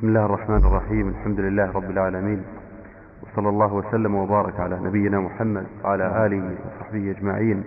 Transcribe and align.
بسم 0.00 0.08
الله 0.08 0.24
الرحمن 0.24 0.56
الرحيم. 0.56 1.08
الحمد 1.08 1.40
لله 1.40 1.72
رب 1.72 1.90
العالمين. 1.90 2.42
وصلى 3.22 3.48
الله 3.48 3.74
وسلم 3.74 4.14
وبارك 4.14 4.60
على 4.60 4.78
نبينا 4.80 5.20
محمد 5.20 5.66
وعلى 5.84 6.26
آله 6.26 6.54
وصحبه 6.66 7.10
أجمعين. 7.10 7.64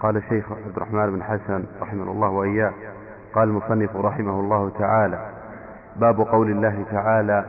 قال 0.00 0.16
الشيخ 0.16 0.52
عبد 0.52 0.76
الرحمن 0.76 1.10
بن 1.10 1.22
حسن 1.22 1.64
رحمه 1.82 2.12
الله 2.12 2.28
وإياه 2.28 2.72
قال 3.34 3.48
المصنف 3.48 3.96
رحمه 3.96 4.40
الله 4.40 4.70
تعالى 4.78 5.30
باب 5.96 6.20
قول 6.20 6.50
الله 6.50 6.84
تعالى 6.90 7.44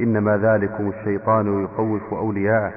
إنما 0.00 0.36
ذلكم 0.36 0.88
الشيطان 0.88 1.64
يخوف 1.64 2.14
أولياءه 2.14 2.72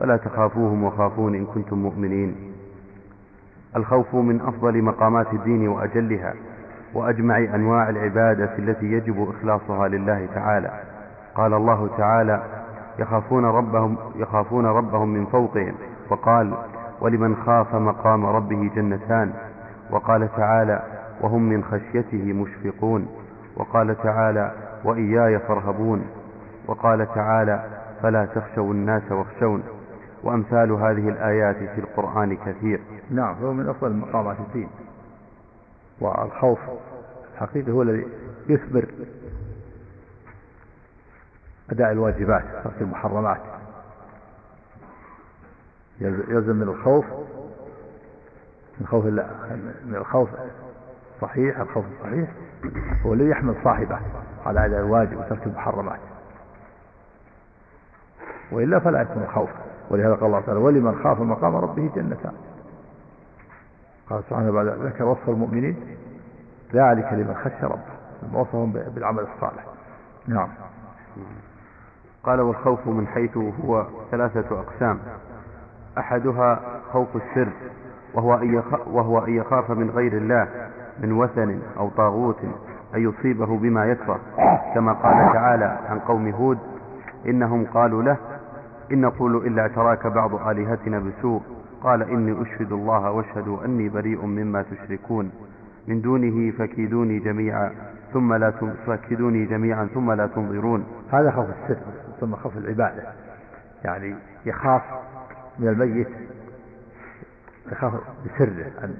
فلا 0.00 0.16
تخافوهم 0.16 0.84
وخافون 0.84 1.34
إن 1.34 1.46
كنتم 1.46 1.78
مؤمنين. 1.78 2.36
الخوف 3.76 4.14
من 4.14 4.40
أفضل 4.40 4.82
مقامات 4.82 5.32
الدين 5.32 5.68
وأجلها 5.68 6.34
وأجمع 6.94 7.38
أنواع 7.38 7.88
العبادة 7.88 8.58
التي 8.58 8.86
يجب 8.86 9.28
إخلاصها 9.30 9.88
لله 9.88 10.28
تعالى. 10.34 10.70
قال 11.34 11.54
الله 11.54 11.90
تعالى 11.98 12.42
يخافون 12.98 13.44
ربهم, 13.44 13.96
يخافون 14.16 14.66
ربهم 14.66 15.08
من 15.08 15.26
فوقهم. 15.26 15.74
وقال 16.10 16.54
ولمن 17.00 17.36
خاف 17.36 17.74
مقام 17.74 18.26
ربه 18.26 18.70
جنتان. 18.76 19.32
وقال 19.90 20.28
تعالى 20.36 20.82
وهم 21.20 21.42
من 21.42 21.64
خشيته 21.64 22.32
مشفقون. 22.32 23.08
وقال 23.56 24.02
تعالى 24.02 24.52
وإياي 24.84 25.38
فارهبون. 25.38 26.04
وقال 26.66 27.14
تعالى 27.14 27.64
فلا 28.02 28.24
تخشوا 28.24 28.72
الناس 28.72 29.12
واخشون. 29.12 29.62
وأمثال 30.24 30.72
هذه 30.72 31.08
الآيات 31.08 31.56
في 31.56 31.78
القرآن 31.78 32.36
كثير. 32.36 32.80
نعم 33.10 33.34
هو 33.42 33.52
من 33.52 33.68
أفضل 33.68 33.96
مقامات 33.96 34.36
الدين. 34.40 34.68
والخوف 36.00 36.58
الحقيقي 37.34 37.72
هو 37.72 37.82
الذي 37.82 38.06
يثمر 38.48 38.86
أداء 41.70 41.92
الواجبات 41.92 42.44
ترك 42.64 42.74
المحرمات. 42.80 43.40
يلزم 46.00 46.56
من 46.56 46.68
الخوف 46.68 47.04
من 48.80 48.86
خوف 48.86 49.04
من 49.84 49.94
الخوف 49.94 50.28
صحيح 51.20 51.60
الخوف 51.60 51.84
الصحيح 51.96 52.30
هو 53.06 53.14
الذي 53.14 53.28
يحمل 53.28 53.54
صاحبه 53.64 53.98
على 54.46 54.66
أداء 54.66 54.80
الواجب 54.80 55.18
وترك 55.18 55.46
المحرمات. 55.46 56.00
وإلا 58.52 58.78
فلا 58.78 59.02
يكون 59.02 59.26
خوف. 59.34 59.50
ولهذا 59.90 60.14
قال 60.14 60.24
الله 60.24 60.40
تعالى 60.40 60.60
ولمن 60.60 61.02
خاف 61.04 61.20
مقام 61.20 61.56
ربه 61.56 61.90
جنتان. 61.96 62.32
قال 64.10 64.22
سبحانه 64.30 64.50
بعد 64.52 64.66
ذكر 64.66 65.04
وصف 65.04 65.28
المؤمنين 65.28 65.76
ذلك 66.74 67.12
لمن 67.12 67.34
خشى 67.34 67.66
ربه. 67.66 68.40
وصفهم 68.40 68.72
بالعمل 68.72 69.22
الصالح. 69.22 69.64
نعم. 70.28 70.48
قال 72.22 72.40
والخوف 72.40 72.86
من 72.86 73.06
حيث 73.06 73.36
هو 73.36 73.86
ثلاثة 74.10 74.60
أقسام. 74.60 74.98
أحدها 75.98 76.60
خوف 76.92 77.08
السر 77.16 77.52
وهو 78.14 78.34
أن 78.34 78.62
وهو 78.86 79.18
أن 79.18 79.34
يخاف 79.34 79.70
من 79.70 79.90
غير 79.90 80.12
الله 80.12 80.48
من 81.00 81.12
وثن 81.12 81.60
أو 81.76 81.88
طاغوت 81.88 82.38
أن 82.94 83.08
يصيبه 83.08 83.58
بما 83.58 83.84
يكره 83.86 84.20
كما 84.74 84.92
قال 84.92 85.32
تعالى 85.32 85.78
عن 85.88 85.98
قوم 85.98 86.28
هود 86.28 86.58
إنهم 87.26 87.66
قالوا 87.66 88.02
له 88.02 88.16
إن 88.92 89.00
نقول 89.00 89.36
إلا 89.36 89.62
اعتراك 89.62 90.06
بعض 90.06 90.34
آلهتنا 90.48 90.98
بسوء. 90.98 91.42
قال 91.82 92.02
إني 92.02 92.42
أشهد 92.42 92.72
الله 92.72 93.10
واشهدوا 93.10 93.64
أني 93.64 93.88
بريء 93.88 94.24
مما 94.24 94.62
تشركون. 94.62 95.32
من 95.88 96.00
دونه 96.00 96.50
فكيدوني 96.58 97.18
جميعا 97.18 97.72
ثم 98.12 98.34
لا 98.34 98.50
فكيدوني 98.86 99.46
جميعا 99.46 99.88
ثم 99.94 100.12
لا 100.12 100.26
تنظرون. 100.26 100.86
هذا 101.12 101.30
خوف 101.30 101.46
السر 101.50 101.80
ثم 102.20 102.36
خوف 102.36 102.56
العبادة. 102.56 103.02
يعني 103.84 104.14
يخاف 104.46 104.82
من 105.58 105.68
الميت 105.68 106.08
يخاف 107.72 107.92
بسره 108.24 108.84
أن 108.84 108.94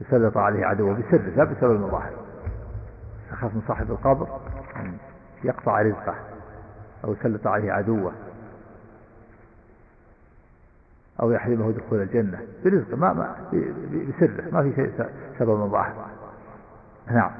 يسلط 0.00 0.36
عليه 0.36 0.66
عدوه 0.66 0.94
بسره 0.94 1.32
لا 1.36 1.44
بسبب 1.44 1.70
المظاهر. 1.70 2.12
يخاف 3.32 3.54
من 3.54 3.62
صاحب 3.68 3.90
القبر 3.90 4.26
أن 4.76 4.96
يقطع 5.44 5.82
رزقه 5.82 6.14
أو 7.04 7.12
يسلط 7.12 7.46
عليه 7.46 7.72
عدوه. 7.72 8.12
أو 11.20 11.30
يحرمه 11.30 11.70
دخول 11.70 12.02
الجنة. 12.02 12.38
برزقه 12.64 12.96
ما 12.96 13.12
ما 13.12 13.36
بسره 14.08 14.44
ما 14.52 14.62
في 14.62 14.72
شيء 14.74 14.90
سبب 15.38 15.70
ظاهر 15.70 15.94
نعم. 17.10 17.30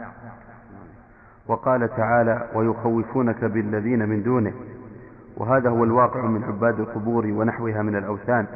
وقال 1.48 1.97
تعالى 1.97 2.48
ويخوفونك 2.54 3.44
بالذين 3.44 4.09
من 4.09 4.22
دونه. 4.22 4.53
وهذا 5.37 5.70
هو 5.70 5.84
الواقع 5.84 6.20
من 6.20 6.44
عباد 6.44 6.81
القبور 6.81 7.26
ونحوها 7.26 7.82
من 7.82 7.97
الأوثان. 7.97 8.47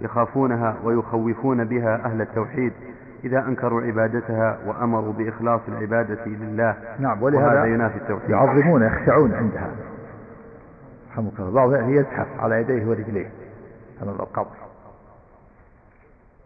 يخافونها 0.00 0.76
ويخوفون 0.84 1.64
بها 1.64 2.04
أهل 2.04 2.20
التوحيد 2.20 2.72
إذا 3.24 3.38
أنكروا 3.38 3.82
عبادتها 3.82 4.58
وأمروا 4.66 5.12
بإخلاص 5.12 5.60
العبادة 5.68 6.26
لله. 6.26 6.76
نعم 6.98 7.22
ولهذا 7.22 7.64
ينافي 7.64 7.96
التوحيد. 7.96 8.30
يعظمون 8.30 8.82
يخشعون 8.82 9.34
عندها. 9.34 9.70
رحمك 11.12 11.40
الله. 11.40 11.50
بعض 11.50 11.88
يزحف 11.88 12.26
على 12.38 12.60
يديه 12.60 12.86
ورجليه. 12.86 13.30
أمام 14.02 14.14
القبر. 14.20 14.56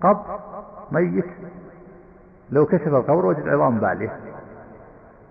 قبر 0.00 0.40
ميت. 0.92 1.24
لو 2.50 2.66
كشف 2.66 2.86
القبر 2.88 3.26
وجد 3.26 3.48
عظام 3.48 3.80
بالية. 3.80 4.20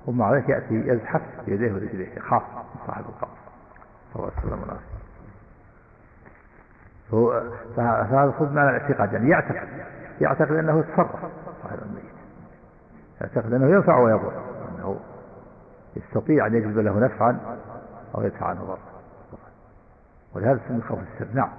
ومع 0.08 0.34
ذلك 0.34 0.50
يأتي 0.50 0.74
يزحف 0.74 1.22
بيديه 1.46 1.74
ورجليه. 1.74 2.18
يخاف 2.18 2.44
صاحب 2.88 3.06
القبر. 3.06 3.38
صلى 4.14 4.24
الله 4.24 4.34
عليه 4.38 4.48
وسلم. 4.48 4.80
هو 7.14 7.44
فهذا 7.76 8.34
خذ 8.40 8.54
معنى 8.54 8.70
الاعتقاد. 8.70 9.14
يعني 9.14 9.30
يعتقد 9.30 9.68
يعتقد 10.22 10.52
أنه 10.52 10.80
يتصرف 10.80 11.20
صاحب 11.64 11.80
الميت. 11.82 12.14
يعتقد 13.22 13.54
أنه 13.54 13.76
ينفع 13.76 14.00
ويضر. 14.00 14.34
أنه 14.70 15.00
يستطيع 15.96 16.48
أن 16.48 16.56
يجلب 16.56 16.78
له 16.78 17.00
نفعا 17.00 17.40
أو 18.16 18.22
يدفع 18.22 18.46
عنه 18.46 18.64
ضرا. 18.64 18.91
ولهذا 20.36 20.60
سمي 20.68 20.82
خوف 20.82 21.00
السر 21.00 21.28
نعم 21.34 21.50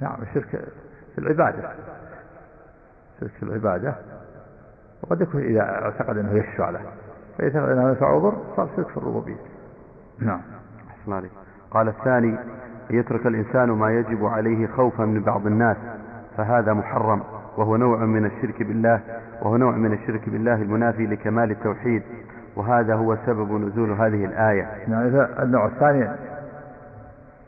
نعم 0.00 0.22
الشرك 0.22 0.64
في 1.14 1.18
العبادة. 1.18 1.72
الشرك 3.14 3.30
في 3.30 3.42
العبادة. 3.42 3.94
وقد 5.02 5.20
يكون 5.20 5.42
إذا 5.42 5.60
اعتقد 5.60 6.18
أنه 6.18 6.32
يشفع 6.32 6.70
له 6.70 6.80
فإذا 7.38 7.58
اعتقد 7.58 7.72
أنه 7.72 7.88
ينفع 7.88 8.10
وضر 8.10 8.36
صار 8.56 8.68
شرك 8.76 8.88
في 8.88 8.96
الربوبية. 8.96 9.36
نعم. 10.18 10.40
أحسن 10.90 11.28
قال 11.70 11.88
الثاني 11.88 12.38
يترك 12.90 13.26
الإنسان 13.26 13.70
ما 13.70 13.92
يجب 13.92 14.24
عليه 14.24 14.66
خوفا 14.66 15.04
من 15.04 15.22
بعض 15.22 15.46
الناس 15.46 15.76
فهذا 16.36 16.72
محرم 16.72 17.22
وهو 17.56 17.76
نوع 17.76 18.04
من 18.04 18.26
الشرك 18.26 18.62
بالله 18.62 19.00
وهو 19.42 19.56
نوع 19.56 19.76
من 19.76 19.92
الشرك 19.92 20.28
بالله 20.28 20.54
المنافي 20.54 21.06
لكمال 21.06 21.50
التوحيد. 21.50 22.02
وهذا 22.56 22.94
هو 22.94 23.16
سبب 23.26 23.52
نزول 23.52 23.92
هذه 23.92 24.24
الآية. 24.24 24.88
نعم 24.88 25.26
النوع 25.42 25.66
الثاني 25.66 26.10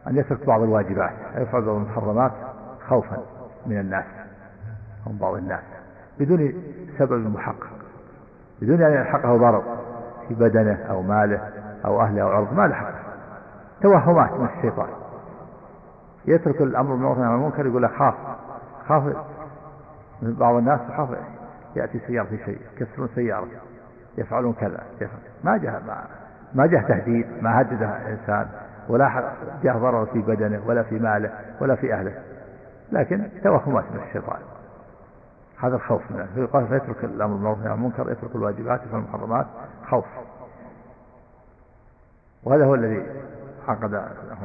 أن 0.06 0.16
يترك 0.16 0.46
بعض 0.46 0.62
الواجبات 0.62 1.12
يفعل 1.36 1.62
بعض 1.62 1.76
المحرمات 1.76 2.32
خوفا 2.88 3.22
من 3.66 3.80
الناس 3.80 4.04
أو 5.06 5.12
بعض 5.20 5.34
الناس 5.34 5.60
بدون 6.20 6.52
سبب 6.98 7.34
محقق 7.34 7.70
بدون 8.62 8.82
أن 8.82 8.92
يلحقه 8.92 9.36
ضرر 9.36 9.62
في 10.28 10.34
بدنه 10.34 10.78
أو 10.90 11.02
ماله 11.02 11.40
أو 11.84 12.02
أهله 12.02 12.22
أو 12.22 12.28
عرضه 12.28 12.54
ما 12.54 12.66
لحقه 12.66 12.94
توهمات 13.82 14.32
من 14.32 14.48
الشيطان. 14.56 14.88
يترك 16.24 16.60
الأمر 16.60 16.94
بالمعروف 16.94 17.18
عن 17.18 17.34
المنكر 17.34 17.66
يقول 17.66 17.82
لك 17.82 17.90
خاف 17.90 18.14
خاف 18.88 19.02
من 20.22 20.34
بعض 20.34 20.54
الناس 20.54 20.80
خاف 20.96 21.08
يأتي 21.76 21.98
سيارة 22.06 22.26
في 22.26 22.38
شيء 22.44 22.58
يكسرون 22.76 23.08
سيارة. 23.14 23.46
يفعلون 24.18 24.52
كذا 24.52 24.80
ما 25.44 25.56
جاء 25.56 25.82
ما, 25.86 26.04
ما 26.54 26.66
جاء 26.66 26.82
تهديد 26.82 27.26
ما 27.42 27.60
هدده 27.60 28.08
إنسان 28.08 28.48
ولا 28.88 29.32
جاء 29.62 29.78
ضرر 29.78 30.06
في 30.06 30.18
بدنه 30.18 30.62
ولا 30.66 30.82
في 30.82 30.98
ماله 30.98 31.32
ولا 31.60 31.74
في 31.74 31.94
أهله. 31.94 32.22
لكن 32.92 33.28
توهمات 33.44 33.84
من 33.92 34.00
الشيطان. 34.08 34.38
هذا 35.58 35.76
الخوف 35.76 36.10
منه 36.10 36.26
فيقال 36.34 36.68
فيترك 36.68 37.04
الأمر 37.04 37.34
بالمعروف 37.34 37.58
والنهي 37.58 37.74
المنكر 37.74 38.10
يترك 38.12 38.36
الواجبات 38.36 38.80
يفعل 38.86 38.98
المحرمات. 38.98 39.46
خوف. 39.90 40.04
وهذا 42.44 42.64
هو 42.64 42.74
الذي 42.74 43.06
عقد 43.68 43.92
له 43.92 44.38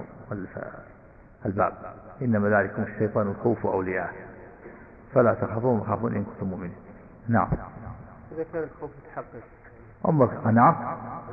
الباب. 1.46 1.74
إنما 2.22 2.50
ذلكم 2.50 2.84
الشيطان 2.84 3.28
الخوف 3.28 3.66
أولياءه 3.66 4.14
فلا 5.14 5.34
تخافون 5.34 5.80
وخافون 5.80 6.16
إن 6.16 6.24
كنتم 6.24 6.48
مؤمنين. 6.48 6.76
نعم. 7.28 7.48
إذا 8.32 8.46
كان 8.54 8.64
الخوف 8.64 8.92
يتحقق. 9.04 9.57
أمر 10.06 10.52
نعم 10.52 10.76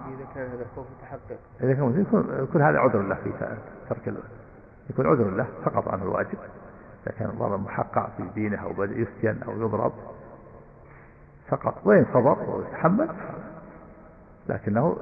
إذا 0.08 0.26
كان 0.34 0.50
هذا 0.50 0.62
الخوف 0.62 0.86
يتحقق 0.98 1.38
إذا 1.60 1.74
كان 1.74 2.00
يكون, 2.00 2.42
يكون 2.42 2.62
هذا 2.62 2.78
عذر 2.78 3.02
له 3.02 3.14
في 3.14 3.32
ترك 3.88 4.14
يكون 4.90 5.06
عذر 5.06 5.30
له 5.30 5.46
فقط 5.64 5.88
عن 5.88 6.02
الواجب. 6.02 6.38
إذا 7.06 7.14
كان 7.18 7.30
الضرر 7.30 7.56
محقق 7.56 8.10
في 8.16 8.22
دينه 8.34 8.62
أو 8.62 8.72
بدء 8.72 8.98
يسجن 8.98 9.42
أو 9.42 9.52
يضرب 9.52 9.92
سقط 11.50 11.86
وإن 11.86 12.06
صبر 12.12 12.50
وتحمل 12.50 13.08
لكنه 14.48 14.96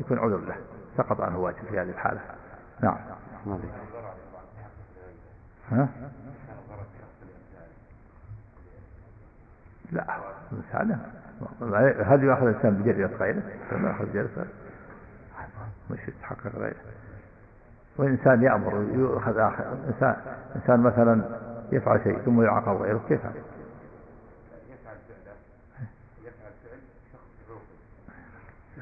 يكون 0.00 0.18
عذر 0.18 0.38
له 0.38 0.56
سقط 0.96 1.20
عنه 1.20 1.38
واجب 1.38 1.64
في 1.70 1.80
هذه 1.80 1.90
الحالة. 1.90 2.20
نعم. 2.80 2.96
ها؟ 5.70 5.88
لا 9.92 10.04
الإنسان 10.52 11.19
هل 12.04 12.24
يأخذ 12.24 12.46
الإنسان 12.46 12.74
بجرية 12.74 13.06
غيره 13.06 13.42
ما 13.72 13.88
يأخذ 13.88 14.12
جرية 14.12 14.46
مش 15.90 16.08
يتحقق 16.08 16.56
غيره 16.56 16.76
وإنسان 17.96 18.42
يأمر 18.42 18.86
يؤخذ 18.92 19.38
آخر 19.38 19.64
إنسان, 19.88 20.16
إنسان 20.56 20.80
مثلا 20.80 21.24
يفعل 21.72 22.00
شيء 22.02 22.18
ثم 22.18 22.42
يعاقب 22.42 22.82
غيره 22.82 23.00
كيف 23.08 23.20
هذا؟ 23.24 23.34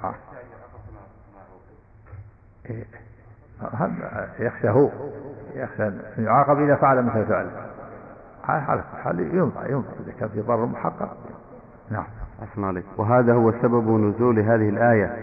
آه. 0.04 0.14
إيه. 2.70 2.84
يخشى 4.38 4.69
هو 4.69 4.90
يخشى 5.54 5.82
أن 5.82 6.02
يعاقب 6.19 6.61
إذا 6.61 6.76
فعل 6.76 7.02
مثل 7.02 7.26
فعله 7.26 7.69
على 8.44 8.82
حال 8.82 9.20
ينفع 9.20 9.66
ينفع 9.66 9.93
إذا 10.00 10.12
كان 10.20 10.28
في 10.28 10.40
ضرر 10.40 10.66
محقق 10.66 11.16
نعم 11.90 12.06
أحسن 12.43 12.64
عليك. 12.64 12.85
وهذا 12.96 13.35
هو 13.35 13.52
سبب 13.62 13.90
نزول 13.90 14.38
هذه 14.38 14.69
الآية. 14.69 15.17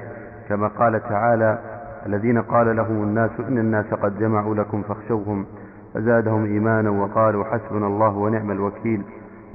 كما 0.49 0.67
قال 0.67 1.03
تعالى 1.03 1.59
الذين 2.05 2.41
قال 2.41 2.75
لهم 2.75 3.03
الناس 3.03 3.31
إن 3.39 3.57
الناس 3.57 3.85
قد 3.85 4.19
جمعوا 4.19 4.55
لكم 4.55 4.81
فاخشوهم 4.81 5.45
فزادهم 5.93 6.45
إيمانا 6.45 6.89
وقالوا 6.89 7.43
حسبنا 7.43 7.87
الله 7.87 8.17
ونعم 8.17 8.51
الوكيل. 8.51 9.01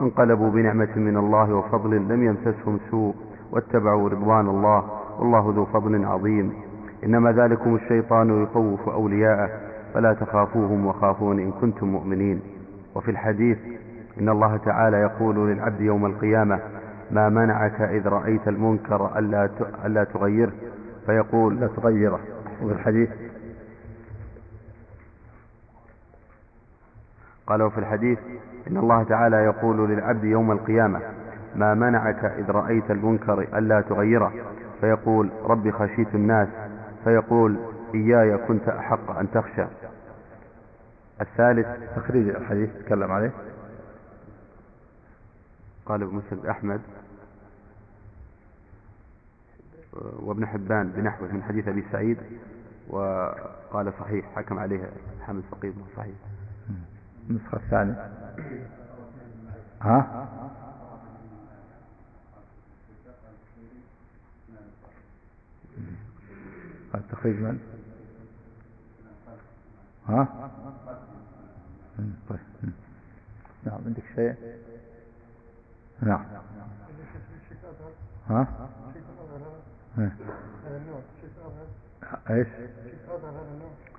انقلبوا 0.01 0.51
بنعمة 0.51 0.97
من 0.97 1.17
الله 1.17 1.55
وفضل 1.55 1.91
لم 1.97 2.23
يمسسهم 2.25 2.79
سوء 2.91 3.15
واتبعوا 3.53 4.09
رضوان 4.09 4.49
الله. 4.49 4.85
والله 5.19 5.53
ذو 5.57 5.65
فضل 5.65 6.05
عظيم. 6.05 6.53
إنما 7.05 7.33
ذلكم 7.33 7.75
الشيطان 7.75 8.43
يخوف 8.43 8.89
أولياءه 8.89 9.51
فلا 9.95 10.13
تخافوهم 10.13 10.87
وخافون 10.87 11.41
إن 11.41 11.51
كنتم 11.53 11.87
مؤمنين. 11.87 12.41
وفي 12.95 13.11
الحديث 13.11 13.59
إن 14.21 14.29
الله 14.29 14.57
تعالى 14.57 14.97
يقول 14.97 15.51
للعبد 15.51 15.81
يوم 15.81 16.07
القيامة 16.07 16.59
ما 17.11 17.29
منعك 17.29 17.81
إذ 17.81 18.09
رأيت 18.09 18.49
المنكر 18.49 19.19
ألا 19.19 19.51
ألا 19.85 20.05
تغيره. 20.05 20.53
فيقول 21.07 21.61
لا 21.61 21.67
تغيره. 21.67 22.21
وفي 22.63 22.73
الحديث 22.73 23.11
قالوا 27.47 27.71
في 27.71 27.79
الحديث 27.79 28.19
إن 28.71 28.77
الله 28.77 29.03
تعالى 29.03 29.37
يقول 29.37 29.91
للعبد 29.91 30.25
يوم 30.25 30.53
القيامة 30.53 31.01
ما 31.57 31.75
منعك 31.75 32.25
إذ 32.25 32.51
رأيت 32.51 32.91
المنكر 32.91 33.59
ألا 33.59 33.81
تغيره. 33.81 34.33
فيقول 34.81 35.31
ربي 35.45 35.73
خشيت 35.73 36.15
الناس. 36.15 36.49
فيقول 37.05 37.57
إياي 37.95 38.37
كنت 38.37 38.69
أحق 38.69 39.19
أن 39.19 39.31
تخشى. 39.31 39.65
الثالث 41.21 41.67
تخريج 41.97 42.29
الحديث 42.29 42.71
تكلم 42.85 43.13
عليه. 43.13 43.31
قال 45.87 46.03
ابن 46.03 46.15
مسلم 46.15 46.47
أحمد 46.51 46.81
وابن 49.93 50.47
حبان 50.47 50.89
بنحوه 50.91 51.33
من 51.33 51.43
حديث 51.43 51.69
أبي 51.69 51.85
سعيد 51.93 52.19
وقال 52.89 53.93
صحيح 54.01 54.27
حكم 54.37 54.59
عليه 54.59 54.91
حامد 55.27 55.43
فقيه 55.51 55.73
صحيح. 55.97 56.15
النسخة 57.31 57.57
الثانية 57.57 58.11
ها؟ 59.83 60.29
التخريج 66.95 67.37
من؟ 67.37 67.59
ها؟ 70.09 70.51
طيب. 72.29 72.39
نعم 73.65 73.79
عندك 73.87 74.03
شيء؟ 74.15 74.35
نعم. 76.03 76.25
ها؟ 78.29 78.47
إيش؟ 82.31 82.49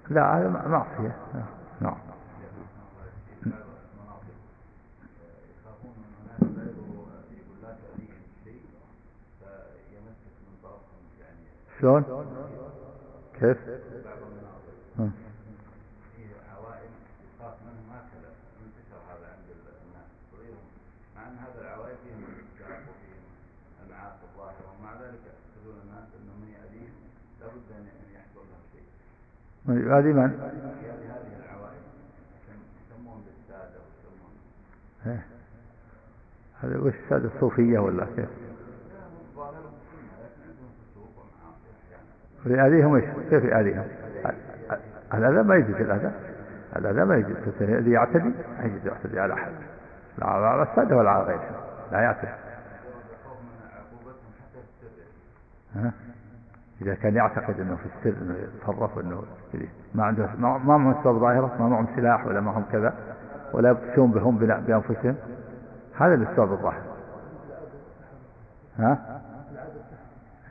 لا 0.10 0.38
هذا 0.38 0.50
معصية. 0.50 1.16
نعم. 1.82 1.98
شلون؟ 11.80 12.04
كيف؟ 13.40 13.58
هذه 29.68 30.14
من؟ 30.14 30.22
هذه 30.22 30.54
العوائل 31.46 31.82
يسمون 32.90 33.24
بالسادة 33.26 33.80
ويسمون 35.06 35.22
هذا 36.62 36.78
وش 36.78 36.94
السادة 37.04 37.30
الصوفية 37.36 37.80
ولا 37.80 38.06
كيف؟ 38.16 38.30
يأذيهم 42.46 42.96
إيش؟ 42.96 43.06
كيف 43.30 43.44
يأذيهم؟ 43.44 43.88
الأذى 45.14 45.44
ما 45.44 45.56
يجوز 45.56 45.76
الأذى 45.76 46.12
الأذى 46.76 47.06
ما 47.06 47.16
يجوز 47.16 47.38
الذي 47.62 47.92
يعتدي 47.92 48.34
ما 48.60 48.64
يجوز 48.64 48.86
يعتدي 48.86 49.20
على 49.20 49.34
أحد 49.34 49.52
لا 50.18 50.26
على 50.26 50.64
السادة 50.64 50.98
ولا 50.98 51.10
على 51.10 51.24
غيرهم 51.24 51.56
لا 51.92 52.02
يعتدي 52.02 52.32
ها؟ 55.76 55.94
إذا 56.82 56.96
كان 56.96 57.16
يعتقد 57.16 57.60
أنه 57.60 57.76
في 57.76 57.86
السر 57.86 58.22
أنه 58.22 58.36
يتصرف 58.38 59.00
أنه 59.00 59.24
ما 59.96 60.04
عنده 60.04 60.30
ما 60.38 60.58
معهم 60.58 60.92
أسباب 60.92 61.16
ظاهرة 61.16 61.56
ما 61.60 61.70
معهم 61.70 61.88
سلاح 61.96 62.26
ولا 62.26 62.42
معهم 62.42 62.64
كذا 62.72 62.94
ولا 63.54 63.70
يبطشون 63.70 64.12
بهم 64.12 64.38
بأنفسهم 64.38 65.16
هذا 65.96 66.14
الأسباب 66.14 66.52
الظاهرة 66.52 66.96
ها؟ 68.78 69.22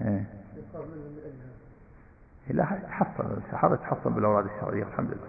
إيه. 0.01 0.25
لا 2.51 2.63
يحصل 2.63 3.39
السحابة 3.47 3.77
تحصل 3.77 4.13
بالأوراد 4.13 4.45
الشرعية 4.45 4.83
الحمد 4.83 5.11
لله 5.11 5.29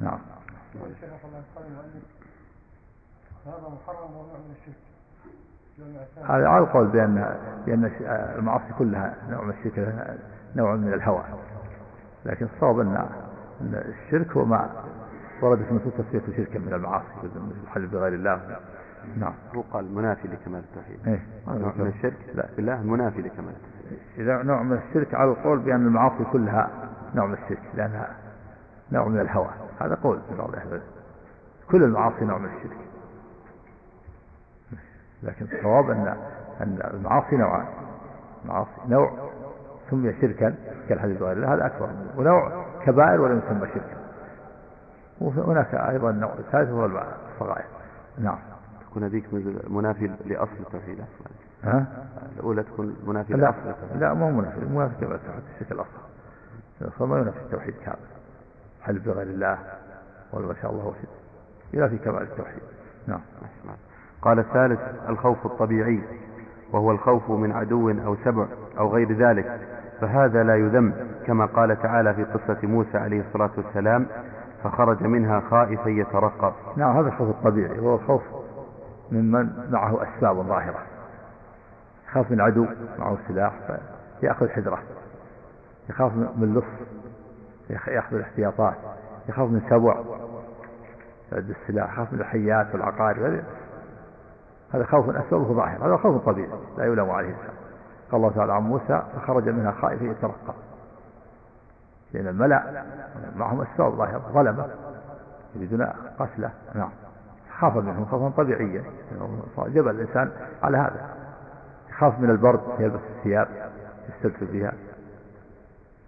نعم 0.00 0.18
هذا 3.46 3.68
محرم 3.68 4.10
ونوع 4.10 4.38
من 4.38 4.54
الشرك 4.60 4.91
هذا 6.28 6.48
على 6.48 6.64
القول 6.64 6.86
بأن 6.86 7.36
بأن 7.66 7.90
المعاصي 8.38 8.72
كلها 8.78 9.14
نوع 9.30 9.44
من 9.44 9.50
الشرك 9.50 9.94
نوع 10.56 10.76
من 10.76 10.92
الهوى. 10.92 11.22
لكن 12.24 12.46
الصواب 12.54 12.80
أن 12.80 13.06
الشرك 13.62 14.30
هو 14.36 14.44
ما 14.44 14.70
وردت 15.42 15.70
النصوص 15.70 15.92
تسميته 15.92 16.36
شركا 16.36 16.58
من 16.58 16.72
المعاصي 16.72 17.06
مثل 17.24 17.62
الحلف 17.64 17.92
بغير 17.92 18.14
الله. 18.14 18.40
نعم. 19.16 19.32
هو 19.56 19.60
قال 19.60 19.94
منافي 19.94 20.28
لكمال 20.28 20.60
التوحيد؟ 20.60 21.08
إيه. 21.08 21.22
نوع 21.48 21.72
من 21.76 21.86
الشرك؟ 21.86 22.16
لا. 22.34 22.48
بالله 22.56 22.82
منافي 22.82 23.22
لكمال 23.22 23.52
التوحيد. 23.52 23.98
إذا 24.18 24.42
نوع 24.42 24.62
من 24.62 24.78
الشرك 24.88 25.14
على 25.14 25.30
القول 25.30 25.58
بأن 25.58 25.86
المعاصي 25.86 26.24
كلها 26.32 26.70
نوع 27.14 27.26
من 27.26 27.34
الشرك 27.34 27.62
لأنها 27.74 28.08
نوع 28.92 29.08
من 29.08 29.20
الهوى. 29.20 29.50
هذا 29.80 29.94
قول 29.94 30.18
في 30.28 30.36
بعض 30.36 30.54
أهل 30.54 30.80
كل 31.70 31.82
المعاصي 31.82 32.24
نوع 32.24 32.38
من 32.38 32.48
الشرك. 32.56 32.78
لكن 35.22 35.46
الصواب 35.52 35.90
أن 35.90 36.16
أن 36.60 36.78
المعاصي 36.94 37.36
نوعان. 37.36 37.66
معاصي 38.44 38.70
نوع 38.88 39.30
سمي 39.90 40.14
شركا 40.20 40.54
كالحديث 40.88 41.22
غير 41.22 41.32
الله 41.32 41.54
هذا 41.54 41.66
أكبر 41.66 41.90
ونوع 42.16 42.64
كبائر 42.84 43.20
ولم 43.20 43.38
يسمى 43.38 43.68
شركا. 43.68 43.96
وهناك 45.20 45.74
أيضا 45.74 46.12
نوع 46.12 46.34
ثالث 46.52 46.70
هو 46.70 46.86
الصغائر 46.86 47.64
نعم. 48.18 48.38
تكون 48.90 49.04
هذيك 49.04 49.24
منافي 49.70 50.10
لأصل 50.24 50.52
التوحيد. 50.60 51.04
ها؟ 51.64 51.86
الأولى 52.36 52.62
تكون 52.62 52.96
منافي 53.06 53.32
لا 53.32 53.40
لأصل 53.40 53.98
لا 54.00 54.14
مو 54.14 54.30
منافي. 54.30 54.60
منافي 54.60 54.94
كما 55.00 55.14
التوحيد 55.14 55.42
الشرك 55.54 55.72
الأصل. 55.72 57.08
ما 57.08 57.18
ينافي 57.18 57.40
التوحيد 57.40 57.74
كامل. 57.84 57.96
حلف 58.82 59.06
بغير 59.06 59.26
الله 59.26 59.58
ولا 60.32 60.46
ما 60.46 60.54
شاء 60.62 60.70
الله 60.70 60.86
وحده 60.86 61.08
ينافي 61.72 61.98
كمال 61.98 62.22
التوحيد. 62.22 62.62
نعم. 63.06 63.20
قال 64.22 64.38
الثالث 64.38 64.80
الخوف 65.08 65.46
الطبيعي 65.46 66.02
وهو 66.72 66.90
الخوف 66.90 67.30
من 67.30 67.52
عدو 67.52 67.90
أو 67.90 68.16
سبع 68.24 68.46
أو 68.78 68.94
غير 68.94 69.12
ذلك 69.12 69.60
فهذا 70.00 70.42
لا 70.42 70.56
يذم 70.56 70.94
كما 71.26 71.46
قال 71.46 71.82
تعالى 71.82 72.14
في 72.14 72.24
قصة 72.24 72.58
موسى 72.62 72.98
عليه 72.98 73.20
الصلاة 73.20 73.50
والسلام 73.56 74.06
فخرج 74.64 75.02
منها 75.02 75.40
خائفا 75.40 75.88
يترقب 75.88 76.52
نعم 76.76 76.96
هذا 76.96 77.08
الخوف 77.08 77.28
الطبيعي 77.28 77.78
هو 77.78 77.94
الخوف 77.94 78.22
ممن 79.12 79.70
معه 79.70 80.02
أسباب 80.02 80.46
ظاهرة. 80.46 80.78
يخاف 82.08 82.30
من 82.30 82.40
عدو 82.40 82.66
معه 82.98 83.18
سلاح 83.28 83.52
فيأخذ 84.20 84.48
حذرة. 84.48 84.78
يخاف 85.90 86.12
من 86.16 86.54
لص 86.54 86.88
يأخذ 87.70 88.16
الاحتياطات. 88.16 88.74
يخاف 89.28 89.48
من 89.48 89.60
سبع 89.70 89.96
السلاح. 91.32 91.92
يخاف 91.92 92.12
من 92.12 92.20
الحيات 92.20 92.66
والعقارب. 92.72 93.42
هذا 94.72 94.84
خوف 94.84 95.16
أسبابه 95.16 95.54
ظاهر. 95.54 95.86
هذا 95.86 95.96
خوف 95.96 96.24
طبيعي 96.26 96.50
لا 96.78 96.84
يلام 96.84 97.10
عليه 97.10 97.28
الإنسان 97.28 97.54
قال 98.10 98.20
الله 98.20 98.30
تعالى 98.30 98.52
عن 98.52 98.62
موسى 98.62 99.02
فخرج 99.16 99.48
منها 99.48 99.72
خائفا 99.72 100.04
يترقب. 100.04 100.54
لأن 102.12 102.28
الملأ 102.28 102.84
معهم 103.36 103.60
أسباب 103.60 103.92
ظاهرة 103.92 104.30
ظلمة 104.32 104.68
يريدون 105.54 105.86
قتله. 106.18 106.50
نعم. 106.74 106.90
خاف 107.58 107.76
منهم 107.76 108.04
خوفا 108.04 108.42
طبيعيا. 108.42 108.84
جبل 109.58 109.90
الإنسان 109.90 110.30
على 110.62 110.78
هذا. 110.78 111.08
يخاف 111.90 112.20
من 112.20 112.30
البرد 112.30 112.60
فيلبس 112.76 113.00
الثياب 113.16 113.48
يستلفل 114.08 114.46
بها. 114.46 114.72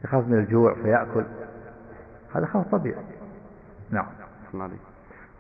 يخاف 0.04 0.26
من 0.26 0.38
الجوع 0.38 0.74
فيأكل. 0.74 1.24
هذا 2.34 2.46
خوف 2.46 2.68
طبيعي. 2.72 3.04
نعم. 3.90 4.06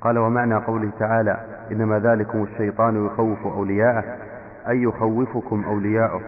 قال 0.04 0.18
ومعنى 0.18 0.54
قوله 0.54 0.90
تعالى 0.98 1.36
إنما 1.72 1.98
ذلكم 1.98 2.42
الشيطان 2.42 3.06
يخوف 3.06 3.46
أولياءه 3.46 4.04
أي 4.68 4.82
يخوفكم 4.82 5.64
أولياءه 5.64 6.20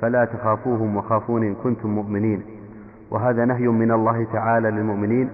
فلا 0.00 0.24
تخافوهم 0.24 0.96
وخافون 0.96 1.42
إن 1.44 1.54
كنتم 1.54 1.88
مؤمنين. 1.90 2.42
وهذا 3.10 3.44
نهي 3.44 3.68
من 3.68 3.92
الله 3.92 4.26
تعالى 4.32 4.70
للمؤمنين 4.70 5.30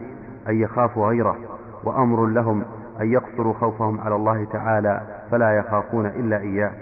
أن 0.48 0.54
يخافوا 0.60 1.06
غيره 1.08 1.36
وأمر 1.84 2.26
لهم 2.26 2.62
أن 3.00 3.12
يقصروا 3.12 3.54
خوفهم 3.54 4.00
على 4.00 4.14
الله 4.14 4.44
تعالى 4.44 5.00
فلا 5.30 5.56
يخافون 5.58 6.06
إلا 6.06 6.38
إياه. 6.38 6.72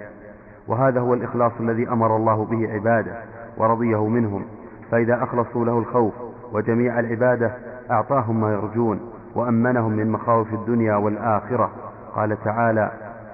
وهذا 0.68 1.00
هو 1.00 1.14
الإخلاص 1.14 1.52
الذي 1.60 1.88
أمر 1.88 2.16
الله 2.16 2.44
به 2.44 2.72
عباده 2.72 3.16
ورضيه 3.58 4.08
منهم 4.08 4.44
فإذا 4.90 5.22
أخلصوا 5.22 5.64
له 5.64 5.78
الخوف 5.78 6.14
وجميع 6.52 7.00
العبادة 7.00 7.52
أعطاهم 7.90 8.40
ما 8.40 8.52
يرجون. 8.52 9.00
وأمنهم 9.38 9.92
من 9.92 10.10
مخاوف 10.10 10.54
الدنيا 10.54 10.94
والآخرة. 10.96 11.70
قال 12.14 12.44
تعالى 12.44 12.90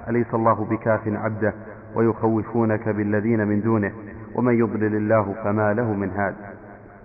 أليس 0.08 0.34
الله 0.34 0.64
بكاف 0.64 1.00
عبده 1.08 1.54
ويخوفونك 1.94 2.88
بالذين 2.88 3.48
من 3.48 3.60
دونه 3.60 3.92
ومن 4.34 4.54
يضلل 4.54 4.96
الله 4.96 5.34
فما 5.44 5.74
له 5.74 5.92
من 5.92 6.10
هاد؟ 6.10 6.34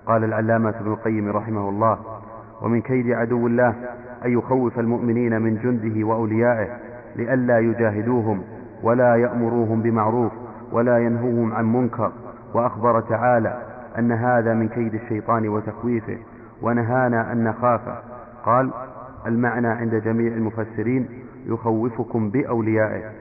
قال 0.06 0.24
العلامة 0.24 0.70
ابن 0.70 0.92
القيم 0.92 1.30
رحمه 1.30 1.70
الله 1.70 2.00
ومن 2.62 2.82
كيد 2.82 3.12
عدو 3.12 3.48
الله 3.48 3.76
أن 4.26 4.32
يخوف 4.32 4.80
المؤمنين 4.80 5.42
من 5.42 5.56
جنده 5.56 6.08
وأوليائه 6.08 6.68
لئلا 7.16 7.60
يجاهدوهم 7.60 8.44
ولا 8.84 9.16
يأمروهم 9.16 9.82
بمعروف 9.82 10.32
ولا 10.72 10.98
ينهوهم 10.98 11.54
عن 11.54 11.74
منكر. 11.74 12.12
وأخبر 12.54 13.02
تعالى 13.02 13.62
أن 14.00 14.12
هذا 14.12 14.54
من 14.54 14.68
كيد 14.68 14.94
الشيطان 14.94 15.50
وتخويفه 15.50 16.18
ونهانا 16.62 17.32
أن 17.32 17.44
نخافه. 17.44 18.09
قال 18.50 18.72
المعنى 19.28 19.68
عند 19.68 19.96
جميع 19.96 20.34
المفسرين 20.34 21.08
يخوفكم 21.46 22.30
بأوليائه. 22.30 23.12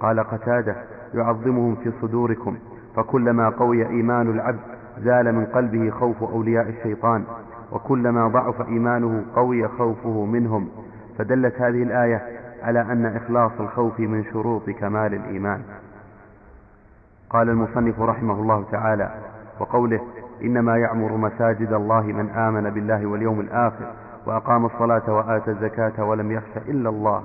قال 0.00 0.20
قتادة 0.20 0.76
يعظمهم 1.14 1.74
في 1.74 1.92
صدوركم. 2.02 2.56
فكلما 2.96 3.48
قوي 3.48 3.86
إيمان 3.86 4.30
العبد 4.30 4.58
زال 4.98 5.34
من 5.34 5.44
قلبه 5.44 5.90
خوف 5.90 6.22
أولياء 6.22 6.68
الشيطان. 6.68 7.24
وكلما 7.72 8.28
ضعف 8.28 8.68
إيمانه 8.68 9.24
قوي 9.34 9.68
خوفه 9.68 10.24
منهم. 10.24 10.68
فدلت 11.18 11.60
هذه 11.60 11.82
الآية 11.82 12.22
على 12.62 12.80
أن 12.80 13.06
إخلاص 13.06 13.52
الخوف 13.60 14.00
من 14.00 14.24
شروط 14.24 14.70
كمال 14.70 15.14
الإيمان. 15.14 15.62
قال 17.30 17.48
المصنف 17.48 18.00
رحمه 18.00 18.34
الله 18.34 18.64
تعالى 18.72 19.10
وقوله 19.60 20.00
إنما 20.42 20.76
يعمر 20.76 21.16
مساجد 21.16 21.72
الله 21.72 22.02
من 22.02 22.30
آمن 22.30 22.70
بالله 22.70 23.06
واليوم 23.06 23.40
الآخر. 23.40 24.05
وأقام 24.26 24.66
الصلاة 24.66 25.12
وآتى 25.12 25.50
الزكاة 25.50 26.04
ولم 26.04 26.32
يخش 26.32 26.56
إلا 26.68 26.88
الله 26.88 27.22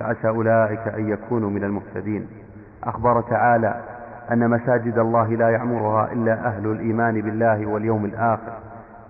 فعسى 0.00 0.28
أولئك 0.28 0.88
أن 0.88 1.08
يكونوا 1.08 1.50
من 1.50 1.64
المهتدين. 1.64 2.26
أخبر 2.84 3.20
تعالى 3.20 3.80
أن 4.32 4.50
مساجد 4.50 4.98
الله 4.98 5.28
لا 5.28 5.50
يعمرها 5.50 6.12
إلا 6.12 6.46
أهل 6.46 6.66
الإيمان 6.66 7.20
بالله 7.20 7.66
واليوم 7.66 8.04
الآخر 8.04 8.52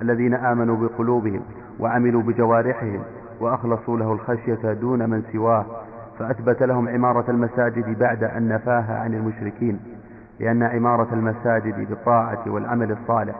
الذين 0.02 0.34
آمنوا 0.34 0.76
بقلوبهم 0.76 1.40
وعملوا 1.80 2.22
بجوارحهم 2.22 3.02
وأخلصوا 3.40 3.98
له 3.98 4.12
الخشية 4.12 4.72
دون 4.72 5.10
من 5.10 5.22
سواه 5.32 5.64
فأثبت 6.18 6.62
لهم 6.62 6.88
عمارة 6.88 7.30
المساجد 7.30 7.98
بعد 7.98 8.24
أن 8.24 8.48
نفاها 8.48 8.98
عن 8.98 9.14
المشركين 9.14 9.80
لأن 10.40 10.62
عمارة 10.62 11.08
المساجد 11.14 11.88
بالطاعة 11.88 12.42
والعمل 12.46 12.92
الصالح 12.92 13.34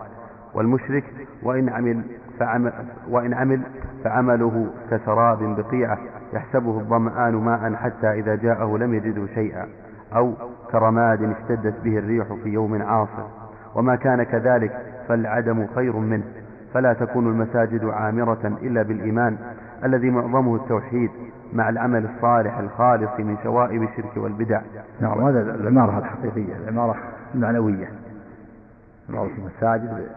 والمشرك 0.54 1.04
وإن 1.42 1.68
عمل 1.68 2.02
فعمل 2.38 2.72
وإن 3.08 3.34
عمل 3.34 3.60
فعمله 4.04 4.66
كسراب 4.90 5.56
بقيعة 5.56 5.98
يحسبه 6.32 6.80
الظمآن 6.80 7.34
ماء 7.34 7.74
حتى 7.74 8.12
إذا 8.12 8.34
جاءه 8.34 8.78
لم 8.78 8.94
يجده 8.94 9.26
شيئا 9.34 9.68
أو 10.16 10.32
كرماد 10.72 11.22
اشتدت 11.22 11.74
به 11.84 11.98
الريح 11.98 12.26
في 12.42 12.48
يوم 12.48 12.82
عاصف. 12.82 13.26
وما 13.74 13.96
كان 13.96 14.22
كذلك 14.22 14.72
فالعدم 15.08 15.66
خير 15.74 15.96
منه. 15.96 16.24
فلا 16.74 16.92
تكون 16.92 17.26
المساجد 17.26 17.84
عامرة 17.84 18.58
إلا 18.62 18.82
بالإيمان 18.82 19.38
الذي 19.84 20.10
معظمه 20.10 20.56
التوحيد 20.56 21.10
مع 21.52 21.68
العمل 21.68 22.04
الصالح 22.16 22.58
الخالص 22.58 23.10
من 23.18 23.36
شوائب 23.42 23.82
الشرك 23.82 24.16
والبدع. 24.16 24.60
نعم 25.00 25.20
هذا 25.20 25.54
العمارة 25.54 25.98
الحقيقية 25.98 26.56
العمارة 26.56 26.96
المعنوية. 27.34 27.90
عمارة 29.10 29.30
المساجد 29.38 30.08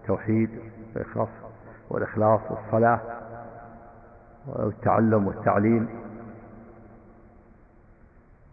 بالتوحيد 0.00 0.50
والإخلاص 0.94 1.28
والإخلاص 1.90 2.40
والصلاة 2.50 3.00
والتعلم 4.46 5.26
والتعليم 5.26 5.88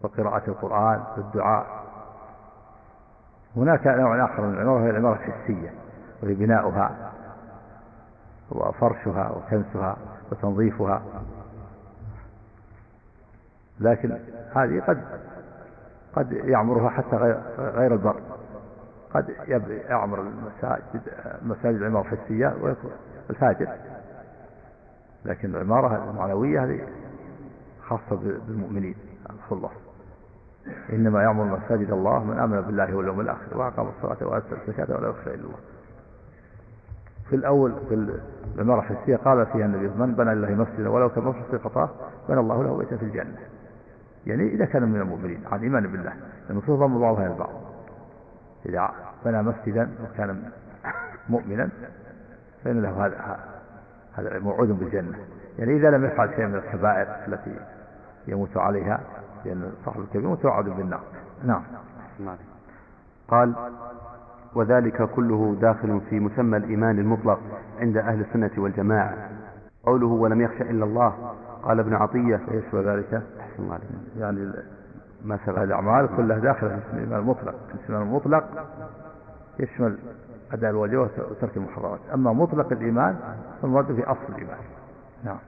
وقراءة 0.02 0.42
القرآن 0.48 1.02
والدعاء. 1.16 1.66
هناك 3.56 3.86
نوع 3.86 4.24
آخر 4.24 4.42
من 4.42 4.54
العمارة 4.54 4.84
هي 4.84 4.90
العمارة 4.90 5.14
الحسية 5.14 5.74
وهي 6.22 6.34
بناؤها 6.34 7.12
وفرشها 8.50 9.30
وكنسها 9.30 9.96
وتنظيفها. 10.32 11.02
لكن 13.80 14.18
هذه 14.54 14.80
قد 14.80 15.04
قد 16.16 16.32
يعمرها 16.32 16.90
حتى 16.90 17.16
غير, 17.58 17.92
البر. 17.92 18.20
قد 19.14 19.28
يعمر 19.88 20.20
المساجد 20.20 21.00
مساجد 21.42 21.76
العمارة 21.76 22.12
الحسية 22.12 22.56
ويكون 22.60 22.90
الفاجر. 23.30 23.68
لكن 25.24 25.54
العمارة 25.54 26.10
المعنوية 26.10 26.64
هذه 26.64 26.80
خاصة 27.82 28.16
بالمؤمنين 28.46 28.94
الخلص 29.30 29.72
إنما 30.92 31.22
يعمر 31.22 31.44
مساجد 31.44 31.90
الله 31.90 32.24
من 32.24 32.38
آمن 32.38 32.60
بالله 32.60 32.96
واليوم 32.96 33.20
الآخر 33.20 33.58
وأقام 33.58 33.88
الصلاة 33.88 34.28
وآتى 34.28 34.46
الزكاة 34.52 34.96
ولا 34.96 35.08
يخشى 35.08 35.34
إلا 35.34 35.44
الله. 35.44 35.58
في 37.30 37.36
الأول 37.36 37.74
في 37.88 38.18
العمارة 38.54 38.80
الحسية 38.80 39.16
قال 39.16 39.46
فيها 39.46 39.66
النبي 39.66 39.88
من 39.88 40.14
بنى 40.14 40.34
لله 40.34 40.50
مسجدا 40.50 40.88
ولو 40.88 41.08
كان 41.08 41.32
في 41.50 41.56
قطاه 41.56 41.90
بنى 42.28 42.40
الله 42.40 42.64
له 42.64 42.76
بيتا 42.76 42.96
في 42.96 43.02
الجنة. 43.02 43.38
يعني 44.26 44.48
إذا 44.48 44.64
كان 44.64 44.82
من 44.82 45.00
المؤمنين 45.00 45.40
عن 45.52 45.60
إيمان 45.60 45.86
بالله 45.86 46.12
النصوص 46.50 46.78
ضم 46.78 47.00
بعضها 47.00 47.26
البعض 47.26 47.50
إذا 48.66 48.90
بنى 49.24 49.42
مسجدا 49.42 49.90
وكان 50.04 50.42
مؤمنا 51.28 51.70
فإن 52.66 52.82
له 52.82 53.06
هذا 53.06 53.38
هذا 54.14 54.38
موعود 54.38 54.68
بالجنة. 54.68 55.18
يعني 55.58 55.76
إذا 55.76 55.90
لم 55.90 56.04
يفعل 56.04 56.30
شيء 56.36 56.46
من 56.46 56.54
الكبائر 56.54 57.08
التي 57.28 57.56
يموت 58.28 58.56
عليها 58.56 59.00
لأن 59.44 59.72
صاحب 59.84 60.00
الكبير 60.00 60.28
متوعد 60.28 60.64
بالنار. 60.64 61.00
نعم. 61.44 61.62
قال 63.28 63.54
وذلك 64.54 65.02
كله 65.02 65.56
داخل 65.60 66.00
في 66.10 66.20
مسمى 66.20 66.56
الإيمان 66.56 66.98
المطلق 66.98 67.40
عند 67.80 67.96
أهل 67.96 68.20
السنة 68.20 68.50
والجماعة. 68.58 69.14
قوله 69.84 70.06
ولم 70.06 70.40
يخشى 70.40 70.62
إلا 70.62 70.84
الله 70.84 71.34
قال 71.62 71.80
ابن 71.80 71.94
عطية 71.94 72.40
يشمل 72.50 72.88
ذلك 72.88 73.22
يعني 74.18 74.52
ما 75.24 75.38
سبق. 75.46 75.58
الأعمال 75.58 76.08
كلها 76.16 76.38
داخلة 76.38 76.80
في 76.90 76.96
الإيمان 76.96 77.18
المطلق. 77.18 77.54
الإيمان 77.74 78.02
المطلق 78.02 78.44
يشمل 79.58 79.98
أداء 80.52 80.70
الواجبات 80.70 81.10
وترك 81.30 81.56
المحرمات. 81.56 82.00
أما 82.14 82.32
مطلق 82.32 82.72
الإيمان 82.72 83.16
فالمراد 83.62 83.94
في 83.94 84.04
أصل 84.04 84.20
الإيمان. 84.28 84.58
نعم. 85.24 85.38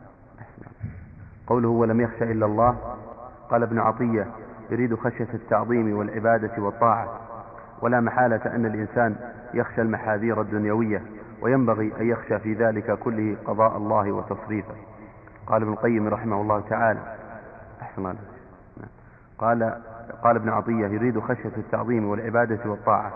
قوله 1.47 1.69
ولم 1.69 2.01
يخشى 2.01 2.25
إلا 2.33 2.47
الله 2.47 2.77
قال 3.51 3.63
ابن 3.63 3.79
عطية 3.79 4.27
يريد 4.71 4.95
خشية 4.95 5.29
التعظيم 5.35 5.97
والعبادة 5.99 6.63
والطاعة. 6.63 7.21
ولا 7.83 8.01
محالة 8.01 8.55
أن 8.55 8.67
الإنسان 8.67 9.17
يخشى 9.55 9.83
المحاذير 9.83 10.41
الدنيوية 10.41 11.03
وينبغي 11.43 11.93
أن 12.01 12.07
يخشى 12.07 12.39
في 12.39 12.55
ذلك 12.55 12.99
كله 12.99 13.37
قضاء 13.47 13.77
الله 13.77 14.13
وتصريفه. 14.13 14.75
قال 15.47 15.63
ابن 15.63 15.73
القيم 15.73 16.09
رحمه 16.09 16.41
الله 16.41 16.61
تعالى 16.61 17.01
أحسن 17.83 18.03
الله 18.03 18.15
قال 19.39 19.75
قال 20.23 20.37
ابن 20.37 20.49
عطية 20.49 20.87
يريد 20.87 21.21
خشية 21.21 21.53
التعظيم 21.57 22.09
والعبادة 22.09 22.71
والطاعة. 22.71 23.13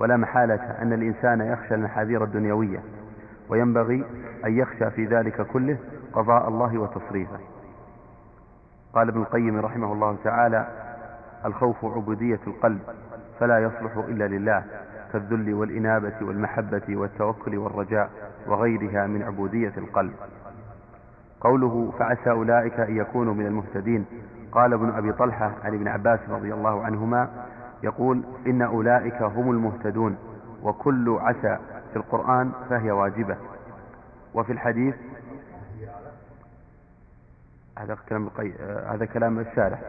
ولا 0.00 0.16
محالة 0.16 0.82
أن 0.82 0.92
الإنسان 0.92 1.40
يخشى 1.40 1.74
المحاذير 1.74 2.24
الدنيوية 2.24 2.80
وينبغي 3.48 4.04
أن 4.44 4.58
يخشى 4.58 4.90
في 4.90 5.04
ذلك 5.06 5.46
كله 5.46 5.78
قضاء 6.12 6.48
الله 6.48 6.78
وتصريفه. 6.78 7.38
قال 8.94 9.08
ابن 9.08 9.20
القيم 9.20 9.60
رحمه 9.60 9.92
الله 9.92 10.16
تعالى 10.24 10.66
الخوف 11.44 11.84
عبودية 11.84 12.40
القلب 12.46 12.80
فلا 13.40 13.58
يصلح 13.58 13.96
إلا 13.96 14.28
لله 14.28 14.64
كالذل 15.12 15.54
والإنابة 15.54 16.14
والمحبة 16.22 16.82
والتوكل 16.96 17.56
والرجاء 17.58 18.10
وغيرها 18.46 19.06
من 19.06 19.22
عبودية 19.22 19.72
القلب. 19.76 20.12
قوله 21.40 21.92
فعسى 21.98 22.30
أولئك 22.30 22.80
أن 22.80 22.96
يكونوا 22.96 23.34
من 23.34 23.46
المهتدين. 23.46 24.04
قال 24.52 24.72
ابن 24.72 24.90
أبي 24.90 25.12
طلحة 25.12 25.52
عن 25.64 25.74
ابن 25.74 25.88
عباس 25.88 26.20
رضي 26.28 26.54
الله 26.54 26.84
عنهما 26.84 27.28
يقول 27.82 28.22
إن 28.46 28.62
أولئك 28.62 29.22
هم 29.22 29.50
المهتدون 29.50 30.16
وكل 30.62 31.18
عسى 31.20 31.58
في 31.90 31.96
القرآن 31.96 32.52
فهي 32.70 32.90
واجبة. 32.90 33.36
وفي 34.34 34.52
الحديث 34.52 34.94
هذا 37.78 37.96
كلام 38.08 38.24
القي... 38.26 38.52
هذا 38.86 39.04
كلام 39.04 39.38
الشارح 39.38 39.80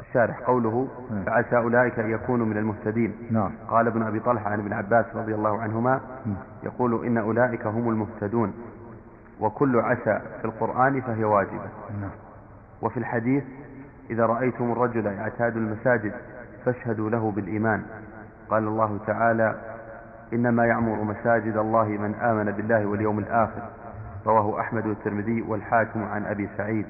الشارح 0.00 0.40
قوله. 0.40 0.88
فعسى 1.26 1.56
أولئك 1.56 1.98
أن 1.98 2.10
يكونوا 2.10 2.46
من 2.46 2.56
المهتدين. 2.56 3.16
نعم. 3.30 3.50
قال 3.68 3.86
ابن 3.86 4.02
أبي 4.02 4.20
طلحة 4.20 4.50
عن 4.50 4.60
ابن 4.60 4.72
عباس 4.72 5.06
رضي 5.14 5.34
الله 5.34 5.60
عنهما. 5.60 6.00
يقول 6.62 7.06
إن 7.06 7.18
أولئك 7.18 7.66
هم 7.66 7.88
المهتدون 7.88 8.54
وكل 9.40 9.80
عسى 9.80 10.20
في 10.40 10.44
القرآن 10.44 11.00
فهي 11.00 11.24
واجبة. 11.24 11.68
نعم. 12.00 12.10
وفي 12.82 12.96
الحديث 12.96 13.44
إذا 14.10 14.26
رأيتم 14.26 14.72
الرجل 14.72 15.06
يعتاد 15.06 15.56
المساجد 15.56 16.12
فاشهدوا 16.64 17.10
له 17.10 17.30
بالإيمان. 17.30 17.84
قال 18.50 18.62
الله 18.62 18.98
تعالى 19.06 19.60
إنما 20.32 20.66
يعمر 20.66 21.02
مساجد 21.04 21.56
الله 21.56 21.84
من 21.84 22.14
آمن 22.14 22.52
بالله 22.52 22.86
واليوم 22.86 23.18
الآخر. 23.18 23.62
رواه 24.26 24.60
أحمد 24.60 24.86
والترمذي 24.86 25.42
والحاكم 25.42 26.04
عن 26.04 26.24
أبي 26.24 26.48
سعيد. 26.56 26.86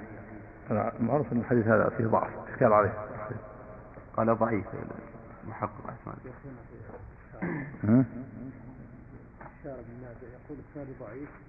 أنا 0.71 0.93
معروف 1.01 1.33
أن 1.33 1.39
الحديث 1.39 1.67
هذا 1.67 1.89
فيه 1.97 2.07
ضعف 2.07 2.31
إشكال 2.53 2.73
عليه. 2.73 2.93
قال 4.17 4.39
ضعيف 4.39 4.67
محقق 5.49 5.89
أحسن 5.89 6.19
يقول 10.49 10.59
الثاني 10.59 10.93
ضعيف. 11.01 11.48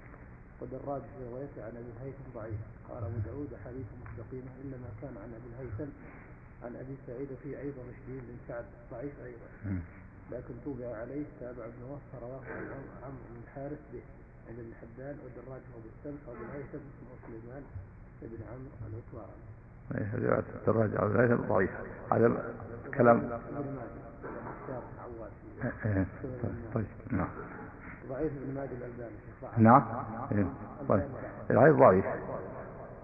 ودراج 0.62 1.02
في 1.02 1.20
روايته 1.30 1.60
عن 1.66 1.74
أبي 1.82 1.92
الهيثم 1.98 2.26
ضعيف. 2.36 2.62
قال 2.90 3.04
أبو 3.04 3.18
داود 3.26 3.52
حديث 3.66 3.88
مستقيمه 4.04 4.52
انما 4.64 4.90
كان 5.02 5.14
عن 5.24 5.30
أبي 5.38 5.48
الهيثم 5.54 5.92
عن 6.64 6.76
أبي 6.76 6.96
سعيد 7.08 7.32
وفيه 7.32 7.60
أيضا 7.60 7.82
رشدين 7.92 8.22
بن 8.28 8.38
سعد 8.48 8.66
ضعيف 8.92 9.14
أيضا. 9.26 9.50
لكن 10.32 10.54
طبع 10.66 10.96
عليه 11.02 11.26
تابع 11.40 11.66
ابن 11.66 11.84
وهب 11.90 12.00
فرواه 12.12 12.42
عن 12.46 12.84
عمرو 13.04 13.24
بن 13.30 13.42
الحارث 13.44 13.80
به 13.94 14.02
عند 14.50 14.60
ابن 14.60 14.74
حبان 14.82 15.16
والدراج 15.24 15.62
هو 15.74 15.80
بالسلف 15.86 16.28
وابو 16.28 16.44
الهيثم 16.44 16.78
اسمه 16.90 17.14
سليمان 17.28 17.64
بن 18.22 18.38
عمرو 18.52 18.72
العتواري 18.88 19.40
إيه، 19.96 20.16
رواية 20.16 20.44
الدراج 20.56 20.98
على 20.98 21.12
الهيثم 21.12 21.54
ضعيف. 21.54 21.72
هذا 22.12 22.54
كلام 22.94 23.18
ابن 23.18 23.76
ماجه 23.76 24.00
مختار 24.46 24.84
بن 24.92 25.00
عواد. 25.00 25.32
إيه، 25.86 26.06
طيب. 26.74 26.86
نعم. 27.12 27.30
ضعيف 28.10 28.32
ابن 28.44 28.54
ماجه 28.56 28.70
ضعف. 29.42 29.60
نعم. 29.60 29.84
إيه، 30.32 30.46
طيب. 30.90 31.10
العيب 31.50 31.78
ضعيف. 31.78 32.06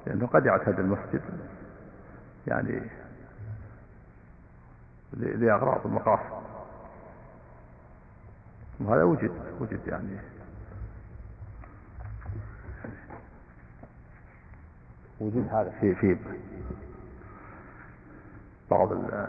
لأنه 0.06 0.28
قد 0.28 0.46
يعتاد 0.46 0.80
المسجد. 0.80 1.22
يعني 2.48 2.82
لأغراض 5.14 5.86
المقاصد. 5.88 6.46
وهذا 8.80 9.04
وجد. 9.04 9.32
وجد 9.60 9.80
يعني. 9.88 10.18
وجود 15.20 15.48
هذا 15.52 15.74
في 15.82 15.96
في 15.96 16.18
بعض 18.72 18.92
ال- 18.92 19.28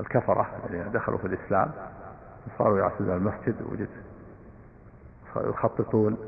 الكفرة 0.00 0.50
الذين 0.70 0.92
دخلوا 0.92 1.18
في 1.18 1.26
الإسلام. 1.26 1.72
صاروا 2.58 2.78
يعتدون 2.78 3.16
المسجد. 3.16 3.62
وجد 3.62 3.88
يخططون 5.36 6.18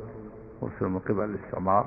وصلوا 0.60 0.90
من 0.90 0.98
قبل 0.98 1.24
الاستعمار. 1.24 1.86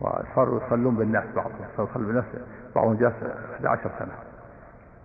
وصاروا 0.00 0.66
يصلون 0.66 0.96
بالناس 0.96 1.24
بعضهم 1.34 1.52
صاروا 1.76 1.90
يصلون 1.90 2.06
بالناس 2.06 2.24
بعضهم 2.74 2.94
جالس 2.94 3.14
11 3.54 3.90
سنة. 3.98 4.12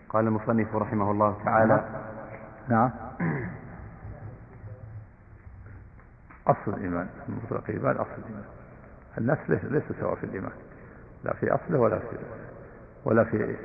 قال 0.10 0.28
المصنف 0.28 0.76
رحمه 0.76 1.12
الله 1.12 1.38
تعالى 1.46 1.86
نعم. 2.70 2.92
أصل 6.48 6.74
الإيمان 6.74 7.08
مطلق 7.30 7.64
الإيمان 7.70 7.96
أصل 7.96 8.12
الإيمان. 8.18 8.44
الناس 9.18 9.38
ليس 9.50 9.64
ليس 9.64 9.84
سواء 10.00 10.16
في 10.16 10.24
الإيمان. 10.24 10.52
لا 11.24 11.34
في 11.34 11.52
أصله 11.56 11.80
ولا 11.80 12.00
في 12.00 12.18
ولا 13.06 13.24
في 13.24 13.56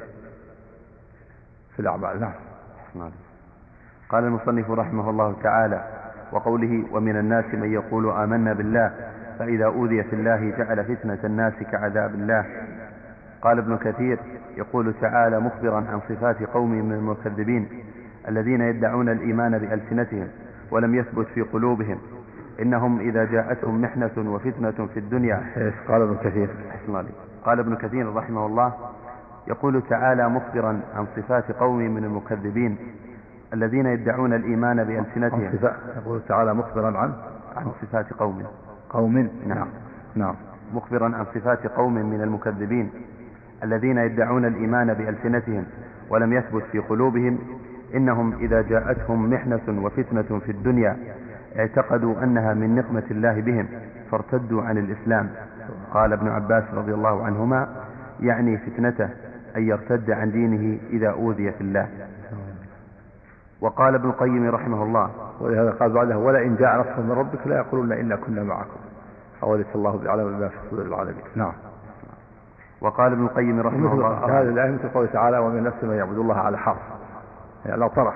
في 1.77 1.81
الأعمال. 1.81 2.21
نعم. 2.21 2.35
نعم. 2.95 3.11
قال 4.09 4.25
المصنف 4.25 4.71
رحمه 4.71 5.11
الله 5.11 5.37
تعالى 5.43 6.00
وقوله 6.33 6.85
ومن 6.93 7.17
الناس 7.17 7.45
من 7.55 7.73
يقول 7.73 8.11
آمنا 8.11 8.53
بالله 8.53 8.93
فإذا 9.39 9.65
أوذي 9.65 10.03
في 10.03 10.13
الله 10.17 10.51
جعل 10.59 10.85
فتنة 10.85 11.19
الناس 11.25 11.53
كعذاب 11.73 12.15
الله. 12.15 12.47
قال 13.43 13.59
ابن 13.59 13.77
كثير 13.77 14.19
يقول 14.57 14.95
تعالى 15.01 15.41
مخبرا 15.41 15.77
عن 15.77 16.01
صفات 16.09 16.43
قوم 16.43 16.71
من 16.71 16.93
المكذبين 16.93 17.69
الذين 18.29 18.61
يدعون 18.61 19.09
الإيمان 19.09 19.59
بألسنتهم 19.59 20.29
ولم 20.71 20.95
يثبت 20.95 21.27
في 21.27 21.41
قلوبهم. 21.43 21.99
إنهم 22.63 23.01
إذا 23.01 23.25
جاءتهم 23.25 23.83
محنة 23.83 24.11
وفتنة 24.17 24.87
في 24.95 24.97
الدنيا. 25.01 25.43
قال 25.89 26.03
ابن 26.03 26.17
كثير. 26.17 26.49
أحسن 26.71 26.89
الله. 26.89 26.99
عليك. 26.99 27.15
قال 27.45 27.59
ابن 27.59 27.77
كثير 27.77 28.15
رحمه 28.15 28.47
الله 28.47 28.73
يقول 29.49 29.83
تعالى 29.89 30.29
مخبرا 30.29 30.81
عن 30.95 31.07
صفات 31.17 31.53
قوم 31.53 31.79
من 31.79 32.05
المكذبين 32.05 32.77
الذين 33.55 33.87
يدعون 33.87 34.33
الإيمان 34.33 34.85
بألسنتهم. 34.85 35.51
يقول 35.97 36.21
تعالى 36.29 36.55
مخبرا 36.55 36.99
عن؟ 36.99 37.13
عن 37.57 37.73
صفات 37.83 38.13
قوم. 38.13 38.43
قوم. 38.91 39.29
نعم. 39.47 39.69
نعم. 40.15 40.35
مخبرا 40.75 41.05
عن 41.05 41.25
صفات 41.35 41.67
قوم 41.67 41.95
من 41.95 42.23
المكذبين 42.23 42.91
الذين 43.65 43.99
يدعون 43.99 44.45
الإيمان 44.45 44.95
بألسنتهم 44.95 45.65
ولم 46.11 46.33
يثبت 46.33 46.63
في 46.73 46.79
قلوبهم 46.79 47.39
إنهم 47.95 48.35
إذا 48.35 48.63
جاءتهم 48.63 49.31
محنة 49.31 49.83
وفتنة 49.85 50.39
في 50.39 50.53
الدنيا 50.53 50.97
اعتقدوا 51.59 52.25
أنها 52.25 52.55
من 52.55 52.75
نقمة 52.75 53.03
الله 53.11 53.41
بهم 53.41 53.69
فارتدوا 54.11 54.63
عن 54.63 54.79
الإسلام. 54.79 55.31
قال 55.93 56.13
ابن 56.13 56.29
عباس 56.29 56.65
رضي 56.75 56.95
الله 56.95 57.25
عنهما 57.25 57.69
يعني 58.21 58.59
فتنته 58.59 59.09
أن 59.57 59.63
يرتد 59.63 60.11
عن 60.11 60.31
دينه 60.31 60.79
إذا 60.91 61.11
أوذي 61.11 61.53
في 61.53 61.61
الله. 61.61 61.89
وقال 63.61 63.95
ابن 63.95 64.09
القيم 64.09 64.51
رحمه 64.51 64.83
الله 64.83 65.11
ولهذا 65.41 65.71
قال 65.71 65.93
بعدها 65.93 66.17
ولئن 66.17 66.57
جاء 66.57 66.81
نصر 66.81 67.01
من 67.01 67.13
ربك 67.13 67.47
لا 67.47 67.57
يقولون 67.57 67.93
إنا 67.93 68.17
كنا 68.17 68.43
معكم. 68.43 68.81
أوليس 69.43 69.67
الله 69.75 69.97
بعلم 70.05 70.39
بما 70.39 70.49
في 70.49 70.57
صدور 70.71 70.85
العالمين. 70.85 71.25
نعم. 71.35 71.53
وقال 72.81 73.13
ابن 73.13 73.25
القيم 73.25 73.61
رحمه 73.61 73.93
الله 73.93 74.41
هذه 74.41 74.49
الآية 74.49 74.71
مثل 74.71 74.89
قوله 74.89 75.09
تعالى 75.13 75.39
ومن 75.39 75.63
نفس 75.65 75.85
من 75.85 75.95
يعبد 75.95 76.19
الله 76.19 76.35
على 76.35 76.59
حرف. 76.59 76.83
يعني 77.67 77.81
لو 77.81 77.89
طرف. 77.89 78.15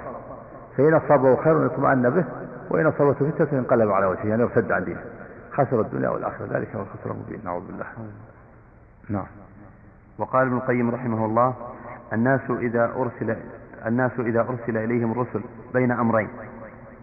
فإن 0.76 0.94
أصابه 0.94 1.36
خير 1.36 1.66
اطمأن 1.66 2.10
به 2.10 2.24
وإن 2.70 2.86
أصابته 2.86 3.30
فتنة 3.30 3.58
انقلب 3.58 3.90
على 3.90 4.06
وجهه 4.06 4.26
يعني 4.26 4.42
ارتد 4.42 4.72
عن 4.72 4.84
دينه. 4.84 5.00
خسر 5.52 5.80
الدنيا 5.80 6.08
والآخرة 6.08 6.46
ذلك 6.50 6.76
هو 6.76 6.82
الخسر 6.82 7.10
المبين 7.10 7.40
نعوذ 7.44 7.66
بالله. 7.66 7.86
نعم. 9.08 9.26
وقال 10.18 10.46
ابن 10.46 10.56
القيم 10.56 10.90
رحمه 10.90 11.24
الله 11.24 11.54
الناس 12.12 12.50
إذا 12.50 12.84
أرسل 12.96 13.36
الناس 13.86 14.12
إذا 14.18 14.40
أرسل 14.40 14.76
إليهم 14.76 15.12
الرسل 15.12 15.40
بين 15.74 15.92
أمرين. 15.92 16.28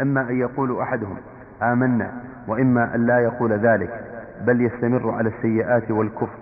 إما 0.01 0.21
أن 0.21 0.39
يقول 0.39 0.79
أحدهم 0.79 1.17
آمنا 1.61 2.11
وإما 2.47 2.95
أن 2.95 3.05
لا 3.05 3.19
يقول 3.19 3.53
ذلك 3.53 4.03
بل 4.45 4.61
يستمر 4.61 5.11
على 5.11 5.29
السيئات 5.29 5.91
والكفر. 5.91 6.37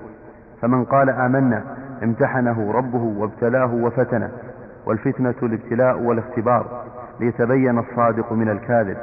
فمن 0.61 0.85
قال 0.85 1.09
آمنا 1.09 1.63
امتحنه 2.03 2.71
ربه 2.71 3.03
وابتلاه 3.17 3.73
وفتنه. 3.73 4.31
والفتنة 4.85 5.35
الابتلاء 5.43 6.01
والاختبار 6.01 6.83
ليتبين 7.19 7.79
الصادق 7.79 8.33
من 8.33 8.49
الكاذب. 8.49 8.97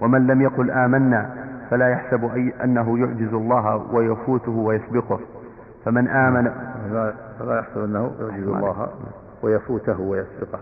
ومن 0.00 0.26
لم 0.26 0.42
يقل 0.42 0.70
آمنا 0.70 1.30
فلا 1.70 1.88
يحسب 1.88 2.24
أي 2.24 2.52
أنه 2.64 2.98
يعجز 2.98 3.34
الله 3.34 3.76
ويفوته 3.92 4.52
ويسبقه. 4.52 5.20
فمن 5.84 6.08
آمن 6.08 6.50
فلا 7.38 7.58
يحسب 7.58 7.84
أنه 7.84 8.12
يعجز 8.20 8.48
الله. 8.48 8.88
ويفوته 9.42 10.00
ويسبقه. 10.00 10.58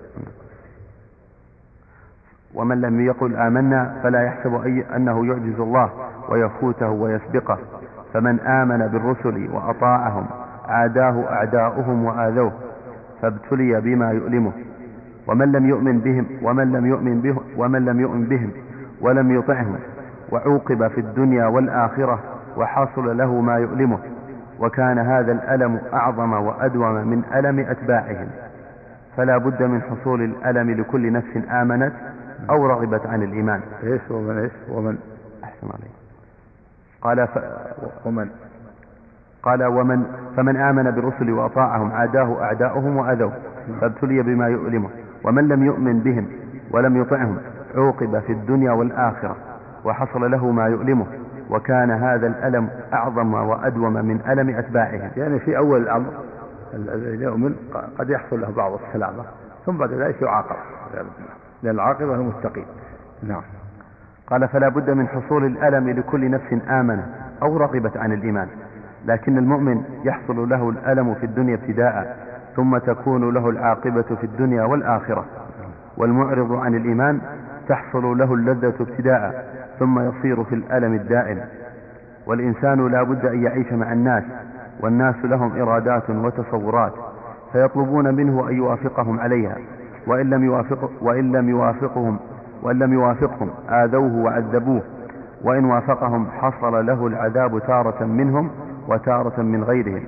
ومن 2.55 2.81
لم 2.81 3.01
يقل 3.01 3.37
آمنا 3.37 4.01
فلا 4.03 4.23
يحسب 4.23 4.55
أي 4.65 4.85
أنه 4.97 5.27
يعجز 5.27 5.61
الله 5.61 5.91
ويفوته 6.29 6.89
ويسبقه. 6.91 7.59
فمن 8.15 8.41
آمن 8.41 8.87
بالرسل 8.87 9.49
وأطاعهم 9.53 10.27
عاداه 10.69 11.25
أعداؤهم 11.31 12.05
وآذوه 12.05 12.53
فابتلي 13.23 13.81
بما 13.81 14.11
يؤلمه. 14.13 14.53
ومن 15.27 15.53
لم 15.53 15.69
يؤمن 15.69 15.99
بهم 15.99 16.27
ومن 16.43 16.73
لم 16.73 16.87
يؤمن 16.87 17.21
بهم 17.21 17.39
ومن 17.57 17.85
لم 17.85 18.01
يؤمن 18.01 18.25
بهم 18.25 18.51
ولم 19.01 19.39
يطعهم 19.39 19.77
وعوقب 20.33 20.89
في 20.89 21.01
الدنيا 21.01 21.47
والآخرة 21.47 22.19
وحصل 22.57 23.17
له 23.19 23.41
ما 23.41 23.57
يؤلمه. 23.59 23.99
وكان 24.61 24.99
هذا 24.99 25.33
الألم 25.33 25.81
أعظم 25.93 26.33
وأدوم 26.33 26.95
من 26.95 27.23
ألم 27.35 27.59
أتباعهم. 27.59 28.27
فلا 29.17 29.39
بد 29.39 29.63
من 29.63 29.83
حصول 29.83 30.23
الألم 30.23 30.71
لكل 30.71 31.13
نفس 31.13 31.37
آمنت 31.51 31.93
أو 32.51 32.67
رغبت 32.67 33.07
عن 33.07 33.23
الإيمان. 33.23 33.61
إيش 33.83 34.01
ومن 34.11 34.39
إيش 34.39 34.53
ومن؟ 34.69 34.99
أحسن 35.45 35.67
عليك. 35.67 35.91
قال 37.03 37.27
ف... 37.29 37.39
ومن؟ 38.07 38.29
قال 39.43 39.65
ومن 39.65 40.05
فمن 40.37 40.57
آمن 40.57 40.91
بالرسل 40.91 41.31
وأطاعهم 41.31 41.93
عاداه 41.93 42.43
أعداؤهم 42.43 42.97
وأذوه 42.97 43.33
فابتلي 43.81 44.23
بما 44.23 44.49
يؤلمه 44.49 44.89
ومن 45.25 45.49
لم 45.49 45.65
يؤمن 45.65 45.99
بهم 46.01 46.27
ولم 46.71 47.01
يطعهم 47.01 47.39
عوقب 47.75 48.19
في 48.19 48.33
الدنيا 48.33 48.73
والآخرة 48.73 49.37
وحصل 49.85 50.31
له 50.31 50.51
ما 50.51 50.67
يؤلمه 50.67 51.07
وكان 51.51 51.91
هذا 51.91 52.27
الألم 52.27 52.69
أعظم 52.93 53.35
وأدوم 53.35 53.93
من 53.93 54.21
ألم 54.29 54.49
أتباعهم. 54.51 55.11
يعني 55.17 55.39
في 55.39 55.57
أول 55.59 55.83
الأمر 55.83 56.07
الذي 56.75 57.25
يؤمن 57.25 57.55
قد 57.99 58.11
يحصل 58.11 58.41
له 58.41 58.51
بعض 58.51 58.73
السلامة 58.87 59.25
ثم 59.67 59.77
بعد 59.77 59.93
ذلك 59.93 60.23
يعاقب 60.23 60.57
لأن 61.63 61.75
العاقبة 61.75 62.15
المتقين 62.15 62.67
نعم. 63.23 63.43
قال 64.27 64.49
فلا 64.49 64.69
بد 64.69 64.91
من 64.91 65.09
حصول 65.09 65.45
الألم 65.45 65.91
لكل 65.91 66.31
نفس 66.31 66.53
آمنت 66.69 67.05
أو 67.43 67.57
رغبت 67.57 67.97
عن 67.97 68.13
الإيمان. 68.13 68.49
لكن 69.07 69.39
المؤمن 69.39 69.83
يحصل 70.05 70.49
له 70.49 70.71
الألم 70.71 71.15
في 71.15 71.27
الدنيا 71.27 71.55
ابتداء 71.55 72.17
ثم 72.57 72.79
تكون 72.79 73.35
له 73.35 73.51
العاقبة 73.51 74.03
في 74.03 74.25
الدنيا 74.25 74.65
والآخرة. 74.65 75.25
والمعرض 75.97 76.53
عن 76.53 76.75
الإيمان 76.75 77.21
تحصل 77.69 78.19
له 78.19 78.35
اللذة 78.35 78.75
ابتداء 78.81 79.47
ثم 79.79 80.01
يصير 80.09 80.45
في 80.45 80.55
الألم 80.55 80.95
الدائم. 80.95 81.41
والإنسان 82.27 82.87
لا 82.89 83.03
بد 83.03 83.27
أن 83.27 83.43
يعيش 83.43 83.73
مع 83.73 83.93
الناس 83.93 84.25
والناس 84.81 85.15
لهم 85.25 85.61
إرادات 85.63 86.11
وتصورات 86.11 86.93
فيطلبون 87.53 88.15
منه 88.15 88.49
أن 88.49 88.55
يوافقهم 88.55 89.21
عليها 89.21 89.57
وإن 90.07 90.31
لم, 90.31 90.45
يوافق 90.45 90.91
وإن 91.03 91.33
لم 91.33 91.49
يوافقهم 91.49 92.19
وإن 92.63 92.79
لم 92.79 92.93
يوافقهم 92.93 93.51
آذوه 93.69 94.17
وعذبوه. 94.25 94.83
وإن 95.45 95.65
وافقهم 95.65 96.27
حصل 96.31 96.87
له 96.87 97.07
العذاب 97.07 97.59
تارة 97.67 98.05
منهم 98.05 98.51
وتارة 98.89 99.43
من 99.43 99.65
غيرهم. 99.65 100.03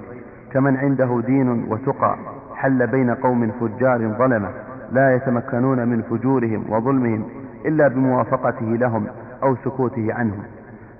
كمن 0.52 0.76
عنده 0.76 1.22
دين 1.26 1.66
وتقى 1.72 2.16
حل 2.54 2.86
بين 2.86 3.10
قوم 3.14 3.50
فجار 3.60 3.98
ظلمة 4.18 4.48
لا 4.92 5.14
يتمكنون 5.14 5.88
من 5.88 6.02
فجورهم 6.02 6.64
وظلمهم 6.68 7.24
إلا 7.66 7.88
بموافقته 7.88 8.66
لهم 8.66 9.06
أو 9.42 9.56
سكوته 9.56 10.14
عنهم. 10.14 10.42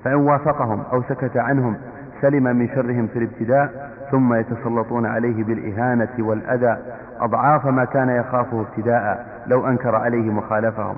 فإن 0.05 0.15
وافقهم 0.15 0.83
أو 0.93 1.03
سكت 1.03 1.37
عنهم 1.37 1.77
سلم 2.23 2.57
من 2.57 2.69
شرهم 2.69 3.07
في 3.07 3.19
الابتداء 3.19 3.91
ثم 4.11 4.35
يتسلطون 4.35 5.07
عليه 5.07 5.45
بالإهانة 5.45 6.09
والأذى 6.19 6.77
أضعاف 7.21 7.67
ما 7.67 7.85
كان 7.85 8.09
يخافه 8.09 8.61
ابتداء 8.61 9.27
لو 9.47 9.67
أنكر 9.67 9.95
عليه 9.97 10.31
مخالفهم. 10.31 10.97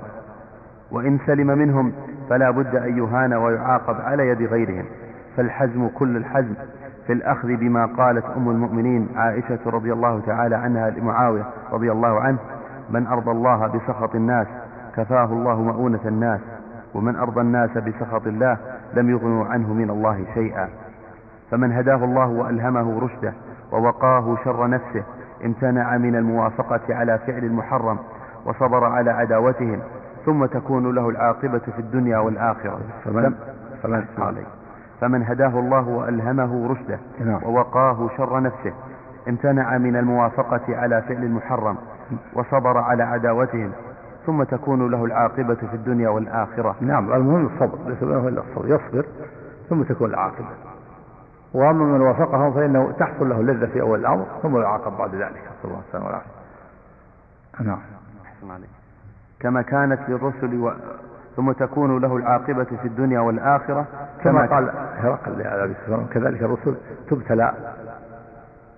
وإن 0.91 1.19
سلم 1.25 1.47
منهم 1.47 1.91
فلا 2.29 2.51
بد 2.51 2.75
أن 2.75 2.97
يهان 2.97 3.33
ويعاقب 3.33 4.01
على 4.01 4.27
يد 4.27 4.41
غيرهم. 4.41 4.85
فالحزم 5.37 5.87
كل 5.87 6.17
الحزم. 6.17 6.53
في 7.07 7.13
الأخذ 7.13 7.47
بما 7.55 7.85
قالت 7.85 8.25
أم 8.37 8.49
المؤمنين 8.49 9.07
عائشة 9.15 9.59
رضي 9.65 9.93
الله 9.93 10.21
تعالى 10.25 10.55
عنها 10.55 10.89
لمعاوية 10.89 11.43
رضي 11.71 11.91
الله 11.91 12.19
عنه 12.19 12.37
من 12.89 13.07
أرضى 13.07 13.31
الله 13.31 13.67
بسخط 13.67 14.15
الناس 14.15 14.47
كفاه 14.97 15.25
الله 15.25 15.61
مؤونة 15.61 15.99
الناس 16.05 16.39
ومن 16.93 17.15
أرضى 17.15 17.41
الناس 17.41 17.69
بسخط 17.77 18.27
الله 18.27 18.57
لم 18.93 19.09
يغنوا 19.09 19.45
عنه 19.45 19.73
من 19.73 19.89
الله 19.89 20.25
شيئا. 20.33 20.69
فمن 21.51 21.71
هداه 21.71 22.03
الله 22.05 22.27
وألهمه 22.27 22.99
رشده 22.99 23.33
ووقاه 23.71 24.37
شر 24.43 24.67
نفسه 24.67 25.03
امتنع 25.45 25.97
من 25.97 26.15
الموافقة 26.15 26.95
على 26.95 27.19
فعل 27.27 27.43
المحرم 27.43 27.97
وصبر 28.45 28.83
على 28.83 29.11
عداوتهم 29.11 29.79
ثم 30.25 30.45
تكون 30.45 30.95
له 30.95 31.09
العاقبة 31.09 31.59
في 31.59 31.79
الدنيا 31.79 32.17
والآخرة. 32.17 32.79
فمن, 33.05 33.35
فمن, 33.83 34.05
عليه 34.17 34.45
فمن 35.01 35.23
هداه 35.23 35.59
الله 35.59 35.87
وألهمه 35.87 36.71
رشده 36.71 36.99
نعم. 37.25 37.43
ووقاه 37.43 38.09
شر 38.17 38.39
نفسه 38.39 38.73
امتنع 39.27 39.77
من 39.77 39.95
الموافقة 39.95 40.77
على 40.77 41.01
فعل 41.01 41.23
المحرم 41.23 41.77
وصبر 42.33 42.77
على 42.77 43.03
عداوتهم 43.03 43.71
ثم 44.25 44.43
تكون 44.43 44.91
له 44.91 45.05
العاقبة 45.05 45.55
في 45.55 45.73
الدنيا 45.73 46.09
والآخرة. 46.09 46.75
نعم 46.81 47.13
المهم 47.13 47.45
الصبر 47.45 47.77
ليس 47.89 48.03
له 48.03 48.27
إلا 48.27 48.41
الصبر 48.41 48.67
يصبر 48.67 49.05
ثم 49.69 49.83
تكون 49.83 50.09
العاقبة. 50.09 50.68
وأما 51.53 51.85
من 51.85 52.01
وافقهم 52.01 52.53
فإنه 52.53 52.91
تحصل 52.91 53.29
له 53.29 53.39
اللذة 53.39 53.65
في 53.65 53.81
أول 53.81 53.99
الأمر 53.99 54.25
ثم 54.43 54.57
يعاقب 54.57 54.97
بعد 54.97 55.15
ذلك. 55.15 55.41
نسأل 55.59 55.65
الله 55.65 55.81
السلامة 55.87 56.05
والعافية 56.05 56.29
نعم. 57.59 57.79
أحسن 58.25 58.51
عليك. 58.51 58.69
كما 59.39 59.61
كانت 59.61 59.99
للرسل 60.09 60.55
و... 60.59 60.73
ثم 61.35 61.51
تكون 61.51 62.01
له 62.01 62.17
العاقبة 62.17 62.63
في 62.63 62.85
الدنيا 62.87 63.19
والآخرة 63.19 63.85
كما, 64.23 64.45
كما 64.45 64.55
قال 64.55 64.69
هرقل 64.97 65.37
لأبي 65.37 65.73
سفيان 65.73 66.05
كذلك 66.13 66.43
الرسل 66.43 66.75
تبتلى 67.09 67.53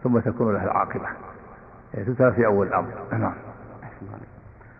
ثم 0.03 0.19
تكون 0.19 0.53
له 0.53 0.63
العاقبة. 0.63 1.05
يعني 1.93 2.05
تبتلى 2.05 2.31
في 2.31 2.45
أول 2.45 2.67
الأمر. 2.67 2.87
نعم. 3.11 3.33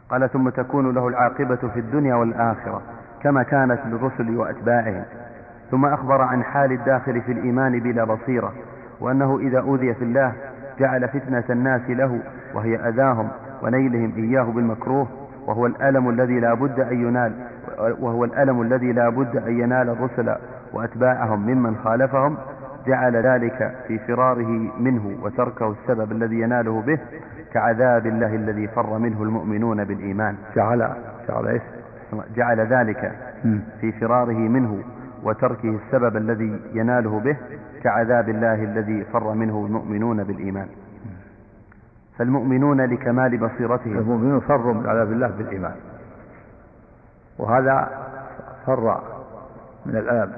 قال 0.10 0.30
ثم 0.30 0.50
تكون 0.50 0.94
له 0.96 1.08
العاقبة 1.08 1.56
في 1.56 1.80
الدنيا 1.80 2.16
والآخرة 2.16 2.82
كما 3.24 3.44
كانت 3.44 3.80
للرسل 3.86 4.38
وأتباعهم. 4.38 5.06
ثم 5.72 5.86
أخبر 5.86 6.22
عن 6.22 6.44
حال 6.44 6.72
الداخل 6.72 7.22
في 7.22 7.32
الإيمان 7.32 7.80
بلا 7.80 8.04
بصيرة 8.04 8.54
وأنه 9.00 9.40
إذا 9.40 9.60
أوذي 9.60 9.94
في 9.94 10.04
الله 10.04 10.34
جعل 10.80 11.08
فتنة 11.08 11.44
الناس 11.50 11.82
له 11.90 12.20
وهي 12.54 12.76
أذاهم 12.76 13.28
ونيلهم 13.64 14.14
إياه 14.18 14.44
بالمكروه 14.44 15.08
وهو 15.48 15.66
الألم 15.66 16.10
الذي 16.10 16.40
لا 16.40 16.54
بد 16.54 16.80
أن 16.80 17.02
ينال 17.08 17.34
وهو 18.00 18.24
الألم 18.26 18.62
الذي 18.62 18.92
لا 18.94 19.10
بد 19.10 19.36
أن 19.38 19.60
ينال 19.60 19.90
الرسل 19.90 20.36
وأتباعهم 20.74 21.46
ممن 21.46 21.76
خالفهم 21.84 22.38
جعل 22.88 23.16
ذلك 23.16 23.76
في 23.88 24.00
فراره 24.00 24.70
منه 24.80 25.18
وتركه 25.24 25.72
السبب 25.82 26.12
الذي 26.12 26.40
يناله 26.42 26.82
به 26.82 27.00
كعذاب 27.54 28.06
الله 28.06 28.36
الذي 28.36 28.68
فر 28.68 28.98
منه 28.98 29.24
المؤمنون 29.24 29.84
بالإيمان. 29.84 30.36
جعل 30.56 30.90
جعل 31.30 31.60
جعل 32.36 32.60
ذلك 32.60 33.12
في 33.82 33.92
فراره 33.92 34.34
منه 34.38 34.80
وتركه 35.24 35.80
السبب 35.86 36.18
الذي 36.18 36.60
يناله 36.74 37.20
به 37.20 37.38
كعذاب 37.84 38.30
الله 38.30 38.64
الذي 38.64 39.04
فر 39.04 39.34
منه 39.34 39.66
المؤمنون 39.66 40.24
بالإيمان. 40.24 40.68
فالمؤمنون 42.18 42.82
لكمال 42.82 43.38
بصيرتهم. 43.38 43.98
المؤمنون 43.98 44.40
فروا 44.40 44.74
من 44.74 44.90
عذاب 44.90 45.12
الله 45.12 45.28
بالإيمان. 45.28 45.76
وهذا 47.38 47.90
فر 48.66 49.02
من 49.86 49.96
الألم 49.96 50.34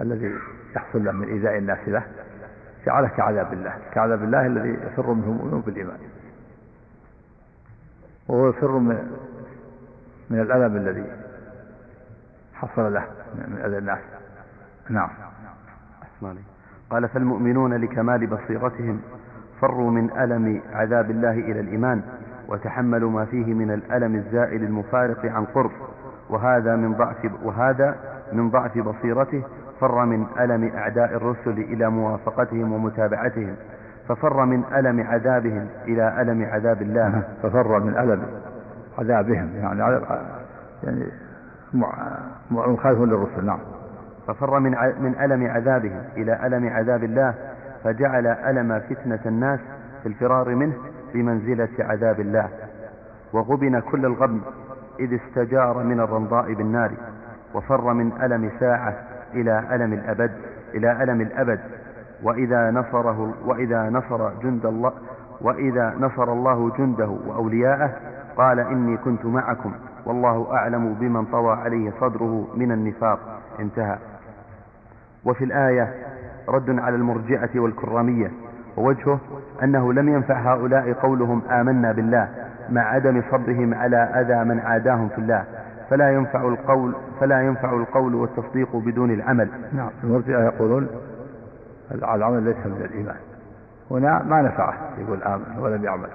الذي 0.00 0.34
يحصل 0.76 1.04
له 1.04 1.12
من 1.12 1.28
إيذاء 1.28 1.58
الناس 1.58 1.88
له 1.88 2.02
جعله 2.86 3.08
كعذاب 3.08 3.52
الله 3.52 3.74
كعذاب 3.92 4.22
الله 4.22 4.46
الذي 4.46 4.68
يفر 4.68 5.12
منه 5.12 5.26
المؤمنون 5.26 5.60
بالإيمان. 5.60 5.98
وهو 8.28 8.48
يفر 8.48 8.78
من 8.78 9.10
من 10.30 10.40
الألم 10.40 10.76
الذي 10.76 11.04
حصل 12.54 12.94
له. 12.94 13.04
من 13.34 13.58
أذى 13.64 13.78
الناس 13.78 13.98
نعم. 14.90 15.08
قال 16.90 17.08
فالمؤمنون 17.08 17.74
لكمال 17.74 18.26
بصيرتهم 18.26 19.00
فروا 19.60 19.90
من 19.90 20.10
ألم 20.10 20.60
عذاب 20.72 21.10
الله 21.10 21.30
إلى 21.32 21.60
الإيمان 21.60 22.02
وتحملوا 22.48 23.10
ما 23.10 23.24
فيه 23.24 23.54
من 23.54 23.70
الألم 23.70 24.14
الزائل 24.14 24.64
المفارق 24.64 25.26
عن 25.26 25.44
قرب. 25.44 25.70
وهذا 26.30 26.76
من 26.76 26.92
ضعف 26.94 27.30
وهذا 27.42 27.96
من 28.32 28.50
ضعف 28.50 28.78
بصيرته 28.78 29.42
فر 29.80 30.04
من 30.04 30.26
ألم 30.40 30.70
أعداء 30.76 31.14
الرسل 31.16 31.50
إلى 31.50 31.90
موافقتهم 31.90 32.72
ومتابعتهم. 32.72 33.54
ففر 34.08 34.44
من 34.44 34.64
ألم 34.74 35.00
عذابهم 35.00 35.68
إلى 35.84 36.20
ألم 36.22 36.44
عذاب 36.44 36.82
الله. 36.82 37.22
ففر 37.42 37.80
من 37.80 37.96
ألم 37.98 38.22
عذابهم 38.98 39.50
يعني 39.56 39.80
يعني 40.82 41.04
مخالف 42.50 43.00
للرسل 43.00 43.44
نعم. 43.46 43.58
ففر 44.26 44.58
من 44.60 44.70
من 45.00 45.14
ألم 45.20 45.46
عذابهم 45.46 46.02
إلى 46.16 46.46
ألم 46.46 46.68
عذاب 46.68 47.04
الله 47.04 47.34
فجعل 47.84 48.26
ألم 48.26 48.80
فتنة 48.80 49.20
الناس 49.26 49.60
في 50.02 50.08
الفرار 50.08 50.54
منه 50.54 50.72
بمنزلة 51.14 51.68
عذاب 51.80 52.20
الله. 52.20 52.48
وغبن 53.32 53.80
كل 53.80 54.04
الغبن 54.06 54.40
إذ 55.00 55.14
استجار 55.14 55.82
من 55.82 56.00
الرمضاء 56.00 56.52
بالنار 56.52 56.90
وفر 57.54 57.92
من 57.92 58.12
ألم 58.22 58.50
ساعة 58.60 58.94
إلى 59.34 59.64
ألم 59.72 59.92
الأبد 59.92 60.30
إلى 60.74 61.02
ألم 61.02 61.20
الأبد. 61.20 61.60
وإذا 62.22 62.70
نصره 62.70 63.34
وإذا 63.46 63.90
نصر 63.90 64.30
جند 64.42 64.66
الله 64.66 64.92
وإذا 65.40 65.94
نصر 66.00 66.32
الله 66.32 66.70
جنده 66.78 67.16
وأولياءه 67.26 67.90
قال 68.36 68.60
إني 68.60 68.96
كنت 68.96 69.24
معكم. 69.26 69.72
والله 70.06 70.52
أعلم 70.52 70.94
بمن 70.94 71.24
طوى 71.24 71.52
عليه 71.52 71.92
صدره 72.00 72.46
من 72.54 72.72
النفاق. 72.72 73.18
انتهى. 73.60 73.98
وفي 75.24 75.44
الآية 75.44 75.94
رد 76.48 76.78
على 76.78 76.96
المرجئة 76.96 77.60
والكرامية 77.60 78.30
ووجهه 78.76 79.18
أنه 79.62 79.92
لم 79.92 80.08
ينفع 80.08 80.54
هؤلاء 80.54 80.92
قولهم 80.92 81.42
آمنا 81.50 81.92
بالله 81.92 82.28
مع 82.70 82.82
عدم 82.82 83.22
صبرهم 83.30 83.74
على 83.74 83.96
أذى 83.96 84.44
من 84.44 84.60
عاداهم 84.60 85.08
في 85.08 85.18
الله. 85.18 85.44
فلا 85.90 86.10
ينفع 86.10 86.48
القول 86.48 86.94
فلا 87.20 87.40
ينفع 87.42 87.72
القول 87.72 88.14
والتصديق 88.14 88.76
بدون 88.76 89.10
العمل. 89.10 89.48
نعم. 89.72 89.90
المرجئة 90.04 90.38
يقولون 90.44 90.88
العمل 91.92 92.42
ليس 92.42 92.66
من 92.66 92.82
الإيمان. 92.90 93.16
هنا 93.90 94.22
ما 94.22 94.42
نفعه 94.42 94.74
يقول 94.98 95.22
آمن 95.22 95.58
ولم 95.58 95.84
يعمل. 95.84 96.08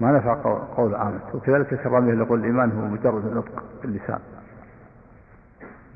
ما 0.00 0.12
نفع 0.12 0.34
قول 0.76 0.94
آمن 0.94 1.20
وكذلك 1.34 1.72
الكرامية 1.72 2.14
يقول 2.14 2.40
الإيمان 2.40 2.72
هو 2.72 2.88
مجرد 2.88 3.26
النطق 3.26 3.62
باللسان 3.82 4.18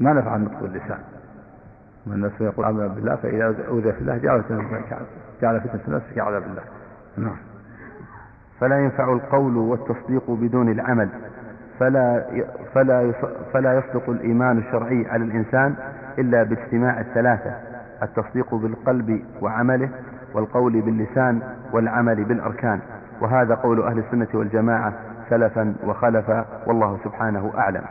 ما 0.01 0.13
نفع 0.13 0.37
النطق 0.37 0.61
باللسان 0.61 0.99
والناس 2.07 2.33
يقول 2.41 2.67
آمن 2.67 2.89
بالله 2.89 3.17
فإذا 3.17 3.55
أوذي 3.69 3.93
في 3.93 4.01
الله 4.01 4.17
جعل 4.17 4.43
جعل 5.43 5.61
فتنة 5.61 5.81
الناس 5.89 6.03
كعذاب 6.15 6.43
الله. 6.43 6.63
نعم. 7.17 7.37
فلا 8.61 8.79
ينفع 8.79 9.13
القول 9.13 9.57
والتصديق 9.57 10.31
بدون 10.31 10.73
العمل. 10.73 11.09
فلا 11.79 12.25
فلا 12.75 13.13
فلا 13.53 13.79
يصدق 13.79 14.11
الإيمان 14.11 14.59
الشرعي 14.59 15.07
على 15.11 15.25
الإنسان 15.25 15.75
إلا 16.19 16.43
باجتماع 16.43 17.01
الثلاثة. 17.01 17.55
التصديق 18.03 18.55
بالقلب 18.55 19.25
وعمله 19.43 19.91
والقول 20.35 20.81
باللسان 20.81 21.43
والعمل 21.73 22.25
بالأركان. 22.25 22.81
وهذا 23.21 23.55
قول 23.55 23.83
أهل 23.83 23.99
السنة 23.99 24.29
والجماعة 24.35 24.93
سلفا 25.31 25.75
وخلفا 25.85 26.45
والله 26.67 26.99
سبحانه 27.05 27.53
أعلم. 27.59 27.83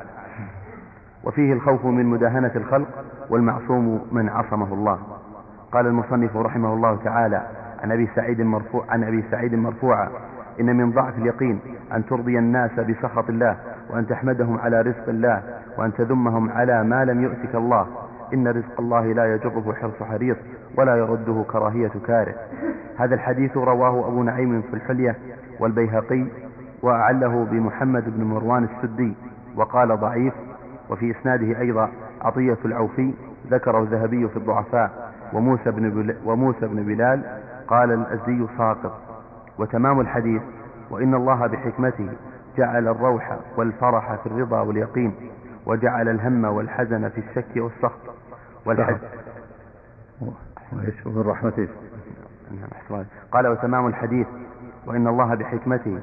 وفيه 1.24 1.54
الخوف 1.54 1.86
من 1.86 2.06
مداهنة 2.06 2.52
الخلق 2.56 2.88
والمعصوم 3.30 4.08
من 4.12 4.30
عصمه 4.30 4.74
الله. 4.74 5.00
قال 5.72 5.88
المصنف 5.88 6.38
رحمه 6.38 6.74
الله 6.74 6.96
تعالى 7.04 7.42
عن 7.84 7.92
أبي 7.92 8.10
سعيد 8.16 8.42
مرفوع 8.42 8.86
عن 8.90 9.04
أبي 9.04 9.24
سعيد 9.32 9.56
مرفوعا 9.56 10.10
إن 10.60 10.76
من 10.78 10.92
ضعف 10.92 11.18
اليقين 11.18 11.60
أن 11.94 12.06
ترضي 12.06 12.40
الناس 12.40 12.72
بسخط 12.80 13.30
الله 13.30 13.58
وأن 13.90 14.08
تحمدهم 14.08 14.60
على 14.60 14.82
رزق 14.82 15.10
الله 15.10 15.44
وأن 15.78 15.94
تذمهم 15.94 16.52
على 16.52 16.84
ما 16.84 17.06
لم 17.06 17.24
يؤتك 17.24 17.56
الله 17.56 17.88
إن 18.34 18.48
رزق 18.48 18.80
الله 18.80 19.14
لا 19.14 19.36
يجره 19.36 19.74
حرص 19.82 20.04
حريص 20.04 20.38
ولا 20.78 20.96
يرده 20.96 21.44
كراهية 21.52 21.92
كاره. 22.08 22.36
هذا 22.98 23.16
الحديث 23.16 23.58
رواه 23.58 24.08
أبو 24.08 24.24
نعيم 24.24 24.62
في 24.62 24.74
الحلية 24.74 25.16
والبيهقي 25.60 26.26
وأعله 26.82 27.46
بمحمد 27.52 28.04
بن 28.18 28.24
مروان 28.24 28.64
السدي 28.64 29.14
وقال 29.56 30.00
ضعيف 30.00 30.34
وفي 30.90 31.12
إسناده 31.12 31.60
أيضا 31.60 31.90
عطية 32.22 32.58
العوفي 32.66 33.14
ذكره 33.52 33.80
الذهبي 33.80 34.28
في 34.28 34.38
الضعفاء 34.38 35.12
وموسى 35.34 35.72
بن, 35.72 36.16
وموسى 36.26 36.68
بن 36.68 36.84
بلال 36.84 37.24
قال 37.68 37.92
الأزدي 37.92 38.46
ساقط. 38.58 39.02
وتمام 39.60 40.00
الحديث 40.00 40.42
وإن 40.92 41.14
الله 41.14 41.48
بحكمته 41.48 42.10
جعل 42.58 42.88
الروح 42.88 43.38
والفرح 43.58 44.16
في 44.16 44.26
الرضا 44.26 44.62
واليقين 44.62 45.14
وجعل 45.66 46.10
الهم 46.10 46.46
والحزن 46.46 47.10
في 47.10 47.18
الشك 47.22 47.58
والسخط. 47.58 48.09
والحزن 48.66 49.08
ومن 51.06 51.22
رحمته 51.22 51.68
قال 53.32 53.48
وتمام 53.48 53.88
الحديث 53.88 54.28
وإن 54.86 55.08
الله 55.08 55.36
بحكمته 55.36 56.00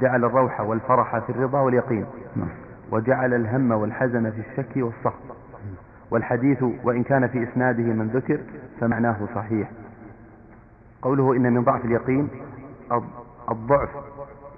جعل 0.00 0.24
الروح 0.24 0.60
والفرح 0.60 1.18
في 1.18 1.30
الرضا 1.30 1.60
واليقين 1.60 2.06
نعم. 2.36 2.48
وجعل 2.90 3.34
الهم 3.34 3.72
والحزن 3.72 4.30
في 4.30 4.40
الشك 4.40 4.76
والسخط. 4.76 5.22
والحديث 6.10 6.62
وإن 6.84 7.02
كان 7.02 7.28
في 7.28 7.42
إسناده 7.42 7.82
من 7.82 8.08
ذكر 8.08 8.40
فمعناه 8.80 9.16
صحيح. 9.34 9.70
قوله 11.02 11.36
إن 11.36 11.52
من 11.52 11.64
ضعف 11.64 11.84
اليقين 11.84 12.28
الضعف 13.50 13.88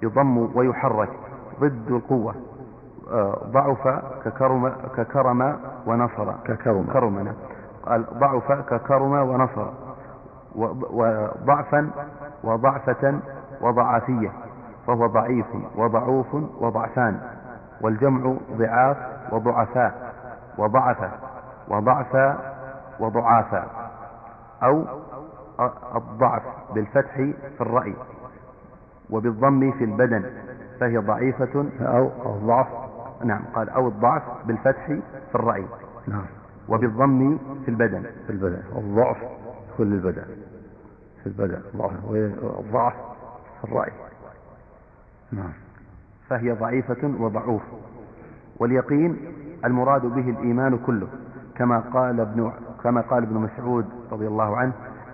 يضم 0.03 0.37
ويحرك 0.57 1.09
ضد 1.59 1.91
القوة. 1.91 2.35
ضعف 3.51 3.87
ككرم 4.25 4.69
ككرم 4.97 5.59
ونصر. 5.85 6.31
ككرم. 6.45 6.87
كرمنا 6.93 7.33
قال 7.85 8.05
ضعف 8.19 8.51
ككرم 8.51 9.11
ونصر. 9.11 9.67
وضعفا 10.55 11.89
وضعفة 12.43 13.19
وضعافية. 13.61 14.31
فهو 14.87 15.07
ضعيف 15.07 15.45
وضعوف 15.75 16.35
وضعفان. 16.59 17.19
والجمع 17.81 18.35
ضعاف 18.57 18.97
وضعفاء. 19.31 20.13
وضعف 20.57 21.09
وضعف 21.67 22.35
وضعافا. 22.99 23.67
أو 24.63 24.83
الضعف 25.95 26.43
بالفتح 26.73 27.15
في 27.15 27.61
الرأي. 27.61 27.95
وبالضم 29.09 29.71
في 29.71 29.83
البدن. 29.83 30.25
فهي 30.79 30.97
ضعيفة 30.97 31.65
أو 31.81 32.09
الضعف 32.25 32.67
نعم 33.23 33.41
قال 33.55 33.69
أو 33.69 33.87
الضعف 33.87 34.23
بالفتح 34.47 34.85
في 35.31 35.35
الرأي. 35.35 35.65
نعم. 36.07 36.25
وبالضم 36.69 37.37
في 37.65 37.71
البدن. 37.71 38.03
في 38.27 38.29
البدن. 38.29 38.61
الضعف 38.77 39.17
كل 39.77 39.93
البدن. 39.93 40.23
في 41.23 41.27
البدن. 41.27 41.61
الضعف. 42.59 42.93
في 43.61 43.63
الرأي. 43.63 43.91
نعم. 45.31 45.53
فهي 46.29 46.51
ضعيفة 46.51 47.13
وضعوف. 47.19 47.61
واليقين 48.59 49.17
المراد 49.65 50.01
به 50.05 50.29
الإيمان 50.29 50.77
كله. 50.77 51.07
كما 51.55 51.79
قال 51.79 52.19
ابن 52.19 52.51
كما 52.83 53.01
قال 53.01 53.23
ابن 53.23 53.35
مسعود 53.37 53.85
رضي 54.11 54.27
الله 54.27 54.57
عنه 54.57 54.73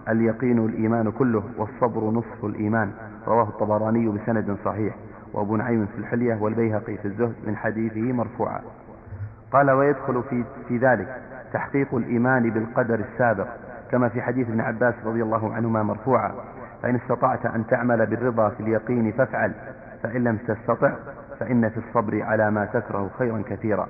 اليقين 0.09 0.65
الإيمان 0.65 1.11
كله 1.11 1.43
والصبر 1.57 2.11
نصف 2.11 2.45
الإيمان. 2.45 2.91
رواه 3.27 3.43
الطبراني 3.49 4.09
بسند 4.09 4.57
صحيح. 4.65 4.95
وأبو 5.35 5.55
نعيم 5.55 5.85
في 5.85 5.97
الحلية 5.97 6.37
والبيهقي 6.41 6.97
في 6.97 7.05
الزهد 7.05 7.35
من 7.47 7.55
حديثه 7.55 8.01
مرفوعا. 8.13 8.61
قال 9.51 9.71
ويدخل 9.71 10.23
في, 10.29 10.43
في 10.67 10.77
ذلك 10.77 11.21
تحقيق 11.53 11.95
الإيمان 11.95 12.49
بالقدر 12.49 12.99
السابق 12.99 13.47
كما 13.91 14.09
في 14.09 14.21
حديث 14.21 14.49
ابن 14.49 14.61
عباس 14.61 14.93
رضي 15.05 15.23
الله 15.23 15.53
عنهما 15.53 15.83
مرفوعا 15.83 16.31
فإن 16.83 16.95
استطعت 16.95 17.45
أن 17.45 17.67
تعمل 17.67 18.05
بالرضا 18.05 18.49
في 18.49 18.59
اليقين 18.59 19.11
فافعل 19.11 19.51
فإن 20.03 20.23
لم 20.23 20.37
تستطع 20.37 20.91
فإن 21.39 21.69
في 21.69 21.77
الصبر 21.77 22.21
على 22.23 22.51
ما 22.51 22.65
تكره 22.65 23.09
خيرا 23.19 23.43
كثيرا. 23.49 23.87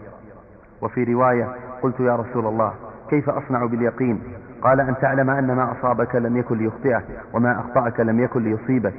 وفي 0.81 1.03
رواية 1.03 1.55
قلت 1.81 1.99
يا 1.99 2.15
رسول 2.15 2.47
الله 2.47 2.73
كيف 3.09 3.29
أصنع 3.29 3.65
باليقين؟ 3.65 4.23
قال 4.61 4.79
أن 4.81 4.95
تعلم 5.01 5.29
أن 5.29 5.47
ما 5.55 5.71
أصابك 5.71 6.15
لم 6.15 6.37
يكن 6.37 6.57
ليخطئك 6.57 7.03
وما 7.33 7.59
أخطأك 7.59 7.99
لم 7.99 8.19
يكن 8.19 8.43
ليصيبك. 8.43 8.93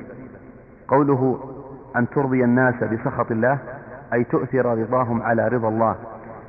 قوله 0.88 1.38
أن 1.96 2.08
ترضي 2.08 2.44
الناس 2.44 2.74
بسخط 2.84 3.30
الله 3.30 3.58
أي 4.12 4.24
تؤثر 4.24 4.78
رضاهم 4.78 5.22
على 5.22 5.48
رضا 5.48 5.68
الله 5.68 5.96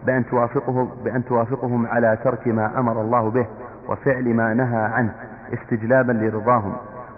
بأن 0.06 0.26
توافقهم, 0.26 0.90
بأن 1.04 1.26
توافقهم 1.26 1.88
على 1.88 2.18
ترك 2.24 2.48
ما 2.48 2.80
أمر 2.80 3.02
الله 3.02 3.30
به 3.30 3.48
وفعل 3.90 4.34
ما 4.34 4.54
نهى 4.54 4.80
عنه 4.80 5.12
استجلابا 5.54 6.12
لرضاهم. 6.12 6.74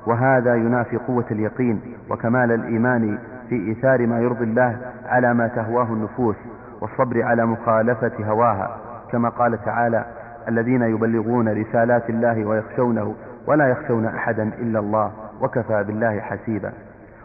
وهذا 0.08 0.56
ينافي 0.56 0.98
قوة 0.98 1.26
اليقين 1.32 1.82
وكمال 2.10 2.52
الإيمان 2.52 3.18
في 3.50 3.56
إيثار 3.56 4.08
ما 4.08 4.20
يرضي 4.20 4.44
الله 4.44 4.78
على 5.06 5.34
ما 5.34 5.48
تهواه 5.48 5.94
النفوس 5.94 6.36
والصبر 6.82 7.24
على 7.24 7.46
مخالفة 7.46 8.12
هواها. 8.20 8.78
كما 9.12 9.30
قال 9.30 9.65
تعالى 9.65 10.06
الذين 10.48 10.82
يبلغون 10.82 11.62
رسالات 11.62 12.10
الله 12.10 12.46
ويخشونه 12.46 13.15
ولا 13.48 13.68
يخشون 13.68 14.06
أحدا 14.06 14.44
إلا 14.44 14.80
الله 14.80 15.12
وكفى 15.42 15.84
بالله 15.84 16.20
حسيبا. 16.20 16.72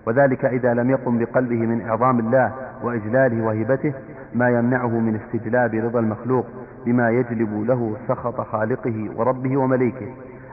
وذلك 0.06 0.44
إذا 0.44 0.74
لم 0.74 0.90
يقم 0.90 1.18
بقلبه 1.18 1.56
من 1.66 1.80
إعظام 1.88 2.18
الله 2.18 2.52
وإجلاله 2.82 3.44
وهبته 3.44 3.92
ما 4.34 4.48
يمنعه 4.50 4.88
من 5.00 5.14
استجلاب 5.24 5.74
رضا 5.74 6.00
المخلوق 6.00 6.46
بما 6.86 7.10
يجلب 7.10 7.64
له 7.66 7.96
سخط 8.08 8.40
خالقه 8.40 9.10
وربه 9.16 9.56
ومليكه 9.56 10.06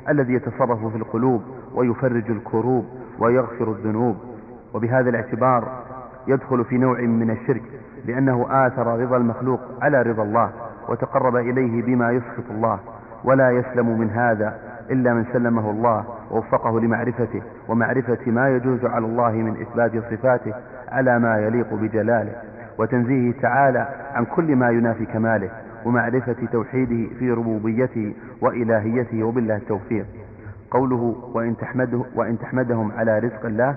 الذي 0.10 0.34
يتصرف 0.34 0.86
في 0.86 0.96
القلوب 0.98 1.42
ويفرج 1.76 2.32
الكروب 2.32 2.86
ويغفر 3.20 3.72
الذنوب. 3.72 4.18
وبهذا 4.74 5.10
الاعتبار 5.10 5.68
يدخل 6.28 6.66
في 6.66 6.78
نوع 6.78 7.02
من 7.02 7.30
الشرك 7.32 7.62
لأنه 8.06 8.46
آثر 8.68 9.00
رضا 9.00 9.18
المخلوق 9.18 9.60
على 9.82 10.02
رضا 10.02 10.24
الله 10.24 10.52
وتقرب 10.90 11.36
إليه 11.36 11.82
بما 11.84 12.12
يسخط 12.12 12.52
الله. 12.52 12.80
ولا 13.24 13.52
يسلم 13.52 14.00
من 14.00 14.10
هذا 14.10 14.71
إلا 14.92 15.14
من 15.14 15.26
سلمه 15.34 15.72
الله 15.72 16.06
ووفقه 16.32 16.80
لمعرفته 16.80 17.42
ومعرفة 17.68 18.32
ما 18.32 18.50
يجوز 18.50 18.86
على 18.86 19.06
الله 19.06 19.32
من 19.32 19.62
إثبات 19.62 19.92
صفاته 20.14 20.54
على 20.92 21.20
ما 21.20 21.38
يليق 21.40 21.74
بجلاله 21.74 22.34
وتنزيهه 22.78 23.34
تعالى 23.42 23.88
عن 24.14 24.26
كل 24.26 24.56
ما 24.56 24.70
ينافي 24.70 25.06
كماله 25.06 25.50
ومعرفة 25.86 26.36
توحيده 26.52 27.16
في 27.20 27.32
ربوبيته 27.32 28.14
وإلهيته 28.42 29.24
وبالله 29.24 29.56
التوفيق. 29.56 30.06
قوله 30.72 31.16
وإن, 31.34 31.58
تحمده 31.58 32.02
وإن 32.16 32.40
تحمدهم 32.40 32.92
على 32.98 33.20
رزق 33.20 33.46
الله 33.46 33.76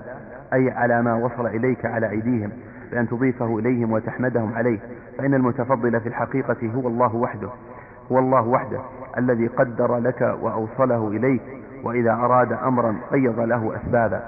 أي 0.53 0.71
على 0.71 1.01
ما 1.01 1.13
وصل 1.13 1.47
إليك 1.47 1.85
على 1.85 2.09
أيديهم 2.09 2.49
بأن 2.91 3.07
تضيفه 3.07 3.59
إليهم 3.59 3.91
وتحمدهم 3.91 4.53
عليه 4.55 4.79
فإن 5.17 5.33
المتفضل 5.33 5.99
في 6.01 6.09
الحقيقة 6.09 6.71
هو 6.75 6.87
الله 6.87 7.15
وحده 7.15 7.49
هو 8.11 8.19
الله 8.19 8.47
وحده. 8.47 8.79
الذي 9.17 9.47
قدر 9.47 9.97
لك 9.97 10.37
وأوصله 10.41 11.07
إليك 11.07 11.41
وإذا 11.83 12.11
أراد 12.11 12.53
أمرا 12.53 12.95
قيض 13.11 13.39
له 13.39 13.75
أسبابا. 13.75 14.21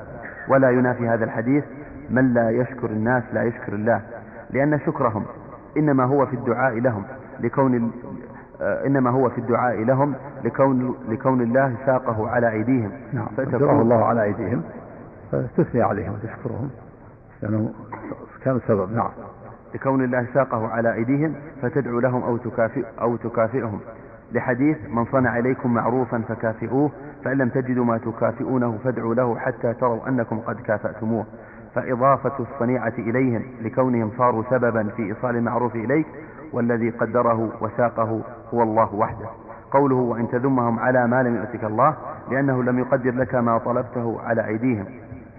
ولا 0.50 0.70
ينافي 0.70 1.08
هذا 1.08 1.26
الحديث 1.26 1.64
من 2.10 2.34
لا 2.34 2.50
يشكر 2.50 2.90
الناس 2.90 3.24
لا 3.34 3.44
يشكر 3.44 3.74
الله. 3.74 4.02
لأن 4.50 4.80
شكرهم 4.80 5.26
إنما 5.78 6.04
هو 6.04 6.26
في 6.26 6.34
الدعاء 6.34 6.80
لهم 6.80 7.04
لكون 7.40 7.92
آه، 8.62 8.86
إنما 8.86 9.10
هو 9.10 9.30
في 9.30 9.38
الدعاء 9.38 9.84
لهم 9.84 10.14
لكون 10.44 10.96
لكون 11.10 11.42
الله 11.42 11.76
ساقه 11.86 12.30
على 12.30 12.52
أيديهم. 12.52 12.92
نعم 13.14 13.28
الله 13.82 14.06
على 14.06 14.24
أيديهم 14.24 14.62
فتثني 15.32 15.82
عليهم 15.82 16.14
وتشكرهم 16.14 16.70
لأنه 17.42 17.74
كان 18.44 18.60
سبب. 18.68 18.94
نعم. 18.94 19.10
لكون 19.76 20.04
الله 20.04 20.28
ساقه 20.34 20.68
على 20.68 20.94
أيديهم 20.94 21.34
فتدعو 21.62 22.00
لهم 22.00 22.24
أو 22.24 22.38
تكافئ 22.38 22.84
أو 23.02 23.16
تكافئهم. 23.16 23.80
لحديث 24.32 24.78
من 24.90 25.06
صنع 25.06 25.38
إليكم 25.40 25.74
معروفا 25.74 26.22
فكافئوه 26.30 26.92
فإن 27.26 27.38
لم 27.38 27.50
تجدوا 27.50 27.86
ما 27.86 27.98
تكافئونه 27.98 28.78
فادعوا 28.84 29.16
له 29.16 29.38
حتى 29.40 29.74
تروا 29.74 30.08
أنكم 30.08 30.40
قد 30.40 30.56
كافأتموه. 30.62 31.26
فإضافة 31.76 32.32
الصنيعة 32.40 32.94
إليهم 33.00 33.42
لكونهم 33.62 34.12
صاروا 34.18 34.44
سببا 34.50 34.84
في 34.84 35.04
إيصال 35.04 35.36
المعروف 35.36 35.76
إليك 35.76 36.06
والذي 36.54 36.90
قدره 36.90 37.52
وساقه 37.62 38.22
هو 38.54 38.64
الله 38.64 38.96
وحده. 38.96 39.28
قوله 39.72 39.96
وإن 39.96 40.28
تذمهم 40.30 40.80
على 40.80 41.08
ما 41.08 41.24
لم 41.24 41.36
يؤتك 41.36 41.64
الله 41.64 41.96
لأنه 42.32 42.64
لم 42.64 42.80
يقدر 42.80 43.12
لك 43.12 43.36
ما 43.36 43.58
طلبته 43.58 44.22
على 44.26 44.46
أيديهم. 44.48 44.86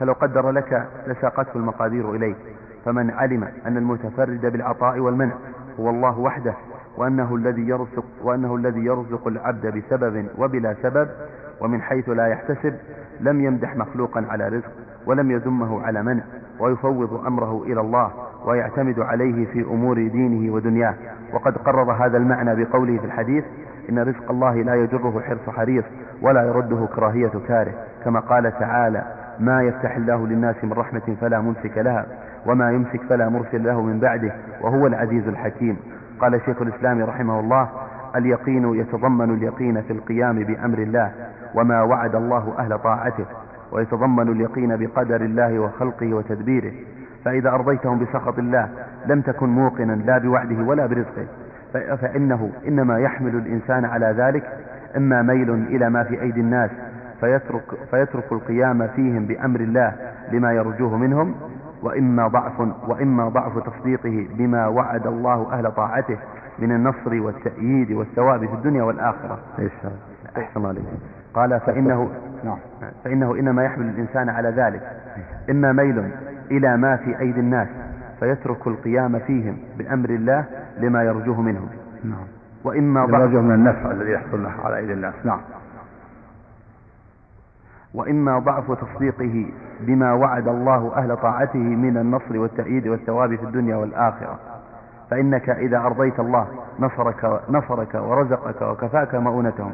فلو 0.01 0.13
قدر 0.13 0.51
لك 0.51 0.89
لساقته 1.07 1.57
المقادير 1.57 2.15
إليك. 2.15 2.37
فمن 2.85 3.11
علم 3.11 3.45
أن 3.67 3.77
المتفرد 3.77 4.47
بالعطاء 4.47 4.99
والمنع 4.99 5.35
هو 5.81 5.91
الله 5.91 6.19
وحده. 6.19 6.55
وأنه 6.99 7.35
الذي 7.37 7.69
يرزق 7.69 8.05
وأنه 8.23 8.57
الذي 8.57 8.81
يرزق 8.85 9.27
العبد 9.29 9.67
بسبب 9.67 10.27
وبلا 10.39 10.75
سبب 10.83 11.09
ومن 11.61 11.83
حيث 11.83 12.09
لا 12.09 12.27
يحتسب 12.27 12.75
لم 13.21 13.41
يمدح 13.45 13.77
مخلوقا 13.77 14.27
على 14.31 14.49
رزق 14.49 14.71
ولم 15.07 15.31
يذمه 15.31 15.83
على 15.83 16.03
منع 16.03 16.23
ويفوض 16.61 17.27
أمره 17.27 17.63
إلى 17.63 17.81
الله 17.81 18.11
ويعتمد 18.45 18.99
عليه 19.01 19.47
في 19.47 19.61
أمور 19.63 19.95
دينه 20.09 20.53
ودنياه. 20.55 20.95
وقد 21.33 21.57
قرر 21.59 21.93
هذا 21.93 22.17
المعنى 22.17 22.65
بقوله 22.65 22.99
في 22.99 23.05
الحديث 23.05 23.45
إن 23.91 23.99
رزق 23.99 24.31
الله 24.31 24.55
لا 24.63 24.75
يجره 24.75 25.21
حرص 25.21 25.51
حريص 25.57 25.85
ولا 26.23 26.43
يرده 26.43 26.87
كراهية 26.95 27.33
كاره. 27.49 27.73
كما 28.05 28.21
قال 28.21 28.59
تعالى 28.59 29.03
ما 29.41 29.63
يفتح 29.63 29.97
الله 29.97 30.27
للناس 30.27 30.57
من 30.65 30.73
رحمة 30.73 31.17
فلا 31.21 31.41
ممسك 31.41 31.79
لها 31.79 32.07
وما 32.47 32.71
يمسك 32.73 33.01
فلا 33.09 33.29
مرسل 33.29 33.65
له 33.65 33.83
من 33.83 34.01
بعده 34.01 34.33
وهو 34.61 34.87
العزيز 34.87 35.29
الحكيم. 35.29 35.77
قال 36.21 36.41
شيخ 36.47 36.63
الإسلام 36.63 37.03
رحمه 37.03 37.41
الله 37.41 37.69
اليقين 38.17 38.75
يتضمن 38.75 39.35
اليقين 39.35 39.83
في 39.83 39.93
القيام 39.93 40.39
بأمر 40.45 40.79
الله 40.79 41.13
وما 41.55 41.83
وعد 41.83 42.15
الله 42.15 42.55
أهل 42.59 42.79
طاعته 42.79 43.25
ويتضمن 43.73 44.29
اليقين 44.29 44.77
بقدر 44.77 45.21
الله 45.21 45.59
وخلقه 45.59 46.15
وتدبيره 46.15 46.73
فإذا 47.25 47.51
أرضيتهم 47.51 47.99
بسخط 47.99 48.39
الله 48.39 48.69
لم 49.07 49.21
تكن 49.21 49.49
موقنا 49.49 49.93
لا 49.93 50.19
بوعده 50.19 50.63
ولا 50.65 50.87
برزقه 50.87 51.27
فإنه 51.97 52.51
إنما 52.69 52.99
يحمل 52.99 53.35
الإنسان 53.37 53.85
على 53.85 54.15
ذلك 54.19 54.45
إما 54.97 55.23
ميل 55.23 55.51
إلى 55.51 55.91
ما 55.91 56.05
في 56.05 56.23
أيدي 56.23 56.41
الناس 56.41 56.71
فيترك, 57.21 57.63
فيترك 57.91 58.33
القيام 58.33 58.89
فيهم 58.97 59.27
بأمر 59.27 59.61
الله 59.61 59.93
لما 60.33 60.53
يرجوه 60.53 60.97
منهم 60.97 61.35
وإما 61.83 62.29
ضعف 62.29 62.61
وإما 62.89 63.29
ضعف 63.29 63.59
تصديقه 63.59 64.27
بما 64.35 64.67
وعد 64.67 65.07
الله 65.07 65.53
أهل 65.53 65.71
طاعته 65.73 66.19
من 66.59 66.73
النصر 66.73 67.15
والتأييد 67.23 67.93
والثواب 67.93 68.47
في 68.47 68.55
الدنيا 68.55 68.83
والآخرة. 68.83 69.39
أحسن 70.39 70.67
عليك. 70.67 70.85
قال 71.35 71.61
فإنه 71.61 72.11
نعم. 72.45 72.59
فإنه 73.05 73.35
إنما 73.35 73.65
يحمل 73.65 73.89
الإنسان 73.89 74.29
على 74.29 74.49
ذلك. 74.49 74.83
إما 75.51 75.73
ميل 75.73 76.11
إلى 76.51 76.77
ما 76.77 76.97
في 76.97 77.19
أيدي 77.21 77.41
الناس 77.41 77.69
فيترك 78.21 78.67
القيام 78.67 79.19
فيهم 79.19 79.57
بأمر 79.79 80.11
الله 80.11 80.45
لما 80.81 81.03
يرجوه 81.03 81.41
منهم. 81.41 81.69
نعم. 82.05 82.27
وإما 82.65 83.05
ضعف 83.07 83.31
من 83.31 83.55
النفع 83.55 83.91
الذي 83.91 84.11
يحصل 84.11 84.47
على 84.65 84.77
أيدي 84.77 84.93
الناس. 84.93 85.15
نعم. 85.25 85.41
وإما 87.99 88.39
ضعف 88.39 88.73
تصديقه 88.73 89.47
بما 89.81 90.13
وعد 90.13 90.49
الله 90.49 90.93
أهل 90.97 91.17
طاعته 91.17 91.59
من 91.59 91.97
النصر 91.97 92.39
والتأييد 92.39 92.89
والثواب 92.89 93.37
في 93.37 93.43
الدنيا 93.45 93.77
والآخرة. 93.77 94.39
فإنك 95.11 95.51
إذا 95.51 95.79
أرضيت 95.79 96.21
الله 96.21 96.47
نصرك, 96.79 97.41
نصرك 97.49 97.95
ورزقك 97.95 98.63
وكفاك 98.63 99.15
مؤونتهم 99.15 99.73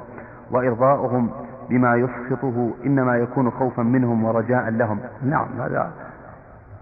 وإرضاؤهم 0.51 1.31
بما 1.71 1.97
يسخطه 1.97 2.71
إنما 2.87 3.17
يكون 3.17 3.51
خوفا 3.51 3.83
منهم 3.83 4.25
ورجاء 4.25 4.71
لهم. 4.71 5.01
نعم 5.23 5.49
هذا 5.61 5.91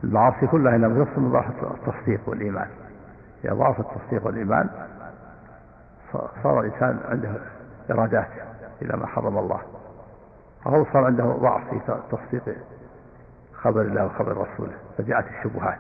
المعاصي 0.05 0.47
كلها 0.47 0.77
إنما 0.77 1.05
تصل 1.05 1.21
من 1.21 1.31
ضعف 1.33 1.47
التصديق 1.63 2.21
والإيمان. 2.27 2.67
إذا 3.45 3.55
ضعف 3.55 3.81
التصديق 3.81 4.27
والإيمان 4.27 4.69
صار 6.43 6.61
الإنسان 6.61 6.99
عنده 7.11 7.31
إرادات 7.91 8.29
إلى 8.83 8.97
ما 8.97 9.07
حرم 9.07 9.39
الله. 9.39 9.61
أو 10.67 10.85
صار 10.93 11.05
عنده 11.05 11.25
ضعف 11.25 11.63
في 11.71 11.79
تصديق 12.11 12.57
خبر 13.53 13.81
الله 13.81 14.07
وخبر 14.07 14.33
رسوله 14.33 14.73
فجاءت 14.99 15.25
الشبهات. 15.29 15.79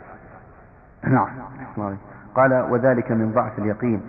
نعم. 1.04 1.28
قال 2.34 2.52
وذلك 2.70 3.12
من 3.12 3.32
ضعف 3.32 3.58
اليقين. 3.58 4.00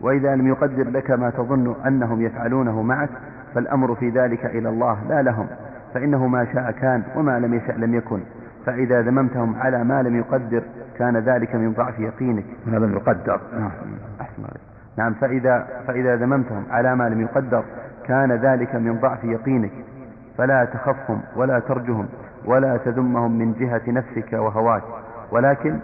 وإذا 0.00 0.36
لم 0.36 0.46
يقدر 0.46 0.90
لك 0.90 1.10
ما 1.10 1.30
تظن 1.30 1.74
أنهم 1.86 2.22
يفعلونه 2.22 2.82
معك 2.82 3.10
فالأمر 3.54 3.94
في 3.94 4.10
ذلك 4.10 4.46
إلى 4.46 4.68
الله 4.68 4.98
لا 5.08 5.22
لهم. 5.22 5.46
فإنه 5.94 6.26
ما 6.26 6.44
شاء 6.52 6.70
كان 6.70 7.02
وما 7.16 7.38
لم 7.38 7.54
يشأ 7.54 7.72
لم 7.72 7.94
يكن. 7.94 8.20
فإذا 8.66 9.02
ذممتهم 9.02 9.56
على 9.60 9.84
ما 9.84 10.02
لم 10.02 10.16
يقدر 10.16 10.62
كان 10.98 11.16
ذلك 11.16 11.54
من 11.54 11.72
ضعف 11.72 11.98
يقينك. 11.98 12.44
ما 12.66 12.76
لم 12.76 12.92
يقدر 12.92 13.40
نعم. 13.58 13.70
نعم. 14.96 15.14
فإذا, 15.14 15.66
فإذا 15.86 16.16
ذممتهم 16.16 16.64
على 16.70 16.96
ما 16.96 17.08
لم 17.08 17.20
يقدر 17.20 17.64
كان 18.04 18.32
ذلك 18.32 18.74
من 18.74 18.98
ضعف 18.98 19.24
يقينك. 19.24 19.72
فلا 20.38 20.64
تخفهم 20.64 21.20
ولا 21.36 21.58
ترجهم 21.58 22.06
ولا 22.44 22.76
تذمهم 22.76 23.38
من 23.38 23.52
جهة 23.52 23.82
نفسك 23.88 24.32
وهواك. 24.32 24.82
ولكن 25.32 25.78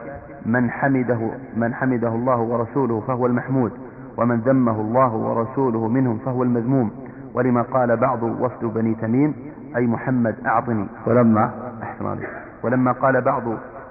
من 0.46 0.70
حمده 0.70 1.30
من 1.56 1.74
حمده 1.74 2.08
الله 2.08 2.36
ورسوله 2.38 3.00
فهو 3.00 3.26
المحمود 3.26 3.72
ومن 4.16 4.36
ذمه 4.40 4.80
الله 4.80 5.14
ورسوله 5.14 5.88
منهم 5.88 6.18
فهو 6.18 6.42
المذموم. 6.42 6.90
ولما 7.34 7.62
قال 7.62 7.96
بعض 7.96 8.22
وفد 8.22 8.64
بني 8.64 8.94
تميم 8.94 9.34
أي 9.76 9.86
محمد 9.86 10.34
أعطني. 10.46 10.86
ولما 11.06 11.50
أحسن 11.82 12.18
ولما 12.62 12.92
قال 12.92 13.20
بعض 13.20 13.42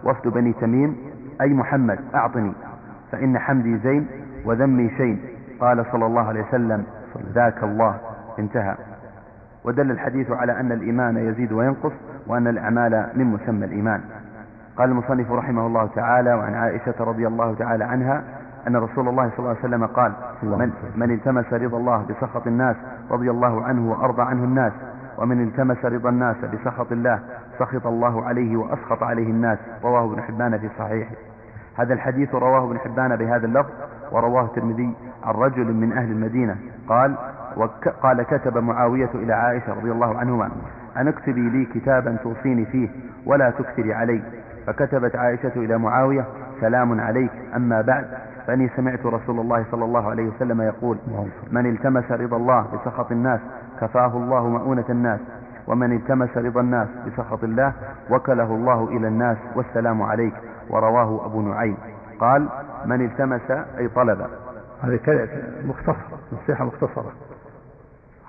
وفد 0.03 0.27
بني 0.27 0.53
تميم 0.53 0.95
أي 1.41 1.53
محمد 1.53 1.99
أعطني. 2.15 2.53
فإن 3.11 3.39
حمدي 3.39 3.77
زين 3.77 4.07
وذمي 4.45 4.89
شين. 4.97 5.19
قال 5.59 5.85
صلى 5.91 6.05
الله 6.05 6.27
عليه 6.27 6.41
وسلم 6.41 6.83
ذاك 7.33 7.63
الله 7.63 7.95
انتهى. 8.39 8.75
ودل 9.65 9.91
الحديث 9.91 10.31
على 10.31 10.59
أن 10.59 10.71
الإيمان 10.71 11.17
يزيد 11.17 11.51
وينقص 11.51 11.91
وأن 12.27 12.47
الأعمال 12.47 13.07
من 13.15 13.25
مسمى 13.25 13.65
الإيمان. 13.65 14.01
قال 14.77 14.89
المصنف 14.89 15.31
رحمه 15.31 15.67
الله 15.67 15.89
تعالى 15.95 16.33
وعن 16.33 16.53
عائشة 16.53 16.93
رضي 16.99 17.27
الله 17.27 17.55
تعالى 17.55 17.83
عنها 17.83 18.23
أن 18.67 18.75
رسول 18.75 19.07
الله 19.07 19.29
صلى 19.29 19.39
الله 19.39 19.49
عليه 19.49 19.59
وسلم 19.59 19.85
قال 19.85 20.11
من, 20.43 20.71
من 20.95 21.11
التمس 21.11 21.53
رضا 21.53 21.77
الله 21.77 22.05
بسخط 22.09 22.47
الناس 22.47 22.75
رضي 23.11 23.31
الله 23.31 23.63
عنه 23.63 23.91
وأرضى 23.91 24.21
عنه 24.21 24.43
الناس 24.43 24.73
ومن 25.17 25.43
التمس 25.43 25.85
رضا 25.85 26.09
الناس 26.09 26.35
بسخط 26.53 26.91
الله 26.91 27.19
سخط 27.59 27.87
الله 27.87 28.25
عليه 28.25 28.57
وأسخط 28.57 29.03
عليه 29.03 29.29
الناس 29.29 29.57
رواه 29.83 30.05
ابن 30.13 30.21
حبان 30.21 30.57
في 30.57 30.69
صحيحه. 30.79 31.15
هذا 31.77 31.93
الحديث 31.93 32.35
رواه 32.35 32.63
ابن 32.65 32.79
حبان 32.79 33.15
بهذا 33.15 33.45
اللفظ 33.45 33.71
ورواه 34.11 34.45
الترمذي 34.45 34.93
عن 35.23 35.33
رجل 35.33 35.73
من 35.73 35.91
أهل 35.93 36.11
المدينة 36.11 36.55
قال 36.89 37.15
قال 38.03 38.23
كتب 38.23 38.57
معاوية 38.57 39.09
إلى 39.15 39.33
عائشة 39.33 39.73
رضي 39.73 39.91
الله 39.91 40.17
عنهما 40.17 40.49
أن 40.97 41.07
اكتبي 41.07 41.49
لي 41.49 41.65
كتابا 41.65 42.17
توصيني 42.23 42.65
فيه 42.65 42.89
ولا 43.25 43.49
تكثري 43.49 43.93
علي. 43.93 44.21
فكتبت 44.67 45.15
عائشة 45.15 45.51
إلى 45.55 45.77
معاوية 45.77 46.25
سلام 46.61 47.01
عليك 47.01 47.31
أما 47.55 47.81
بعد. 47.81 48.05
فإني 48.47 48.69
سمعت 48.75 49.05
رسول 49.05 49.39
الله 49.39 49.65
صلى 49.71 49.85
الله 49.85 50.09
عليه 50.09 50.27
وسلم 50.27 50.61
يقول 50.61 50.97
من 51.51 51.65
التمس 51.65 52.11
رضا 52.11 52.37
الله 52.37 52.61
بسخط 52.73 53.11
الناس 53.11 53.39
كفاه 53.81 54.17
الله 54.17 54.47
مؤونة 54.49 54.85
الناس 54.89 55.19
ومن 55.67 55.93
التمس 55.95 56.37
رضا 56.37 56.61
الناس 56.61 56.87
بسخط 57.07 57.43
الله 57.43 57.73
وكله 58.09 58.55
الله 58.55 58.87
إلى 58.87 59.07
الناس 59.07 59.37
والسلام 59.55 60.01
عليك. 60.01 60.33
ورواه 60.69 61.25
أبو 61.25 61.41
نعيم. 61.41 61.77
قال 62.19 62.47
من 62.85 63.05
التمس 63.05 63.51
أي 63.51 63.87
طلب. 63.87 64.27
هذه 64.83 64.99
مختصرة 65.65 66.19
نصيحة 66.33 66.65
مختصرة. 66.65 67.11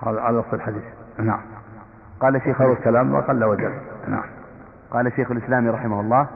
هذا 0.07 0.21
على 0.21 0.37
نص 0.37 0.53
الحديث. 0.53 0.83
نعم. 1.19 1.39
قال 2.19 2.41
شيخ 2.41 2.61
الكلام 2.61 3.11
ما 3.11 3.19
قل 3.19 3.43
وجل. 3.43 3.73
نعم. 4.07 4.23
قال 4.91 5.11
شيخ 5.11 5.31
الإسلام 5.31 5.69
رحمه 5.69 5.99
الله 5.99 6.27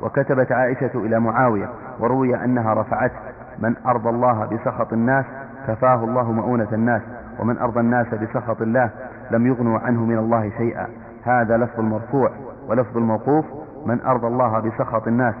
وكتبت 0.00 0.52
عائشة 0.52 0.90
إلى 0.94 1.20
معاوية 1.20 1.68
وروي 2.00 2.44
أنها 2.44 2.74
رفعت 2.74 3.12
من 3.58 3.74
أرضى 3.86 4.08
الله 4.08 4.44
بسخط 4.44 4.92
الناس 4.92 5.24
كفاه 5.66 6.04
الله 6.04 6.32
مؤونة 6.32 6.68
الناس 6.72 7.02
ومن 7.38 7.58
أرضى 7.58 7.80
الناس 7.80 8.06
بسخط 8.06 8.62
الله 8.62 8.90
لم 9.30 9.46
يغنوا 9.46 9.78
عنه 9.78 10.04
من 10.04 10.18
الله 10.18 10.52
شيئا. 10.58 10.86
هذا 11.24 11.56
لفظ 11.56 11.80
المرفوع 11.80 12.30
ولفظ 12.68 12.96
الموقوف 12.96 13.44
من 13.86 14.00
أرضى 14.00 14.26
الله 14.26 14.58
بسخط 14.58 15.06
الناس 15.06 15.34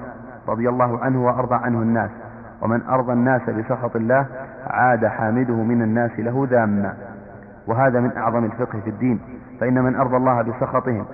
رضي 0.48 0.68
الله 0.68 0.98
عنه 1.04 1.26
وأرضى 1.26 1.54
عنه 1.54 1.82
الناس. 1.82 2.10
ومن 2.62 2.82
أرضى 2.88 3.12
الناس 3.12 3.50
بسخط 3.50 3.96
الله 3.96 4.26
عاد 4.66 5.06
حامده 5.06 5.54
من 5.54 5.82
الناس 5.82 6.10
له 6.18 6.46
ذاما. 6.50 6.94
وهذا 7.66 8.00
من 8.00 8.16
أعظم 8.16 8.44
الفقه 8.44 8.80
في 8.80 8.90
الدين. 8.90 9.20
فإن 9.60 9.84
من 9.84 9.96
أرضى 9.96 10.16
الله 10.16 10.42
بسخطهم 10.42 11.04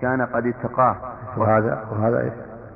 كان 0.00 0.22
قد 0.22 0.46
اتقاه. 0.46 0.96
وهذا 1.36 1.84
وهذا 1.92 2.20
إيش؟ 2.20 2.32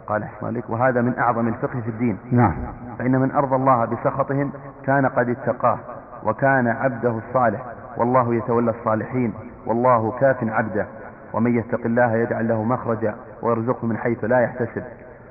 قال 0.07 0.23
أحسن 0.23 0.47
لك 0.47 0.71
وهذا 0.71 1.03
من 1.03 1.19
أعظم 1.19 1.49
الفقه 1.49 1.81
في 1.81 1.91
الدين. 1.91 2.19
نعم. 2.33 2.55
فإن 2.99 3.21
من 3.21 3.31
أرضى 3.31 3.57
الله 3.57 3.85
بسخطهم 3.85 4.53
كان 4.85 5.07
قد 5.07 5.29
اتقاه. 5.29 5.79
وكان 6.25 6.69
عبده 6.69 7.19
الصالح. 7.29 7.61
والله 7.97 8.35
يتولى 8.35 8.71
الصالحين. 8.71 9.33
والله 9.67 10.11
كاف 10.21 10.45
عبده. 10.45 10.87
ومن 11.33 11.59
يتق 11.59 11.81
الله 11.85 12.13
يجعل 12.13 12.49
له 12.49 12.65
مخرجا 12.65 13.15
ويرزقه 13.43 13.87
من 13.87 13.97
حيث 13.97 14.25
لا 14.25 14.41
يحتسب. 14.41 14.83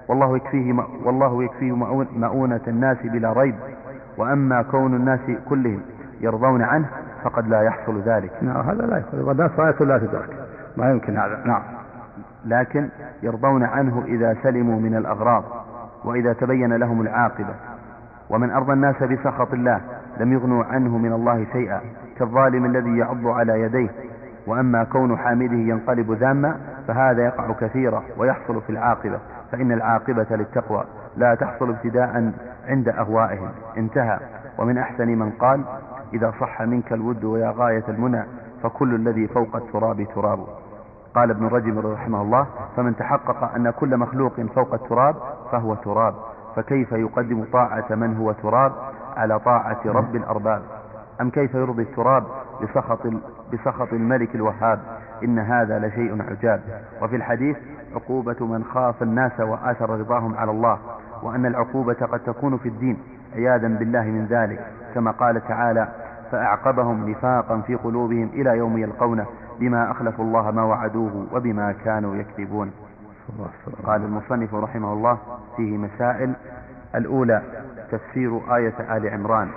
والله 0.08 0.36
يكفيه 0.36 0.74
والله 1.04 1.44
يكفيه 1.44 1.72
مؤونة 2.16 2.62
الناس 2.68 2.98
بلا 3.04 3.34
ريب. 3.34 3.56
وأما 4.18 4.62
كون 4.62 4.96
الناس 4.96 5.20
كلهم 5.50 5.82
يرضون 6.22 6.62
عنه 6.62 6.86
فقد 7.24 7.48
لا 7.48 7.62
يحصل 7.62 8.02
ذلك. 8.02 8.32
نعم 8.42 8.70
هذا 8.70 8.86
لا 8.86 8.98
يحصل. 8.98 9.22
والناس 9.22 9.52
غاية 9.58 9.76
لا 9.80 9.98
تدرك. 9.98 10.30
ما 10.78 10.92
يمكن. 10.92 11.18
هذا 11.18 11.42
نعم. 11.46 11.62
لكن 12.46 12.90
يرضون 13.24 13.64
عنه 13.64 14.04
إذا 14.06 14.38
سلموا 14.44 14.80
من 14.80 14.96
الأغراض 14.96 15.44
وإذا 16.04 16.34
تبين 16.34 16.74
لهم 16.74 17.02
العاقبة. 17.02 17.56
ومن 18.30 18.52
أرضى 18.52 18.74
الناس 18.74 19.04
بسخط 19.04 19.54
الله 19.54 19.82
لم 20.20 20.34
يغنوا 20.34 20.64
عنه 20.64 20.98
من 20.98 21.14
الله 21.14 21.46
شيئا 21.54 21.82
كالظالم 22.20 22.66
الذي 22.66 22.98
يعض 22.98 23.28
على 23.28 23.62
يديه. 23.62 23.90
وأما 24.48 24.84
كون 24.84 25.18
حامده 25.18 25.56
ينقلب 25.58 26.12
ذاما 26.12 26.56
فهذا 26.88 27.26
يقع 27.26 27.52
كثيرا 27.52 28.04
ويحصل 28.18 28.62
في 28.62 28.70
العاقبة. 28.70 29.20
فإن 29.52 29.72
العاقبة 29.72 30.28
للتقوى 30.32 30.84
لا 31.18 31.36
تحصل 31.36 31.70
ابتداء 31.70 32.34
عند 32.68 32.90
أهوائهم. 32.90 33.50
انتهى. 33.78 34.20
ومن 34.58 34.78
أحسن 34.78 35.08
من 35.08 35.30
قال 35.30 35.64
إذا 36.14 36.34
صح 36.40 36.62
منك 36.62 36.94
الود 36.94 37.24
ويا 37.24 37.54
غاية 37.58 37.84
المنى 37.90 38.24
فكل 38.64 38.96
الذي 38.96 39.28
فوق 39.28 39.56
التراب 39.56 40.08
تراب. 40.16 40.40
قال 41.16 41.30
ابن 41.30 41.48
رجب 41.48 41.88
رحمه 41.88 42.22
الله 42.22 42.48
فمن 42.76 42.96
تحقق 42.96 43.56
أن 43.56 43.70
كل 43.70 43.98
مخلوق 43.98 44.42
فوق 44.42 44.74
التراب 44.74 45.16
فهو 45.52 45.76
تراب. 45.76 46.16
فكيف 46.56 46.92
يقدم 46.92 47.46
طاعة 47.54 47.96
من 47.96 48.18
هو 48.18 48.32
تراب 48.32 48.72
على 49.18 49.40
طاعة 49.40 49.80
رب 49.86 50.16
الأرباب؟ 50.16 50.62
أم 51.22 51.30
كيف 51.30 51.54
يرضي 51.56 51.82
التراب 51.82 52.24
بسخط, 52.62 53.00
بسخط 53.54 53.94
الملك 53.94 54.36
الوهاب؟ 54.36 54.80
إن 55.24 55.40
هذا 55.40 55.80
لشيء 55.80 56.22
عجاب. 56.30 56.62
وفي 57.02 57.16
الحديث 57.16 57.58
عقوبة 57.98 58.46
من 58.46 58.64
خاف 58.74 59.04
الناس 59.04 59.40
وآثر 59.40 59.90
رضاهم 59.90 60.38
على 60.38 60.52
الله 60.52 60.80
وأن 61.24 61.46
العقوبة 61.46 61.94
قد 61.94 62.20
تكون 62.20 62.58
في 62.58 62.70
الدين 62.70 62.98
عياذا 63.36 63.68
بالله 63.68 64.02
من 64.04 64.26
ذلك. 64.26 64.68
كما 64.96 65.12
قال 65.12 65.48
تعالى 65.48 65.88
فأعقبهم 66.32 67.10
نفاقا 67.10 67.62
في 67.62 67.76
قلوبهم 67.76 68.30
إلى 68.34 68.58
يوم 68.58 68.78
يلقونه 68.78 69.26
بما 69.60 69.92
أخلفوا 69.92 70.26
الله 70.26 70.52
ما 70.52 70.64
وعدوه 70.64 71.28
وبما 71.34 71.72
كانوا 71.72 72.16
يكذبون. 72.16 72.72
قال 73.84 74.02
المصنف 74.02 74.54
رحمه 74.56 74.94
الله 74.94 75.18
فيه 75.58 75.78
مسائل. 75.78 76.34
الأولى 76.96 77.42
تفسير 77.92 78.56
آية 78.56 78.98
آل 78.98 79.08
عمران. 79.10 79.50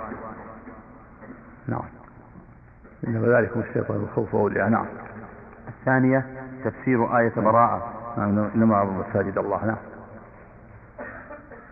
نعم. 1.67 1.81
إنما 3.07 3.27
ذلك 3.27 3.51
الشيطان 3.57 3.97
الخوف 3.97 4.35
نعم. 4.57 4.85
الثانية 5.67 6.25
تفسير 6.63 7.17
آية 7.17 7.33
براءة. 7.35 8.00
إنما 8.17 8.75
أعظم 8.75 8.99
مساجد 9.09 9.37
الله 9.37 9.65
نعم 9.65 9.77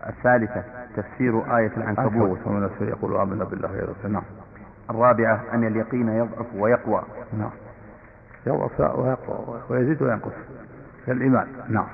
الثالثة 0.08 0.62
تفسير 0.96 1.56
آية 1.58 1.72
العنكبوت 1.76 2.38
ومن 2.46 2.70
يقول 2.80 3.16
آمنا 3.16 3.44
بالله 3.44 3.68
غير 3.68 3.88
نعم 4.08 4.22
الرابعة 4.90 5.40
أن 5.52 5.64
اليقين 5.66 6.08
يضعف 6.08 6.46
ويقوى 6.54 7.02
نعم 7.38 7.50
يضعف 8.46 8.80
ويقوى 8.80 9.60
ويزيد 9.70 10.02
وينقص 10.02 10.32
كالإيمان 11.06 11.46
نعم 11.68 11.86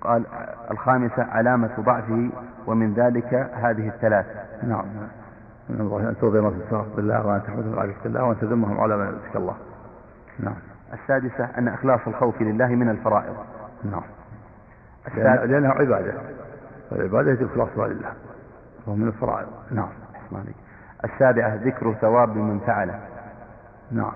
قال 0.00 0.22
الخامسة 0.70 1.22
علامة 1.22 1.70
ضعفه 1.80 2.30
ومن 2.66 2.94
ذلك 2.94 3.34
هذه 3.54 3.88
الثلاث 3.88 4.26
نعم 4.62 4.84
من 5.68 5.80
الله 5.80 6.08
أن 6.08 6.14
ترضي 6.20 6.40
نفسك 6.40 6.62
الصراط 6.66 6.86
بالله 6.96 7.26
وأن 7.26 7.42
تحمدهم 7.42 7.78
على 7.78 7.94
الله 8.06 8.24
وأن 8.24 8.38
تذمهم 8.40 8.80
على 8.80 8.96
ما 8.96 9.04
يمسك 9.04 9.36
الله 9.36 9.56
نعم 10.40 10.54
السادسة 10.92 11.44
أن 11.58 11.68
إخلاص 11.68 12.00
الخوف 12.06 12.42
لله 12.42 12.66
من 12.66 12.88
الفرائض. 12.88 13.36
نعم. 13.84 14.02
لأنها 15.46 15.70
عبادة. 15.70 16.14
والعبادة 16.90 17.30
يجب 17.30 17.46
إخلاصها 17.46 17.88
لله. 17.88 18.12
وهو 18.86 18.96
من 18.96 19.08
الفرائض. 19.08 19.48
نعم. 19.70 19.88
السابعة 21.04 21.54
ذكر 21.54 21.94
ثواب 21.94 22.36
من 22.36 22.58
فعله. 22.58 23.00
نعم. 23.90 24.12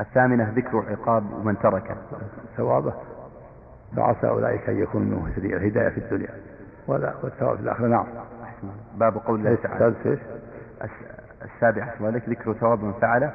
الثامنة 0.00 0.52
ذكر 0.56 0.84
عقاب 0.90 1.46
من 1.46 1.58
تركه. 1.58 1.96
ثوابه 2.56 2.94
فعسى 3.96 4.28
أولئك 4.28 4.68
أن 4.68 4.82
يكونوا 4.82 5.22
منه 5.22 5.32
الهداية 5.56 5.88
في 5.88 5.98
الدنيا. 5.98 6.30
ولا 6.86 7.14
والثواب 7.22 7.56
في 7.56 7.62
الآخرة. 7.62 7.86
نعم. 7.86 8.06
باب 8.94 9.16
قول 9.16 9.40
الله 9.40 9.54
تعالى؟ 9.54 9.94
السابعة 11.44 11.98
كذلك 11.98 12.28
ذكر 12.28 12.52
ثواب 12.52 12.84
من 12.84 12.92
فعله 12.92 13.32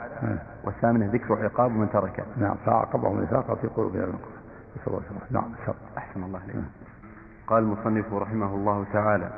والثامنة 0.64 1.06
ذكر 1.14 1.44
عقاب 1.46 1.72
من 1.72 1.90
تركه. 1.90 2.24
نعم. 2.38 2.56
فعاقبهم 2.66 3.22
نفاقا 3.22 3.56
في 3.56 3.68
قلوبهم 3.68 4.14
نسأل 4.82 4.94
الله 4.94 5.02
نعم. 5.32 5.52
أحسن 5.98 6.24
الله 6.24 6.40
عليك 6.40 6.56
قال 7.48 7.64
المصنف 7.64 8.14
رحمه 8.14 8.56
الله 8.56 8.86
تعالى 8.94 9.30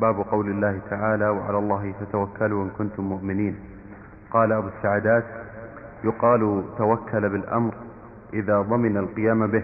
باب 0.00 0.14
قول 0.20 0.50
الله 0.50 0.80
تعالى 0.90 1.28
وعلى 1.28 1.58
الله 1.58 1.92
فتوكلوا 2.00 2.64
إن 2.64 2.70
كنتم 2.78 3.02
مؤمنين 3.02 3.56
قال 4.30 4.52
أبو 4.52 4.68
السعدات 4.68 5.24
يقال 6.04 6.64
توكل 6.78 7.28
بالأمر 7.28 7.74
إذا 8.34 8.60
ضمن 8.60 8.96
القيام 8.96 9.46
به. 9.46 9.62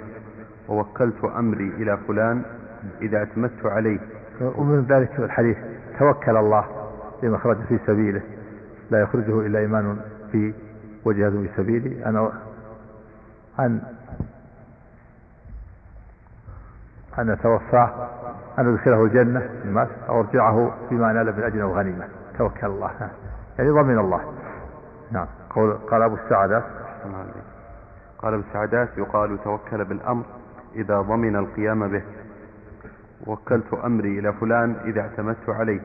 ووكلت 0.69 1.25
أمري 1.25 1.69
إلى 1.69 1.97
فلان 2.09 2.43
إذا 3.03 3.19
اعتمدت 3.19 3.67
عليه 3.67 3.99
ومن 4.41 4.87
ذلك 4.89 5.19
الحديث 5.19 5.57
توكل 5.99 6.37
الله 6.37 6.65
لما 7.23 7.39
خرج 7.39 7.57
في 7.69 7.79
سبيله 7.87 8.23
لا 8.91 9.01
يخرجه 9.01 9.41
إلا 9.41 9.59
إيمان 9.59 10.01
في 10.33 10.55
وجهه 11.05 11.31
في 11.31 11.49
سبيلي 11.57 12.07
أنا 12.07 12.33
أن 13.59 13.83
أن 17.19 17.31
أتوفاه 17.31 18.09
أن 18.59 18.73
أدخله 18.73 19.05
الجنة 19.05 19.51
أو 20.09 20.21
أرجعه 20.21 20.75
فيما 20.89 21.13
نال 21.13 21.37
من 21.37 21.43
أجل 21.43 21.63
وغنيمة. 21.63 22.09
توكل 22.39 22.67
الله. 22.67 22.91
يعني 23.59 23.71
ضمن 23.71 23.99
الله. 23.99 24.21
نعم. 25.11 25.27
قول 25.51 25.73
قال 25.73 26.03
أبو 26.03 26.15
السعدات 26.15 26.65
قال 28.19 28.35
أبو 28.35 28.43
السعدات 28.49 28.89
يقال 28.99 29.39
توكل 29.45 29.85
بالأمر 29.85 30.25
إذا 30.75 31.01
ضمن 31.01 31.37
القيام 31.37 31.89
به. 31.89 32.03
وكلت 33.27 33.75
أمري 33.85 34.19
إلى 34.19 34.33
فلان 34.33 34.77
إذا 34.85 35.01
اعتمدت 35.01 35.49
عليه. 35.49 35.81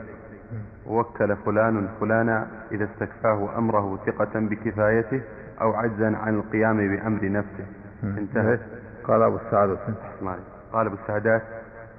ووكل 0.88 1.36
فلان 1.36 1.88
فلانا 2.00 2.48
إذا 2.72 2.86
استكفاه 2.86 3.58
أمره 3.58 4.00
ثقة 4.06 4.40
بكفايته 4.40 5.22
أو 5.62 5.74
عجزا 5.74 6.18
عن 6.18 6.36
القيام 6.36 6.78
بأمر 6.96 7.32
نفسه. 7.32 7.66
انتهى. 8.04 8.60
قال 9.04 9.22
أبو 9.22 9.36
السعدات 9.36 9.80
قال 10.74 10.86
أبو 10.88 10.96
السعدات 11.04 11.42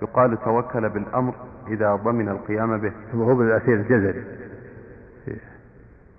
يقال 0.02 0.38
توكل 0.44 0.88
بالأمر 0.88 1.34
إذا 1.68 1.94
ضمن 1.94 2.28
القيام 2.28 2.78
به. 2.78 2.92
وهو 3.14 3.34
بالأثير 3.34 3.74
الجزري. 3.74 4.24
في, 5.24 5.36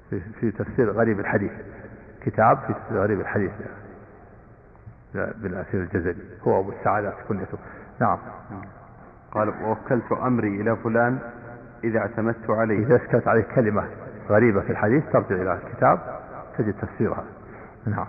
في, 0.09 0.19
في 0.19 0.51
تفسير 0.51 0.91
غريب 0.91 1.19
الحديث. 1.19 1.51
كتاب 2.21 2.57
في 2.57 2.73
تفسير 2.73 2.97
غريب 2.97 3.19
الحديث. 3.19 3.51
بالأسير 5.13 5.81
الجزري. 5.81 6.15
هو 6.47 6.59
أبو 6.59 6.71
السعادة 6.71 7.13
كنيته 7.27 7.57
نعم. 7.99 8.17
قال 9.31 9.53
ووكلت 9.63 10.11
أمري 10.11 10.61
إلى 10.61 10.75
فلان 10.75 11.19
إذا 11.85 11.99
اعتمدت 11.99 12.49
عليه. 12.49 12.85
إذا 12.85 12.95
اسكت 12.95 13.27
عليه 13.27 13.43
كلمة 13.55 13.87
غريبة 14.29 14.61
في 14.61 14.69
الحديث 14.69 15.03
ترجع 15.13 15.35
إلى 15.35 15.53
الكتاب 15.53 16.19
تجد 16.57 16.73
تفسيرها. 16.81 17.23
نعم. 17.85 18.07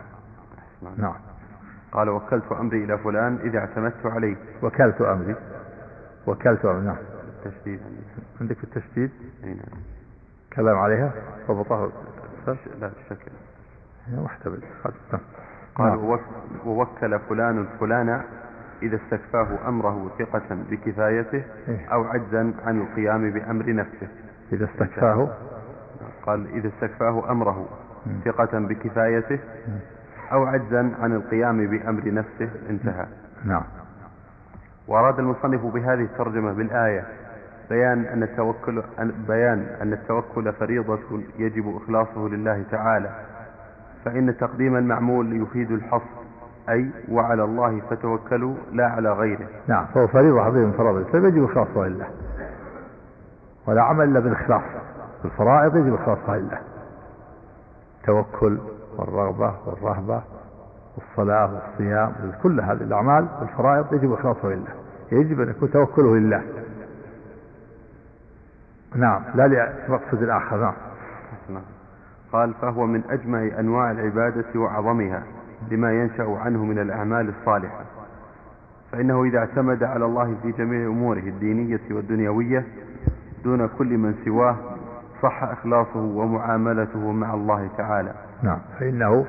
نعم. 0.97 1.15
قال 1.93 2.09
وكلت 2.09 2.53
أمري 2.53 2.85
إلى 2.85 2.99
فلان 2.99 3.39
إذا 3.45 3.59
اعتمدت 3.59 4.07
عليه. 4.07 4.37
وكلت 4.63 5.01
أمري. 5.01 5.35
وكلت 6.27 6.65
أمري. 6.65 6.87
نعم. 6.87 6.97
التشديد 7.47 7.81
عندك 8.41 8.65
التشديد؟ 8.65 9.11
أي 9.45 9.49
نعم. 9.49 9.81
كلام 10.53 10.79
عليها؟ 10.79 11.13
ضبطه 11.49 11.93
لا 12.81 12.91
الشكل 13.03 13.31
محتمل 14.09 14.61
قال 15.75 15.89
نعم. 15.89 16.19
ووكل 16.67 17.19
فلان 17.19 17.67
فلانا 17.81 18.25
إذا 18.83 18.97
استكفاه 18.97 19.69
أمره 19.69 20.11
ثقة 20.19 20.57
بكفايته 20.71 21.43
إيه. 21.69 21.87
أو 21.93 22.05
عجزا 22.05 22.55
عن 22.67 22.81
القيام 22.81 23.31
بأمر 23.31 23.75
نفسه. 23.75 24.09
إذا 24.53 24.65
استكفاه؟ 24.65 25.29
قال 26.27 26.47
إذا 26.55 26.69
استكفاه 26.69 27.31
أمره 27.31 27.69
ثقة 28.25 28.59
بكفايته 28.59 29.39
أو 30.33 30.45
عجزا 30.45 30.95
عن 31.01 31.13
القيام 31.13 31.67
بأمر 31.67 32.13
نفسه. 32.13 32.51
انتهى. 32.71 33.07
نعم. 33.45 33.63
وأراد 34.89 35.19
المصنف 35.19 35.67
بهذه 35.67 36.03
الترجمة 36.03 36.53
بالآية 36.53 37.05
بيان 37.71 38.05
أن 38.05 38.23
التوكل 38.23 38.83
بيان 39.29 39.67
أن 39.83 39.93
التوكل 39.93 40.53
فريضة 40.53 40.99
يجب 41.39 41.77
إخلاصه 41.77 42.29
لله 42.29 42.65
تعالى. 42.71 43.11
فإن 44.05 44.37
تقديم 44.37 44.77
المعمول 44.77 45.43
يفيد 45.43 45.71
الحصر. 45.71 46.26
أي 46.69 46.91
وعلى 47.11 47.45
الله 47.45 47.81
فتوكلوا 47.91 48.55
لا 48.73 48.87
على 48.87 49.13
غيره. 49.13 49.47
نعم 49.67 49.87
فهو 49.87 50.07
فريضة 50.07 50.41
عظيمة 50.43 50.67
من 50.67 50.73
فرائض 50.73 50.97
الإسلام 50.97 51.27
يجب 51.27 51.45
إخلاصها 51.45 51.89
لله. 51.89 52.07
ولا 53.67 53.83
عمل 53.83 54.09
إلا 54.09 54.21
بالإخلاص. 54.21 54.63
الفرائض 55.25 55.77
يجب 55.77 55.95
إخلاصها 55.95 56.37
لله. 56.37 56.59
التوكل 58.01 58.59
والرغبة 58.97 59.55
والرهبة 59.67 60.23
والصلاة 60.97 61.55
والصيام 61.55 62.13
كل 62.43 62.61
هذه 62.61 62.73
الأعمال 62.83 63.29
والفرائض 63.41 63.93
يجب 63.93 64.13
إخلاصها 64.13 64.51
لله. 64.51 64.75
يجب 65.13 65.41
أن 65.41 65.51
يكون 65.51 65.71
توكله 65.71 66.17
لله. 66.17 66.43
نعم 68.95 69.23
لا 69.35 69.47
لمقصد 69.89 70.23
الآخر 70.23 70.75
نعم. 71.49 71.63
قال 72.33 72.55
فهو 72.55 72.87
من 72.87 73.03
أجمع 73.11 73.61
أنواع 73.61 73.91
العبادة 73.91 74.61
وأعظمها 74.61 75.23
لما 75.71 75.93
ينشأ 75.93 76.39
عنه 76.45 76.65
من 76.65 76.79
الأعمال 76.79 77.29
الصالحة. 77.29 77.85
فإنه 78.93 79.25
إذا 79.25 79.39
اعتمد 79.39 79.85
على 79.85 80.05
الله 80.05 80.37
في 80.43 80.53
جميع 80.53 80.87
أموره 80.87 81.19
الدينية 81.19 81.81
والدنيوية 81.91 82.65
دون 83.45 83.69
كل 83.79 83.99
من 83.99 84.15
سواه 84.25 84.57
صح 85.23 85.43
إخلاصه 85.43 86.01
ومعاملته 86.01 87.13
مع 87.13 87.35
الله 87.35 87.69
تعالى. 87.79 88.15
نعم. 88.43 88.59
فإنه 88.81 89.27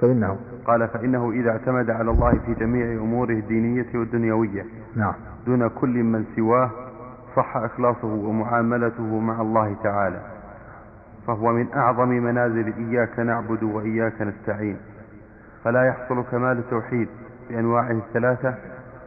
فإنه. 0.00 0.36
قال 0.64 0.88
فإنه 0.88 1.30
إذا 1.30 1.50
اعتمد 1.50 1.90
على 1.90 2.10
الله 2.10 2.30
في 2.46 2.54
جميع 2.54 3.02
أموره 3.02 3.32
الدينية 3.32 3.86
والدنيوية 3.94 4.64
نعم. 4.96 5.14
دون 5.46 5.68
كل 5.68 6.02
من 6.02 6.24
سواه 6.36 6.70
صح 7.36 7.56
إخلاصه 7.56 8.06
ومعاملته 8.14 9.18
مع 9.20 9.40
الله 9.40 9.76
تعالى. 9.82 10.20
فهو 11.26 11.52
من 11.52 11.66
أعظم 11.76 12.08
منازل 12.08 12.72
إياك 12.78 13.18
نعبد 13.18 13.62
وإياك 13.62 14.22
نستعين. 14.22 14.76
فلا 15.64 15.82
يحصل 15.84 16.24
كمال 16.30 16.58
التوحيد 16.58 17.08
بأنواعه 17.48 17.90
الثلاثة 17.90 18.54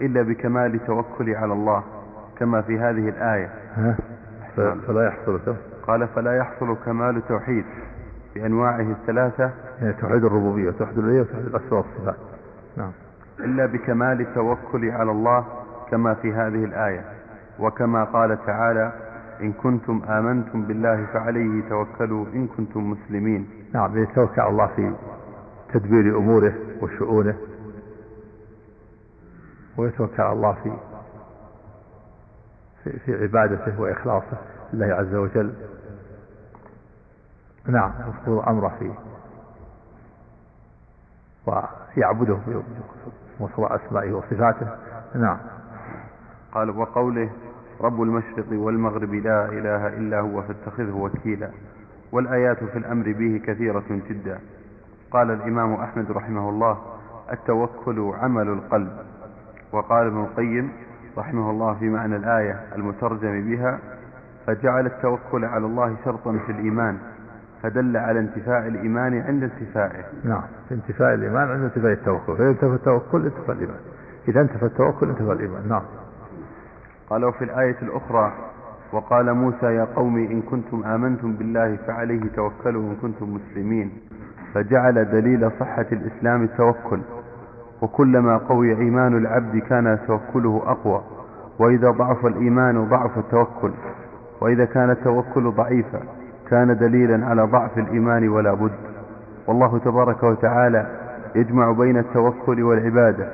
إلا 0.02 0.22
بكمال 0.22 0.76
التوكل 0.76 1.36
على 1.36 1.54
الله 1.54 1.84
كما 2.40 2.62
في 2.62 2.80
هذه 2.80 3.10
الآية. 3.10 3.50
فلا 4.88 5.08
يحصل 5.08 5.40
قال 5.88 6.08
فلا 6.08 6.38
يحصل 6.38 6.76
كمال 6.86 7.18
التوحيد 7.18 7.66
بأنواعه 8.36 8.92
الثلاثة 8.92 9.52
يعني 9.82 9.94
توحيد 9.94 10.26
الربوبية 10.26 10.68
وتوحيد 10.68 10.98
الإلهية 10.98 11.22
وتوحيد 11.22 11.46
الأسماء 11.46 11.74
والصفات. 11.74 12.16
نعم. 12.78 12.92
إلا 13.40 13.66
بكمال 13.66 14.22
التوكل 14.22 14.92
على 14.92 15.12
الله 15.12 15.46
كما 15.92 16.14
في 16.14 16.34
هذه 16.34 16.66
الآية. 16.66 17.02
وكما 17.60 18.04
قال 18.04 18.46
تعالى 18.46 18.92
إن 19.42 19.54
كنتم 19.54 20.02
آمنتم 20.10 20.62
بالله 20.62 21.06
فعليه 21.14 21.70
توكلوا 21.70 22.26
إن 22.34 22.48
كنتم 22.48 22.92
مسلمين. 22.92 23.50
نعم 23.74 23.98
يتوكل 23.98 24.42
على 24.42 24.50
الله 24.50 24.68
في 24.68 24.92
تدبير 25.74 26.18
أموره 26.18 26.54
وشؤونه 26.82 27.38
ويتوكل 29.78 30.22
على 30.22 30.34
الله 30.34 30.54
في 30.54 30.72
في, 33.06 33.24
عبادته 33.24 33.82
وإخلاصه 33.82 34.38
لله 34.74 34.86
عز 34.86 35.16
وجل. 35.16 35.54
نعم 37.66 37.92
يفضل 38.10 38.44
أمره 38.44 38.76
فيه 38.80 38.94
ويعبده 41.46 42.40
بمصر 43.40 43.76
أسمائه 43.76 44.14
وصفاته. 44.14 44.68
نعم. 45.16 45.38
قال 46.52 46.70
وقوله 46.70 47.30
رب 47.82 48.02
المشرق 48.02 48.46
والمغرب 48.52 49.14
لا 49.14 49.46
إله 49.46 49.88
إلا 49.88 50.20
هو 50.20 50.42
فاتخذه 50.42 50.96
وكيلا. 50.96 51.52
والآيات 52.12 52.64
في 52.64 52.78
الأمر 52.78 53.12
به 53.12 53.42
كثيرة 53.46 53.84
جدا. 53.90 54.40
قال 55.12 55.32
الإمام 55.32 55.74
أحمد 55.74 56.12
رحمه 56.12 56.50
الله 56.50 56.78
التوكل 57.32 58.14
عمل 58.22 58.48
القلب. 58.48 58.92
وقال 59.72 60.08
ابن 60.08 60.22
القيم 60.22 60.72
رحمه 61.18 61.52
الله 61.52 61.74
في 61.74 61.90
معنى 61.90 62.16
الآية 62.16 62.60
المترجم 62.76 63.50
بها 63.50 63.80
فجعل 64.48 64.86
التوكل 64.86 65.46
على 65.46 65.66
الله 65.66 65.96
شرطا 66.06 66.38
في 66.46 66.52
الإيمان 66.52 66.98
فدل 67.64 67.98
على 67.98 68.20
انتفاء 68.20 68.68
الإيمان 68.68 69.22
عند 69.22 69.44
انتفائه. 69.44 70.04
نعم 70.24 70.44
انتفاء 70.72 71.14
الإيمان 71.14 71.50
عند 71.52 71.64
انتفاء 71.64 71.92
التوكل. 71.92 72.38
فإذا 72.38 72.50
انتفى 72.50 72.74
التوكل 72.74 73.26
انتفى 73.26 73.52
الإيمان. 73.52 73.80
إذا 74.28 74.42
انتفى 74.42 74.66
التوكل 74.66 75.10
انتفى 75.10 75.32
الإيمان. 75.32 75.70
نعم. 75.70 75.84
قال 77.10 77.26
وفي 77.26 77.44
الآية 77.44 77.76
الأخرى 77.82 78.34
وقال 78.92 79.34
موسى 79.34 79.66
يا 79.66 79.88
قوم 79.96 80.18
إن 80.18 80.42
كنتم 80.42 80.84
آمنتم 80.84 81.34
بالله 81.34 81.76
فعليه 81.88 82.22
توكلوا 82.36 82.82
إن 82.82 82.96
كنتم 83.02 83.34
مسلمين. 83.34 83.92
فجعل 84.54 85.06
دليل 85.12 85.52
صحة 85.60 85.86
الإسلام 85.92 86.44
التوكل 86.44 87.00
وكلما 87.82 88.38
قوي 88.38 88.78
إيمان 88.78 89.18
العبد 89.18 89.58
كان 89.58 90.00
توكله 90.08 90.62
أقوى 90.66 91.02
وإذا 91.60 91.92
ضعف 91.92 92.26
الإيمان 92.26 92.86
ضعف 92.90 93.18
التوكل 93.18 93.72
وإذا 94.42 94.66
كان 94.66 94.90
التوكل 94.90 95.52
ضعيفا 95.52 96.00
كان 96.50 96.78
دليلا 96.78 97.26
على 97.26 97.42
ضعف 97.44 97.78
الإيمان 97.78 98.30
ولا 98.30 98.54
بد. 98.54 98.72
والله 99.48 99.78
تبارك 99.80 100.24
وتعالى 100.24 100.88
يجمع 101.36 101.72
بين 101.72 101.98
التوكل 101.98 102.64
والعبادة 102.64 103.30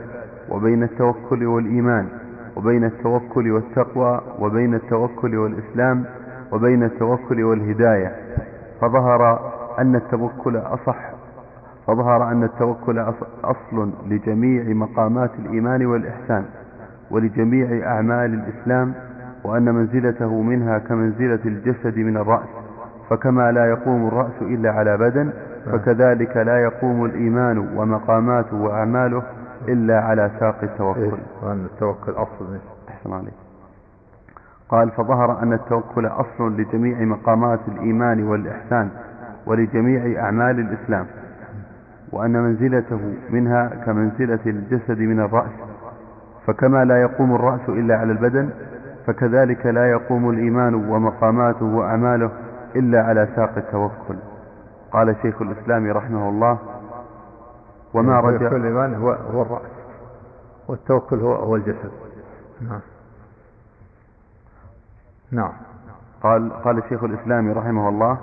وبين 0.50 0.84
التوكل 0.84 1.46
والإيمان 1.46 2.08
وبين 2.56 2.84
التوكل 2.84 3.52
والتقوى 3.52 4.22
وبين 4.40 4.74
التوكل 4.74 5.36
والإسلام 5.38 6.06
وبين 6.52 6.84
التوكل 6.84 7.44
والهداية. 7.44 8.16
فظهر 8.82 9.53
أن 9.80 9.96
التوكل 9.96 10.58
أصح 10.58 11.10
فظهر 11.88 12.32
أن 12.32 12.44
التوكل 12.44 13.00
أصل 13.44 13.90
لجميع 14.08 14.64
مقامات 14.74 15.32
الإيمان 15.40 15.86
والإحسان 15.86 16.46
ولجميع 17.12 17.88
أعمال 17.92 18.34
الإسلام 18.34 18.94
وأن 19.44 19.76
منزلته 19.76 20.42
منها 20.42 20.78
كمنزلة 20.78 21.40
الجسد 21.46 21.98
من 21.98 22.18
الرأس 22.18 22.48
فكما 23.10 23.52
لا 23.52 23.66
يقوم 23.66 24.08
الرأس 24.08 24.42
إلا 24.42 24.72
على 24.72 24.98
بدن 24.98 25.34
فكذلك 25.66 26.38
لا 26.38 26.58
يقوم 26.64 27.06
الإيمان 27.06 27.58
ومقاماته 27.78 28.62
وأعماله 28.62 29.24
إلا 29.68 30.00
على 30.00 30.32
ساق 30.40 30.56
التوكل 30.64 31.00
إيه؟ 31.02 31.12
وأن 31.44 31.66
التوكل 31.66 32.12
أصل 32.12 32.58
أحسن 32.90 33.14
عليك 33.14 33.34
قال 34.70 34.92
فظهر 34.92 35.44
أن 35.44 35.54
التوكل 35.54 36.06
أصل 36.06 36.58
لجميع 36.58 37.00
مقامات 37.00 37.60
الإيمان 37.68 38.24
والإحسان 38.24 38.90
ولجميع 39.46 40.24
أعمال 40.24 40.60
الإسلام 40.60 41.06
وأن 42.12 42.32
منزلته 42.32 43.00
منها 43.30 43.68
كمنزلة 43.86 44.40
الجسد 44.46 45.00
من 45.00 45.20
الرأس 45.20 45.52
فكما 46.48 46.86
لا 46.86 47.02
يقوم 47.02 47.36
الرأس 47.36 47.70
إلا 47.70 47.96
على 47.98 48.12
البدن 48.12 48.50
فكذلك 49.08 49.66
لا 49.66 49.90
يقوم 49.92 50.30
الإيمان 50.30 50.74
ومقاماته 50.74 51.66
وأعماله 51.66 52.32
إلا 52.76 53.04
على 53.04 53.28
ساق 53.36 53.58
التوكل. 53.58 54.16
قال 54.92 55.16
شيخ 55.22 55.42
الإسلام 55.42 55.92
رحمه 55.92 56.30
الله 56.30 56.60
وما 57.94 58.20
رجع 58.20 58.48
الإيمان 58.48 58.96
هو, 58.96 59.12
هو 59.12 59.42
الرأس 59.42 59.72
والتوكل 60.68 61.20
هو, 61.20 61.34
هو 61.34 61.56
الجسد. 61.56 61.92
نعم. 62.62 62.80
نعم. 65.32 65.52
قال 66.24 66.54
قال 66.64 66.84
شيخ 66.90 67.04
الإسلام 67.04 67.52
رحمه 67.52 67.90
الله 67.90 68.18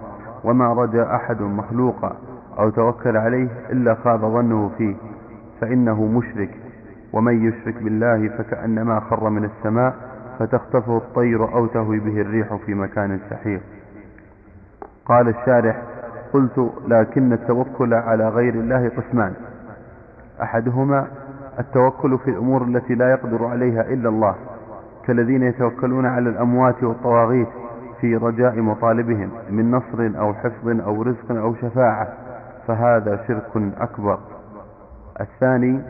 وما 0.44 0.72
رجى 0.72 1.02
أحد 1.02 1.42
مخلوقا 1.42 2.16
أو 2.58 2.70
توكل 2.70 3.16
عليه 3.16 3.48
إلا 3.70 3.94
خاب 3.94 4.20
ظنه 4.20 4.70
فيه 4.78 4.94
فإنه 5.60 6.04
مشرك. 6.04 6.50
ومن 7.12 7.48
يشرك 7.48 7.82
بالله 7.82 8.28
فكأنما 8.28 9.00
خر 9.00 9.30
من 9.30 9.44
السماء 9.44 9.94
فتخطفه 10.38 10.96
الطير 10.96 11.54
أو 11.54 11.66
تهوي 11.66 11.98
به 12.00 12.20
الريح 12.20 12.54
في 12.54 12.74
مكان 12.74 13.20
سحيق. 13.30 13.60
قال 15.06 15.28
الشارح 15.28 15.82
قلت 16.32 16.70
لكن 16.88 17.32
التوكل 17.32 17.94
على 17.94 18.28
غير 18.28 18.54
الله 18.54 18.88
قسمان. 18.88 19.34
أحدهما 20.42 21.06
التوكل 21.58 22.18
في 22.18 22.30
الأمور 22.30 22.62
التي 22.62 22.94
لا 22.94 23.10
يقدر 23.10 23.44
عليها 23.44 23.80
إلا 23.82 24.08
الله 24.08 24.34
كالذين 25.06 25.42
يتوكلون 25.42 26.06
على 26.06 26.30
الأموات 26.30 26.82
والطواغيت 26.82 27.48
في 28.00 28.16
رجاء 28.16 28.60
مطالبهم 28.60 29.30
من 29.50 29.70
نصر 29.70 30.18
أو 30.18 30.34
حفظ 30.34 30.68
أو 30.68 31.02
رزق 31.02 31.30
أو 31.30 31.54
شفاعة 31.54 32.08
فهذا 32.66 33.24
شرك 33.28 33.72
أكبر. 33.80 34.18
الثاني 35.20 35.82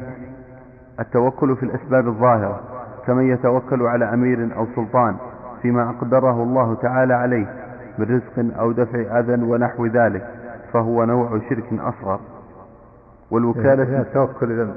التوكل 1.00 1.56
في 1.56 1.62
الأسباب 1.62 2.08
الظاهرة 2.08 2.60
كمن 3.06 3.32
يتوكل 3.32 3.82
على 3.82 4.14
أمير 4.14 4.56
أو 4.56 4.66
سلطان 4.76 5.16
فيما 5.62 5.90
أقدره 5.90 6.42
الله 6.42 6.74
تعالى 6.74 7.14
عليه 7.14 7.46
من 7.98 8.04
رزق 8.04 8.58
أو 8.60 8.72
دفع 8.72 9.18
أذى 9.18 9.42
ونحو 9.42 9.86
ذلك 9.86 10.26
فهو 10.72 11.04
نوع 11.04 11.38
شرك 11.48 11.72
أصغر. 11.72 12.20
والوكالة 13.30 14.00
التوكل 14.00 14.68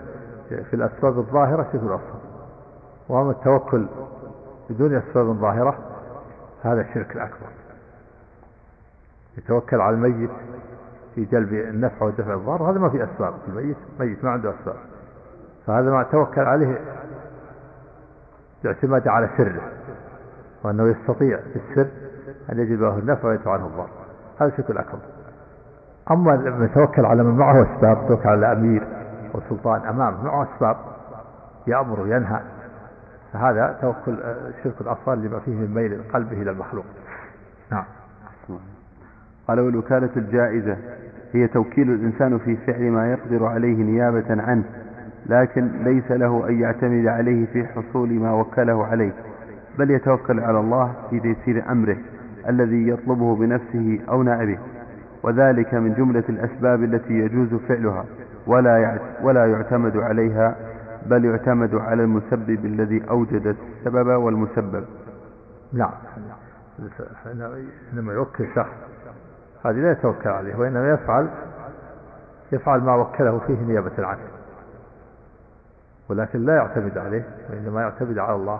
في 0.49 0.73
الأسباب 0.73 1.17
الظاهرة 1.17 1.67
شرك 1.73 1.83
أصغر. 1.83 2.19
وأما 3.09 3.31
التوكل 3.31 3.85
بدون 4.69 4.95
أسباب 4.95 5.25
ظاهرة 5.25 5.77
هذا 6.63 6.85
شرك 6.93 7.17
أكبر 7.17 7.47
يتوكل 9.37 9.81
على 9.81 9.95
الميت 9.95 10.29
في 11.15 11.25
جلب 11.25 11.53
النفع 11.53 12.05
ودفع 12.05 12.33
الضار 12.33 12.71
هذا 12.71 12.79
ما 12.79 12.89
في 12.89 13.03
أسباب. 13.03 13.33
الميت 13.47 13.77
ميت 13.99 14.23
ما 14.23 14.31
عنده 14.31 14.49
أسباب. 14.49 14.75
فهذا 15.67 15.91
ما 15.91 16.03
توكل 16.03 16.41
عليه 16.41 16.79
باعتماد 18.63 19.07
على 19.07 19.29
سره 19.37 19.61
وأنه 20.63 20.87
يستطيع 20.87 21.37
في 21.37 21.55
السر 21.55 21.87
أن 22.51 22.59
يجد 22.59 22.79
له 22.79 22.99
النفع 22.99 23.27
ويدفع 23.27 23.51
عنه 23.51 23.65
الضر 23.65 23.89
هذا 24.41 24.57
شرك 24.57 24.71
أكبر 24.71 24.99
أما 26.11 26.35
من 26.35 26.65
يتوكل 26.65 27.05
على 27.05 27.23
من 27.23 27.37
معه 27.37 27.61
أسباب 27.61 28.07
توكل 28.07 28.29
على 28.29 28.51
أمير 28.51 28.87
وسلطان 29.33 29.81
أمامه 29.81 30.23
معه 30.23 30.47
أسباب 30.55 30.77
يأمر 31.67 31.99
وينهى 31.99 32.41
فهذا 33.33 33.77
توكل 33.81 34.15
الشرك 34.23 34.81
الأصغر 34.81 35.15
لما 35.15 35.39
فيه 35.39 35.51
من 35.51 35.73
ميل 35.73 36.01
قلبه 36.13 36.41
إلى 36.41 36.51
المخلوق. 36.51 36.85
نعم. 37.71 37.83
قال 39.47 39.59
والوكالة 39.59 40.09
الجائزة 40.17 40.77
هي 41.33 41.47
توكيل 41.47 41.91
الإنسان 41.91 42.37
في 42.37 42.55
فعل 42.55 42.91
ما 42.91 43.11
يقدر 43.11 43.45
عليه 43.45 43.75
نيابة 43.83 44.41
عنه 44.43 44.63
لكن 45.25 45.67
ليس 45.83 46.11
له 46.11 46.49
أن 46.49 46.59
يعتمد 46.59 47.07
عليه 47.07 47.45
في 47.45 47.65
حصول 47.67 48.09
ما 48.13 48.33
وكله 48.33 48.85
عليه 48.85 49.11
بل 49.79 49.91
يتوكل 49.91 50.39
على 50.39 50.59
الله 50.59 50.93
في 51.09 51.19
تيسير 51.19 51.71
أمره 51.71 51.97
الذي 52.49 52.87
يطلبه 52.89 53.35
بنفسه 53.35 53.99
أو 54.09 54.23
نائبه 54.23 54.57
وذلك 55.23 55.73
من 55.73 55.93
جملة 55.93 56.23
الأسباب 56.29 56.83
التي 56.83 57.13
يجوز 57.13 57.53
فعلها 57.53 58.05
ولا 58.47 58.99
ولا 59.23 59.45
يعتمد 59.45 59.97
عليها 59.97 60.55
بل 61.05 61.25
يعتمد 61.25 61.75
على 61.75 62.03
المسبب 62.03 62.65
الذي 62.65 63.09
أوجد 63.09 63.47
السبب 63.47 64.07
والمسبب. 64.07 64.85
نعم 65.73 65.91
إنما 67.93 68.13
يوكل 68.13 68.47
شخص. 68.55 68.69
هذه 69.65 69.75
لا 69.75 69.91
يتوكل 69.91 70.29
عليه 70.29 70.55
وإنما 70.55 70.89
يفعل 70.89 71.29
يفعل 72.51 72.79
ما 72.81 72.95
وكله 72.95 73.39
فيه 73.47 73.61
نيابة 73.61 74.05
عنه. 74.05 74.27
ولكن 76.09 76.45
لا 76.45 76.55
يعتمد 76.55 76.97
عليه 76.97 77.25
وإنما 77.49 77.81
يعتمد 77.81 78.17
على 78.17 78.35
الله 78.35 78.59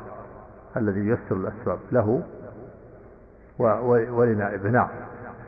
الذي 0.77 0.99
ييسر 0.99 1.35
الأسباب 1.35 1.79
له 1.91 2.21
ولنائبه. 4.09 4.69
نعم. 4.69 4.87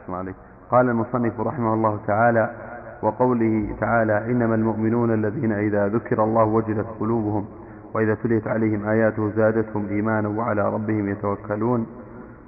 عليك 0.09 0.35
قال 0.71 0.89
المصنف 0.89 1.39
رحمه 1.39 1.73
الله 1.73 1.99
تعالى 2.07 2.55
وقوله 3.01 3.75
تعالى 3.79 4.25
إنما 4.31 4.55
المؤمنون 4.55 5.13
الذين 5.13 5.51
إذا 5.51 5.87
ذكر 5.87 6.23
الله 6.23 6.43
وجلت 6.43 6.87
قلوبهم 6.99 7.45
وإذا 7.93 8.13
تليت 8.15 8.47
عليهم 8.47 8.85
آياته 8.89 9.29
زادتهم 9.35 9.87
إيمانا 9.89 10.27
وعلى 10.27 10.69
ربهم 10.73 11.09
يتوكلون. 11.09 11.87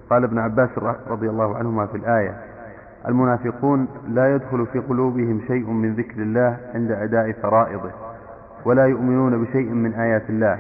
قال 0.10 0.24
ابن 0.24 0.40
عباس 0.40 0.70
رضي 1.10 1.30
الله 1.30 1.58
عنهما 1.58 1.86
في 1.86 1.98
الآية 1.98 2.34
المنافقون 3.08 3.88
لا 4.08 4.36
يدخل 4.36 4.66
في 4.66 4.80
قلوبهم 4.80 5.42
شيء 5.48 5.70
من 5.70 5.94
ذكر 5.96 6.22
الله 6.22 6.58
عند 6.76 6.92
أداء 6.92 7.32
فرائضه 7.32 7.92
ولا 8.66 8.86
يؤمنون 8.86 9.44
بشيء 9.44 9.70
من 9.74 9.94
آيات 9.94 10.30
الله 10.30 10.60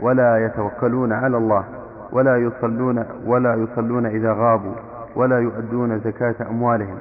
ولا 0.00 0.46
يتوكلون 0.46 1.12
على 1.12 1.36
الله 1.36 1.64
ولا 2.12 2.36
يصلون 2.36 3.04
ولا 3.26 3.54
يصلون 3.54 4.06
إذا 4.06 4.32
غابوا 4.32 4.74
ولا 5.16 5.38
يؤدون 5.38 5.98
زكاة 5.98 6.34
أموالهم. 6.50 6.98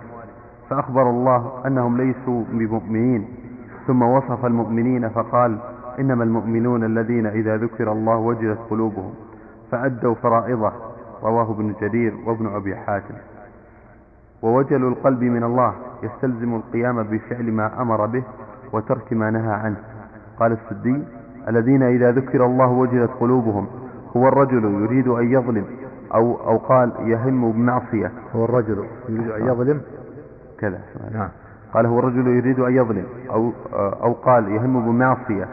فأخبر 0.70 1.09
الله 1.09 1.51
أنهم 1.65 1.97
ليسوا 1.97 2.43
بمؤمنين. 2.51 3.28
ثم 3.88 4.01
وصف 4.01 4.45
المؤمنين 4.45 5.09
فقال 5.09 5.57
إنما 5.99 6.24
المؤمنون 6.24 6.84
الذين 6.84 7.26
إذا 7.26 7.57
ذكر 7.57 7.91
الله 7.91 8.18
وجلت 8.18 8.59
قلوبهم 8.70 9.13
فأدوا 9.72 10.15
فرائضه. 10.15 10.72
رواه 11.24 11.51
ابن 11.51 11.74
جرير 11.82 12.13
وابن 12.26 12.47
أبي 12.55 12.76
حاتم. 12.76 13.15
ووجل 14.41 14.88
القلب 14.88 15.24
من 15.24 15.43
الله 15.43 15.74
يستلزم 16.03 16.55
القيام 16.55 17.03
بفعل 17.03 17.51
ما 17.51 17.82
أمر 17.82 18.05
به 18.05 18.24
وترك 18.74 19.13
ما 19.13 19.32
نهى 19.32 19.53
عنه. 19.53 19.78
قال 20.39 20.51
السدي 20.51 21.03
الذين 21.47 21.84
إذا 21.84 22.11
ذكر 22.11 22.45
الله 22.45 22.68
وجلت 22.68 23.11
قلوبهم 23.20 23.68
هو 24.18 24.28
الرجل 24.28 24.63
يريد 24.84 25.07
أن 25.07 25.32
يظلم 25.32 25.65
أو, 26.15 26.36
أو 26.36 26.57
قال 26.57 26.91
يهم 26.99 27.51
بمعصية. 27.51 28.11
هو 28.36 28.45
الرجل 28.45 28.86
يريد 29.09 29.32
أن 29.32 29.47
يظلم؟ 29.47 29.82
كذا. 30.60 30.80
نعم. 31.14 31.30
قال 31.74 31.86
هو 31.86 31.99
الرجل 31.99 32.28
يريد 32.28 32.60
أن 32.60 32.76
يظلم 32.76 33.05
أو, 33.30 33.51
أو 33.74 34.14
قال 34.14 34.51
يهم 34.51 34.86
بمعصية 34.86 35.47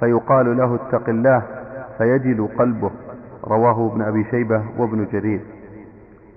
فيقال 0.00 0.56
له 0.56 0.74
اتق 0.74 1.08
الله 1.08 1.42
فيجل 1.98 2.48
قلبه. 2.58 2.90
رواه 3.44 3.92
ابن 3.92 4.02
أبي 4.02 4.24
شيبة 4.30 4.62
وابن 4.78 5.06
جرير. 5.12 5.40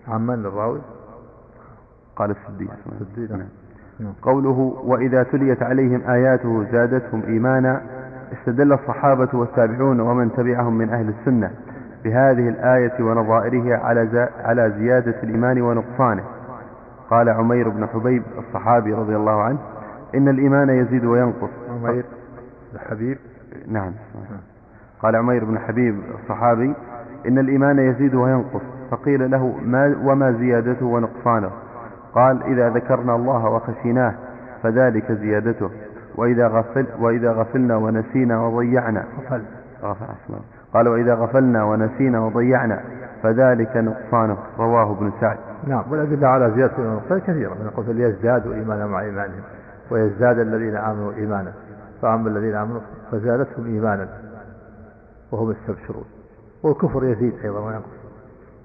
عمن 0.08 0.46
الراوي؟ 0.46 0.82
قال 2.16 2.32
السدي 2.32 2.70
نعم. 3.34 3.48
نعم. 4.00 4.14
قوله 4.22 4.82
وإذا 4.84 5.24
تليت 5.24 5.64
عليهم 5.64 6.02
آياته 6.10 6.64
زادتهم 6.72 7.24
إيمانا 7.28 7.82
استدل 8.34 8.74
الصحابة 8.74 9.30
والتابعون 9.34 10.00
ومن 10.00 10.32
تبعهم 10.34 10.78
من 10.78 10.90
أهل 10.90 11.10
السنة 11.20 11.52
بهذه 12.04 12.50
الآية 12.50 13.04
ونظائرها 13.04 13.78
على 13.78 14.30
على 14.44 14.74
زيادة 14.78 15.16
الإيمان 15.24 15.62
ونقصانه. 15.62 16.24
قال 17.10 17.30
عمير 17.30 17.70
بن 17.70 17.88
حبيب 17.88 18.24
الصحابي 18.38 18.94
رضي 18.94 19.16
الله 19.16 19.42
عنه 19.42 19.58
إن 20.16 20.28
الإيمان 20.28 20.70
يزيد 20.70 21.06
وينقص. 21.06 21.50
عمير 21.70 22.06
بن 22.74 22.80
حبيب؟ 22.90 23.18
نعم. 23.68 23.92
قال 25.02 25.16
عمير 25.16 25.46
بن 25.46 25.60
حبيب 25.60 26.00
الصحابي 26.24 26.74
إن 27.28 27.38
الإيمان 27.38 27.80
يزيد 27.80 28.16
وينقص. 28.16 28.62
فقيل 28.92 29.32
له 29.32 29.60
ما 29.66 29.96
وما 30.04 30.32
زيادته 30.32 30.86
ونقصانه؟ 30.86 31.52
قال 32.14 32.44
إذا 32.44 32.70
ذكرنا 32.70 33.16
الله 33.16 33.46
وخشيناه 33.50 34.14
فذلك 34.64 35.12
زيادته. 35.12 35.70
وإذا, 36.16 36.48
غفل 36.48 36.86
وإذا 37.00 37.32
غفلنا 37.32 37.76
ونسينا 37.76 38.42
وضيعنا. 38.42 39.06
غفل 39.20 39.42
غفل 39.84 40.06
قال 40.74 40.88
وإذا 40.88 41.14
غفلنا 41.16 41.64
ونسينا 41.64 42.20
وضيعنا. 42.20 42.82
فذلك 43.26 43.78
نقصانه 43.78 44.38
رواه 44.60 44.92
ابن 44.92 45.12
سعد. 45.22 45.38
نعم 45.68 45.84
والأدلة 45.92 46.28
على 46.28 46.52
زيادة 46.52 46.78
النقصان 46.78 47.20
كثيرة. 47.20 47.50
من 47.50 47.70
قلت 47.70 47.90
ليزدادوا 47.90 48.54
إيمانا 48.54 48.88
مع 48.88 49.02
إيمانهم 49.02 49.42
ويزداد 49.92 50.40
الذين 50.40 50.76
آمنوا 50.76 51.14
إيمانا. 51.14 51.54
فأما 52.02 52.30
الذين 52.30 52.56
آمنوا 52.56 52.82
فزادتهم 53.12 53.66
إيمانا 53.66 54.08
وهم 55.32 55.52
يستبشرون. 55.52 56.06
والكفر 56.64 57.04
يزيد 57.04 57.34
أيضا 57.44 57.60
وينقص 57.60 57.86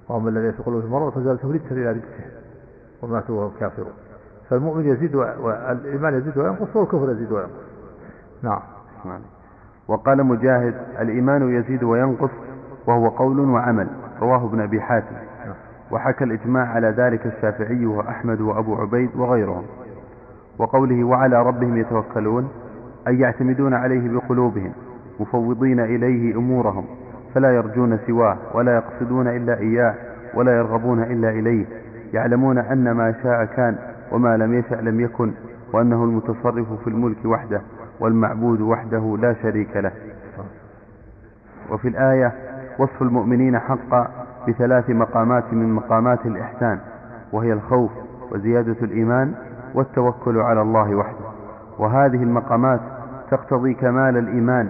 وأما 0.09 0.29
الذين 0.29 0.53
في 0.53 0.63
قلوبهم 0.63 0.91
مرض 0.91 1.13
فزادتهم 1.13 1.53
رجسا 1.53 1.71
إلى 1.71 1.91
رجسهم 1.91 2.31
وماتوا 3.03 3.41
وهم 3.41 3.53
كافرون. 3.61 3.93
فالمؤمن 4.51 4.85
يزيد 4.87 5.15
والإيمان 5.15 6.15
يزيد 6.15 6.39
وينقص 6.39 6.77
والكفر 6.77 7.11
يزيد 7.11 7.33
وينقص. 7.33 7.65
نعم. 8.43 8.61
وقال 9.89 10.25
مجاهد 10.25 10.75
الإيمان 11.01 11.55
يزيد 11.55 11.83
وينقص 11.83 12.31
وهو 12.87 13.09
قول 13.09 13.41
وعمل. 13.41 13.89
رواه 14.21 14.45
ابن 14.47 14.61
أبي 14.61 14.81
حاتم. 14.81 15.15
وحكى 15.91 16.25
الإجماع 16.25 16.67
على 16.69 16.89
ذلك 16.89 17.27
الشافعي 17.27 17.87
وأحمد 17.87 18.41
وأبو 18.41 18.75
عبيد 18.75 19.11
وغيرهم. 19.17 19.65
وقوله 20.59 21.05
وعلى 21.05 21.43
ربهم 21.43 21.77
يتوكلون 21.77 22.49
أي 23.09 23.19
يعتمدون 23.19 23.75
عليه 23.75 24.09
بقلوبهم 24.09 24.73
مفوضين 25.21 25.81
إليه 25.81 26.37
أمورهم 26.37 26.85
فلا 27.35 27.55
يرجون 27.55 27.99
سواه 28.07 28.37
ولا 28.55 28.75
يقصدون 28.75 29.29
إلا 29.29 29.59
إياه 29.59 29.95
ولا 30.35 30.57
يرغبون 30.57 31.03
إلا 31.03 31.31
إليه 31.31 31.67
يعلمون 32.13 32.59
أن 32.59 32.91
ما 32.91 33.15
شاء 33.23 33.45
كان 33.45 33.77
وما 34.13 34.37
لم 34.37 34.55
يشأ 34.55 34.75
لم 34.75 35.01
يكن 35.01 35.33
وأنه 35.73 36.05
المتصرف 36.05 36.73
في 36.85 36.87
الملك 36.91 37.25
وحده 37.25 37.63
والمعبود 38.01 38.61
وحده 38.61 39.17
لا 39.21 39.35
شريك 39.43 39.77
له. 39.77 39.93
وفي 41.71 41.89
الآية 41.89 42.33
وصف 42.81 43.03
المؤمنين 43.03 43.59
حقا 43.59 44.09
بثلاث 44.49 44.91
مقامات 44.91 45.45
من 45.53 45.73
مقامات 45.75 46.27
الإحسان 46.27 46.79
وهي 47.33 47.53
الخوف 47.53 47.91
وزيادة 48.33 48.77
الإيمان 48.83 49.35
والتوكل 49.75 50.39
على 50.39 50.63
الله 50.63 50.95
وحده. 50.95 51.27
وهذه 51.79 52.23
المقامات 52.23 52.81
تقتضي 53.31 53.75
كمال 53.75 54.17
الإيمان 54.17 54.69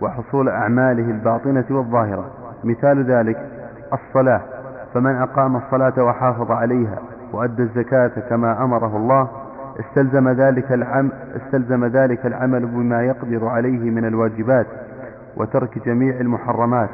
وحصول 0.00 0.48
أعماله 0.48 1.10
الباطنة 1.10 1.64
والظاهرة. 1.70 2.24
مثال 2.64 3.04
ذلك 3.04 3.36
الصلاة 3.92 4.40
فمن 4.94 5.14
أقام 5.16 5.56
الصلاة 5.56 6.04
وحافظ 6.04 6.50
عليها 6.50 6.98
وأدى 7.32 7.62
الزكاة 7.62 8.12
كما 8.30 8.64
أمره 8.64 8.96
الله 8.96 9.28
استلزم 9.80 10.28
ذلك 10.28 10.72
العمل 10.72 11.10
استلزم 11.36 11.84
ذلك 11.84 12.26
العمل 12.26 12.66
بما 12.66 13.02
يقدر 13.02 13.48
عليه 13.48 13.90
من 13.90 14.04
الواجبات 14.04 14.66
وترك 15.36 15.86
جميع 15.86 16.20
المحرمات. 16.20 16.88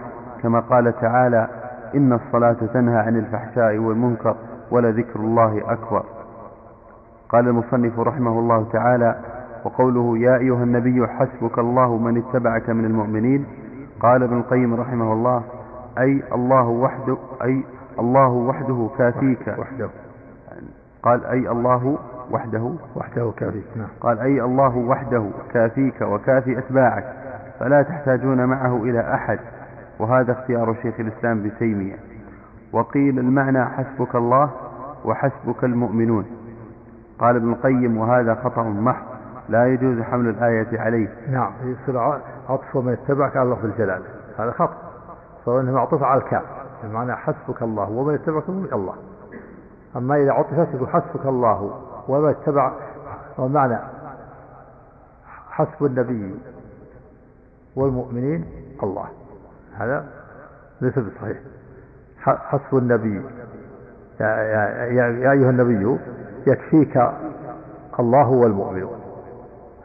كما 0.44 0.60
قال 0.60 1.00
تعالى 1.00 1.48
إن 1.94 2.12
الصلاة 2.12 2.56
تنهى 2.74 2.96
عن 2.98 3.16
الفحشاء 3.16 3.78
والمنكر 3.78 4.36
ولذكر 4.70 5.20
الله 5.20 5.72
أكبر. 5.72 6.04
قال 7.28 7.48
المصنف 7.48 8.00
رحمه 8.00 8.38
الله 8.38 8.66
تعالى 8.72 9.16
وقوله 9.64 10.18
يا 10.18 10.36
أيها 10.36 10.62
النبي 10.62 11.06
حسبك 11.06 11.58
الله 11.58 11.96
من 11.98 12.18
اتبعك 12.18 12.70
من 12.70 12.84
المؤمنين. 12.84 13.46
قال 14.00 14.22
ابن 14.22 14.38
القيم 14.38 14.74
رحمه 14.74 15.12
الله 15.12 15.42
أي 15.98 16.22
الله 16.32 16.68
وحده 16.68 17.16
أي 17.42 17.64
الله 17.98 18.28
وحده 18.28 18.88
كافيك. 18.98 19.54
وحده. 19.58 19.88
قال 21.02 21.24
أي 21.24 21.48
الله 21.48 21.98
وحده. 22.30 22.72
وحده 22.96 23.32
كافيك 23.36 23.64
نعم. 23.76 23.88
قال 24.00 24.18
أي 24.18 24.42
الله 24.42 24.76
وحده 24.76 25.24
كافيك 25.52 26.00
وكافي 26.02 26.58
أتباعك. 26.58 27.04
فلا 27.60 27.82
تحتاجون 27.82 28.44
معه 28.44 28.76
إلى 28.76 29.14
أحد. 29.14 29.38
وهذا 29.98 30.32
اختيار 30.32 30.74
شيخ 30.82 31.00
الإسلام 31.00 31.38
ابن 31.38 31.58
تيمية. 31.58 31.96
وقيل 32.72 33.18
المعنى 33.18 33.64
حسبك 33.64 34.14
الله 34.14 34.50
وحسبك 35.04 35.64
المؤمنون. 35.64 36.26
قال 37.18 37.36
ابن 37.36 37.52
القيم 37.52 37.96
وهذا 37.96 38.34
خطأ 38.34 38.62
محض 38.62 39.04
لا 39.48 39.66
يجوز 39.66 40.00
حمل 40.00 40.28
الآية 40.28 40.80
عليه. 40.80 41.08
نعم 41.30 41.52
يصير 41.62 41.98
عطف 42.48 42.76
من 42.76 42.92
اتبعك 42.92 43.36
على 43.36 43.50
لفظ 43.50 43.64
الجلالة 43.64 44.04
هذا 44.38 44.50
خطأ. 44.50 44.76
فهو 45.46 45.60
انه 45.60 45.72
معطوف 45.72 46.02
على 46.02 46.20
الكاف. 46.22 46.42
بمعنى 46.84 47.16
حسبك 47.16 47.62
الله 47.62 47.90
ومن 47.90 48.14
اتبعك 48.14 48.50
من 48.50 48.68
الله. 48.72 48.94
أما 49.96 50.16
إذا 50.16 50.32
عطفت 50.32 50.88
حسبك 50.88 51.26
الله 51.26 51.80
ومن 52.08 52.28
اتبع 52.28 52.72
ومعنى 53.38 53.78
حسب 55.50 55.84
النبي 55.84 56.34
والمؤمنين 57.76 58.44
الله. 58.82 59.06
هذا 59.78 60.04
ليس 60.80 60.98
بصحيح. 60.98 61.36
حسب 62.24 62.76
النبي. 62.78 63.22
يا, 64.20 64.26
يا, 64.26 64.84
يا, 64.84 65.06
يا 65.08 65.30
أيها 65.32 65.50
النبي 65.50 65.98
يكفيك 66.46 67.08
الله 68.00 68.28
والمؤمنون 68.28 69.00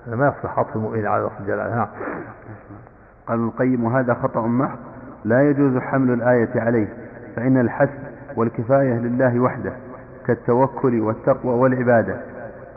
هذا 0.07 0.15
ما 0.15 0.27
يصلح 0.27 0.59
عطف 0.59 0.75
المؤمن 0.75 1.05
على 1.05 1.23
لفظ 1.25 1.41
الجلالة 1.41 1.75
نعم. 1.75 1.87
قال 3.27 3.39
القيم 3.39 3.83
وهذا 3.83 4.13
خطأ 4.13 4.47
محض 4.47 4.77
لا 5.25 5.49
يجوز 5.49 5.77
حمل 5.77 6.13
الآية 6.13 6.61
عليه 6.61 6.87
فإن 7.35 7.57
الحسب 7.57 7.99
والكفاية 8.35 8.93
لله 8.93 9.39
وحده 9.39 9.73
كالتوكل 10.27 11.01
والتقوى 11.01 11.53
والعبادة. 11.53 12.17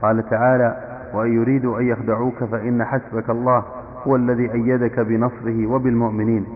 قال 0.02 0.28
تعالى 0.30 0.76
وأن 1.14 1.32
يريدوا 1.32 1.78
أن 1.80 1.86
يخدعوك 1.86 2.44
فإن 2.44 2.84
حسبك 2.84 3.30
الله 3.30 3.64
هو 4.06 4.16
الذي 4.16 4.52
أيدك 4.52 5.00
بنصره 5.00 5.66
وبالمؤمنين. 5.66 6.46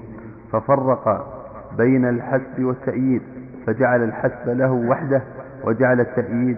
ففرق 0.53 1.27
بين 1.77 2.09
الحسب 2.09 2.65
والتأييد 2.65 3.23
فجعل 3.67 4.03
الحسب 4.05 4.49
له 4.49 4.73
وحده 4.73 5.23
وجعل 5.65 6.01
التأييد 6.01 6.57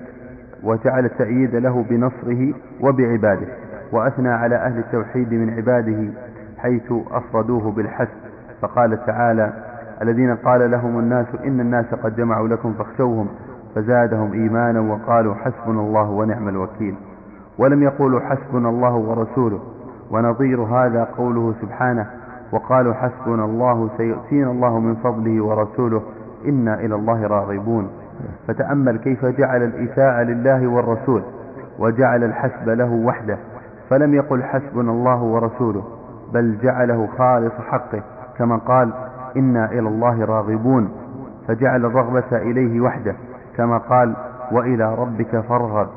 وجعل 0.62 1.04
التأييد 1.04 1.56
له 1.56 1.84
بنصره 1.90 2.54
وبعباده. 2.80 3.46
وأثنى 3.92 4.28
على 4.28 4.56
أهل 4.56 4.78
التوحيد 4.78 5.32
من 5.34 5.50
عباده 5.50 6.12
حيث 6.58 6.92
أفردوه 7.10 7.72
بالحسب. 7.72 8.18
فقال 8.62 9.06
تعالى 9.06 9.52
الذين 10.02 10.36
قال 10.36 10.70
لهم 10.70 10.98
الناس 10.98 11.26
إن 11.44 11.60
الناس 11.60 11.86
قد 11.86 12.16
جمعوا 12.16 12.48
لكم 12.48 12.72
فاخشوهم 12.72 13.28
فزادهم 13.74 14.32
إيمانا 14.32 14.80
وقالوا 14.80 15.34
حسبنا 15.34 15.80
الله 15.80 16.10
ونعم 16.10 16.48
الوكيل. 16.48 16.94
ولم 17.58 17.82
يقولوا 17.82 18.20
حسبنا 18.20 18.68
الله 18.68 18.94
ورسوله. 18.94 19.60
ونظير 20.10 20.60
هذا 20.62 21.04
قوله 21.04 21.54
سبحانه 21.62 22.06
وقالوا 22.52 22.94
حسبنا 22.94 23.44
الله 23.44 23.90
سيؤتينا 23.96 24.50
الله 24.50 24.80
من 24.80 24.94
فضله 24.94 25.44
ورسوله 25.44 26.02
إنا 26.46 26.74
إلى 26.74 26.94
الله 26.94 27.26
راغبون. 27.26 27.90
فتأمل 28.48 28.98
كيف 28.98 29.24
جعل 29.24 29.62
الإساءة 29.62 30.22
لله 30.22 30.66
والرسول 30.66 31.22
وجعل 31.78 32.24
الحسب 32.24 32.68
له 32.68 32.92
وحده. 32.92 33.38
فلم 33.90 34.14
يقل 34.14 34.42
حسبنا 34.42 34.92
الله 34.92 35.22
ورسوله 35.22 35.82
بل 36.32 36.58
جعله 36.62 37.08
خالص 37.18 37.52
حقه 37.68 38.02
كما 38.38 38.56
قال 38.56 38.92
إنا 39.36 39.72
إلى 39.72 39.88
الله 39.88 40.24
راغبون. 40.24 40.90
فجعل 41.48 41.84
الرغبة 41.84 42.36
إليه 42.36 42.80
وحده 42.80 43.14
كما 43.56 43.78
قال 43.78 44.14
وإلى 44.52 44.94
ربك 44.94 45.40
فارغب. 45.40 45.88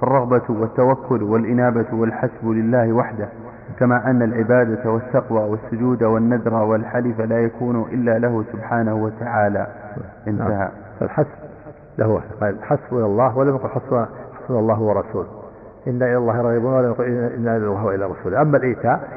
فالرغبة 0.00 0.42
والتوكل 0.48 1.22
والإنابة 1.22 1.86
والحسب 1.92 2.44
لله 2.48 2.92
وحده. 2.92 3.28
كما 3.78 4.10
أن 4.10 4.22
العبادة 4.22 4.90
والتقوى 4.90 5.40
والسجود 5.40 6.02
والنذر 6.02 6.54
والحلف 6.54 7.20
لا 7.20 7.38
يكون 7.38 7.82
إلا 7.82 8.18
له 8.18 8.44
سبحانه 8.52 8.94
وتعالى. 8.94 9.66
انتهى. 10.28 10.68
فالحسب 11.00 11.28
له 11.98 12.20
قال 12.40 12.56
حسبنا 12.62 13.06
الله 13.06 13.38
ولم 13.38 13.54
يقل 13.54 13.68
حسبنا 13.68 14.08
الله 14.50 14.80
ورسوله. 14.80 15.28
إنا 15.86 16.06
إلى 16.06 16.16
الله 16.16 16.42
راغبون 16.42 16.74
ولم 16.74 16.90
يقل 16.90 17.04
إنا 17.04 17.56
إلى 17.56 17.66
الله 17.66 17.84
وإلى 17.84 18.04
رسوله. 18.04 18.42
أما 18.42 18.56
الإيتاء 18.56 19.08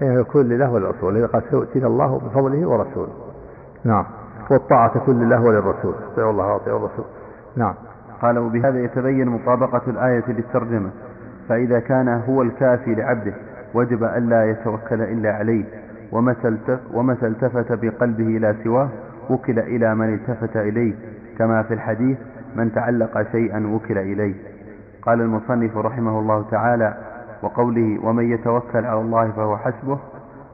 فإنه 0.00 0.20
يكون 0.20 0.42
لله 0.48 0.70
وللرسول 0.70 1.16
إذا 1.16 1.26
قال 1.26 1.42
سيؤتينا 1.50 1.86
الله 1.86 2.18
بفضله 2.18 2.68
ورسوله. 2.68 3.12
نعم. 3.84 4.04
والطاعة 4.50 4.94
تكون 4.94 5.24
لله 5.24 5.42
وللرسول. 5.42 5.94
اطيعوا 6.12 6.30
الله 6.30 6.52
واطيعوا 6.52 6.78
الرسول. 6.78 7.04
نعم. 7.56 7.74
قال 8.22 8.38
وبهذا 8.38 8.84
يتبين 8.84 9.28
مطابقة 9.28 9.82
الآية 9.86 10.24
للترجمة. 10.28 10.90
فإذا 11.48 11.80
كان 11.80 12.08
هو 12.28 12.42
الكافي 12.42 12.94
لعبده 12.94 13.34
وجب 13.74 14.04
ألا 14.04 14.50
يتوكل 14.50 15.02
إلا 15.02 15.32
عليه 15.32 15.64
ومتى 16.92 17.26
التفت 17.26 17.72
بقلبه 17.72 18.26
إلى 18.36 18.54
سواه 18.64 18.88
وكل 19.30 19.58
إلى 19.58 19.94
من 19.94 20.14
التفت 20.14 20.56
إليه 20.56 20.94
كما 21.38 21.62
في 21.62 21.74
الحديث 21.74 22.18
من 22.56 22.72
تعلق 22.72 23.22
شيئا 23.32 23.66
وكل 23.66 23.98
إليه. 23.98 24.34
قال 25.02 25.20
المصنف 25.20 25.76
رحمه 25.76 26.18
الله 26.20 26.44
تعالى 26.50 26.94
وقوله 27.42 27.98
ومن 28.06 28.30
يتوكل 28.32 28.84
على 28.86 29.00
الله 29.00 29.30
فهو 29.30 29.56
حسبه. 29.56 29.98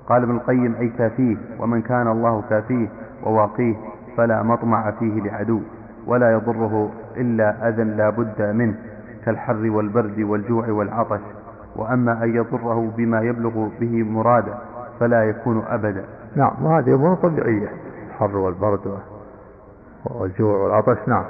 قال 0.09 0.23
ابن 0.23 0.35
القيم 0.37 0.75
أي 0.81 0.89
كافيه 0.89 1.37
ومن 1.59 1.83
كان 1.83 2.09
الله 2.09 2.43
كافيه 2.51 2.89
وواقيه 3.25 3.75
فلا 4.17 4.43
مطمع 4.43 4.91
فيه 4.91 5.21
لعدو 5.21 5.61
ولا 6.07 6.33
يضره 6.33 6.91
إلا 7.17 7.69
أذى 7.69 7.83
لا 7.85 8.11
بد 8.11 8.43
منه 8.43 8.75
كالحر 9.25 9.71
والبرد 9.71 10.21
والجوع 10.21 10.69
والعطش. 10.71 11.21
وأما 11.77 12.25
أن 12.25 12.35
يضره 12.37 12.93
بما 12.97 13.21
يبلغ 13.21 13.69
به 13.81 14.03
مراده 14.03 14.55
فلا 15.01 15.25
يكون 15.25 15.65
أبدا. 15.69 16.05
نعم 16.37 16.53
وهذه 16.63 16.95
أمور 16.95 17.15
طبيعية. 17.15 17.69
الحر 18.09 18.37
والبرد 18.37 18.99
والجوع 20.05 20.59
والعطش 20.59 20.99
نعم. 21.07 21.25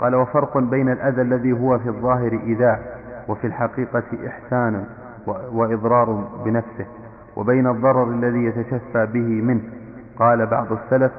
قال 0.00 0.14
وفرق 0.14 0.58
بين 0.58 0.88
الأذى 0.88 1.22
الذي 1.22 1.52
هو 1.52 1.78
في 1.78 1.88
الظاهر 1.88 2.32
إيذاء 2.32 2.98
وفي 3.28 3.46
الحقيقة 3.46 4.02
إحسان 4.26 4.84
وإضرار 5.52 6.28
بنفسه 6.44 6.86
وبين 7.36 7.66
الضرر 7.66 8.10
الذي 8.10 8.44
يتشفى 8.44 9.06
به 9.06 9.42
منه. 9.42 9.62
قال 10.18 10.46
بعض 10.46 10.66
السلف 10.72 11.12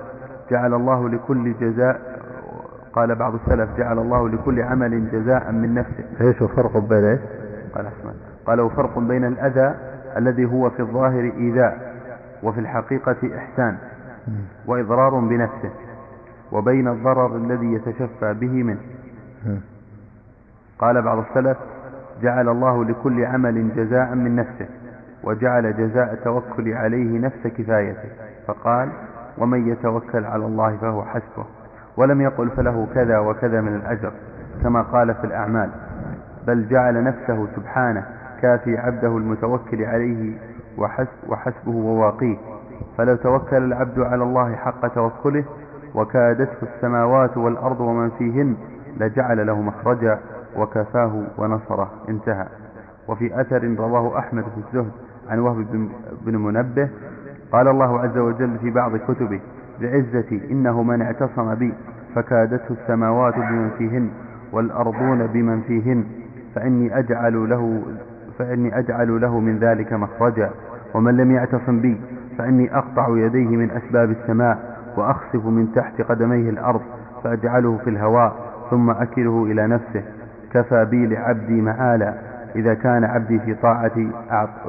جعل 0.51 0.73
الله 0.73 1.09
لكل 1.09 1.53
جزاء 1.53 2.17
قال 2.93 3.15
بعض 3.15 3.33
السلف 3.33 3.69
جعل 3.77 3.99
الله 3.99 4.29
لكل 4.29 4.61
عمل 4.61 5.11
جزاء 5.11 5.51
من 5.51 5.73
نفسه. 5.73 6.03
إيش 6.21 6.41
الفرق 6.41 6.77
بين 6.77 7.05
إيش؟ 7.05 7.19
قال 7.75 7.85
أحسن 7.85 8.26
قال 8.47 8.61
وفرق 8.61 8.99
بين 8.99 9.25
الأذى 9.25 9.75
الذي 10.17 10.45
هو 10.45 10.69
في 10.69 10.79
الظاهر 10.79 11.31
إيذاء 11.37 11.95
وفي 12.43 12.59
الحقيقة 12.59 13.15
إحسان 13.37 13.77
وإضرار 14.65 15.19
بنفسه 15.19 15.71
وبين 16.51 16.87
الضرر 16.87 17.35
الذي 17.35 17.73
يتشفى 17.73 18.33
به 18.33 18.63
منه. 18.63 18.79
قال 20.79 21.01
بعض 21.01 21.17
السلف 21.17 21.57
جعل 22.21 22.49
الله 22.49 22.85
لكل 22.85 23.25
عمل 23.25 23.75
جزاء 23.75 24.15
من 24.15 24.35
نفسه 24.35 24.67
وجعل 25.23 25.77
جزاء 25.77 26.13
التوكل 26.13 26.73
عليه 26.73 27.19
نفس 27.19 27.47
كفايته. 27.47 28.09
فقال 28.47 28.89
ومن 29.37 29.67
يتوكل 29.67 30.25
على 30.25 30.45
الله 30.45 30.77
فهو 30.77 31.03
حسبه 31.03 31.45
ولم 31.97 32.21
يقل 32.21 32.49
فله 32.49 32.87
كذا 32.93 33.19
وكذا 33.19 33.61
من 33.61 33.75
الأجر 33.75 34.11
كما 34.63 34.81
قال 34.81 35.15
في 35.15 35.23
الأعمال 35.23 35.69
بل 36.47 36.67
جعل 36.69 37.03
نفسه 37.03 37.47
سبحانه 37.55 38.05
كافي 38.41 38.77
عبده 38.77 39.17
المتوكل 39.17 39.83
عليه 39.85 40.33
وحسب 40.77 41.07
وحسبه 41.29 41.71
وواقيه. 41.71 42.37
فلو 42.97 43.15
توكل 43.15 43.57
العبد 43.57 43.99
على 43.99 44.23
الله 44.23 44.55
حق 44.55 44.87
توكله 44.87 45.43
وكادته 45.95 46.57
السماوات 46.75 47.37
والأرض 47.37 47.79
ومن 47.81 48.09
فيهن 48.09 48.55
لجعل 48.99 49.47
له 49.47 49.61
مخرجا 49.61 50.19
وكفاه 50.57 51.23
ونصره. 51.37 51.91
انتهى. 52.09 52.47
وفي 53.07 53.41
أثر 53.41 53.75
رواه 53.79 54.19
أحمد 54.19 54.43
في 54.43 54.57
الزهد 54.67 54.91
عن 55.29 55.39
وهب 55.39 55.65
بن 56.25 56.35
منبه 56.35 56.89
قال 57.51 57.67
الله 57.67 57.99
عز 57.99 58.17
وجل 58.17 58.57
في 58.59 58.69
بعض 58.71 58.97
كتبه 58.97 59.39
بعزتي 59.81 60.41
إنه 60.51 60.83
من 60.83 61.01
اعتصم 61.01 61.55
بي 61.55 61.73
فكادته 62.15 62.75
السماوات 62.81 63.35
بمن 63.35 63.69
فيهن 63.77 64.09
والأرضون 64.51 65.27
بمن 65.27 65.61
فيهن 65.61 66.03
فإني 66.55 66.99
أجعل 66.99 67.49
له 67.49 67.81
فإني 68.39 68.79
أجعل 68.79 69.21
له 69.21 69.39
من 69.39 69.59
ذلك 69.59 69.93
مخرجا 69.93 70.49
ومن 70.93 71.17
لم 71.17 71.31
يعتصم 71.31 71.79
بي 71.79 72.01
فإني 72.37 72.77
أقطع 72.77 73.07
يديه 73.09 73.47
من 73.57 73.71
أسباب 73.71 74.11
السماء 74.11 74.77
وأخسف 74.97 75.45
من 75.45 75.71
تحت 75.75 76.01
قدميه 76.01 76.49
الأرض 76.49 76.81
فأجعله 77.23 77.77
في 77.83 77.89
الهواء 77.89 78.35
ثم 78.69 78.89
أكله 78.89 79.43
إلى 79.43 79.67
نفسه. 79.67 80.03
كفى 80.53 80.85
بي 80.85 81.05
لعبدي 81.07 81.61
مآلا 81.61 82.13
إذا 82.55 82.73
كان 82.73 83.03
عبدي 83.03 83.39
في 83.39 83.53
طاعتي 83.53 84.11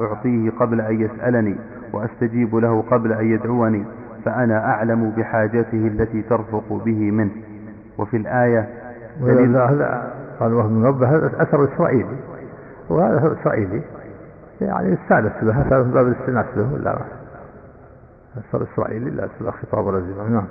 أعطيه 0.01 0.49
قبل 0.59 0.81
أن 0.81 1.01
يسألني 1.01 1.55
وأستجيب 1.93 2.55
له 2.55 2.81
قبل 2.91 3.13
أن 3.13 3.25
يدعوني 3.25 3.83
فأنا 4.25 4.65
أعلم 4.65 5.09
بحاجته 5.17 5.87
التي 5.87 6.21
ترفق 6.21 6.81
به 6.85 7.11
منه. 7.11 7.31
وفي 7.97 8.17
الآية 8.17 8.67
هذا 9.23 10.13
قال 10.39 10.51
ربه 10.83 11.07
هذا 11.15 11.31
أثر 11.41 11.63
إسرائيلي 11.63 12.05
وهذا 12.89 13.35
إسرائيلي 13.41 13.81
يعني 14.61 14.93
استانس 14.93 15.31
به 15.41 15.51
هذا 15.53 15.81
باب 15.81 16.07
الاستئناس 16.07 16.45
به 16.55 16.73
ولا 16.73 16.99
أثر 18.37 18.63
إسرائيلي 18.73 19.09
لا 19.09 19.51
خطاب 19.51 19.87
لازم 19.87 20.33
نعم. 20.33 20.45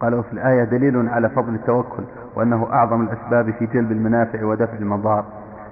قال 0.00 0.14
وفي 0.14 0.32
الآية 0.32 0.64
دليل 0.64 1.08
على 1.08 1.28
فضل 1.28 1.54
التوكل 1.54 2.02
وأنه 2.36 2.72
أعظم 2.72 3.02
الأسباب 3.02 3.50
في 3.50 3.66
جلب 3.66 3.92
المنافع 3.92 4.44
ودفع 4.44 4.72
المضار 4.72 5.24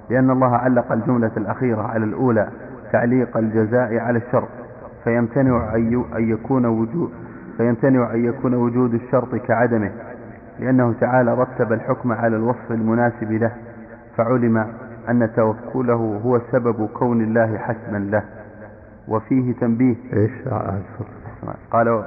لأن 0.09 0.31
الله 0.31 0.55
علق 0.55 0.91
الجملة 0.91 1.31
الأخيرة 1.37 1.81
على 1.81 2.05
الأولى 2.05 2.49
تعليق 2.91 3.37
الجزاء 3.37 3.97
على 3.97 4.17
الشرط 4.17 4.47
فيمتنع 5.03 5.75
أن 5.75 6.29
يكون 6.29 6.65
وجود 6.65 7.11
فيمتنع 7.57 8.13
أن 8.13 8.25
يكون 8.25 8.53
وجود 8.53 8.93
الشرط 8.93 9.35
كعدمه 9.35 9.91
لأنه 10.59 10.93
تعالى 11.01 11.33
رتب 11.33 11.73
الحكم 11.73 12.11
على 12.11 12.35
الوصف 12.35 12.71
المناسب 12.71 13.31
له 13.31 13.51
فعلم 14.17 14.67
أن 15.09 15.29
توكله 15.35 16.21
هو 16.25 16.39
سبب 16.51 16.89
كون 16.93 17.21
الله 17.21 17.57
حسما 17.57 17.97
له 17.97 18.23
وفيه 19.07 19.53
تنبيه. 19.53 19.95
إيش؟ 20.13 20.31
قال 21.71 22.03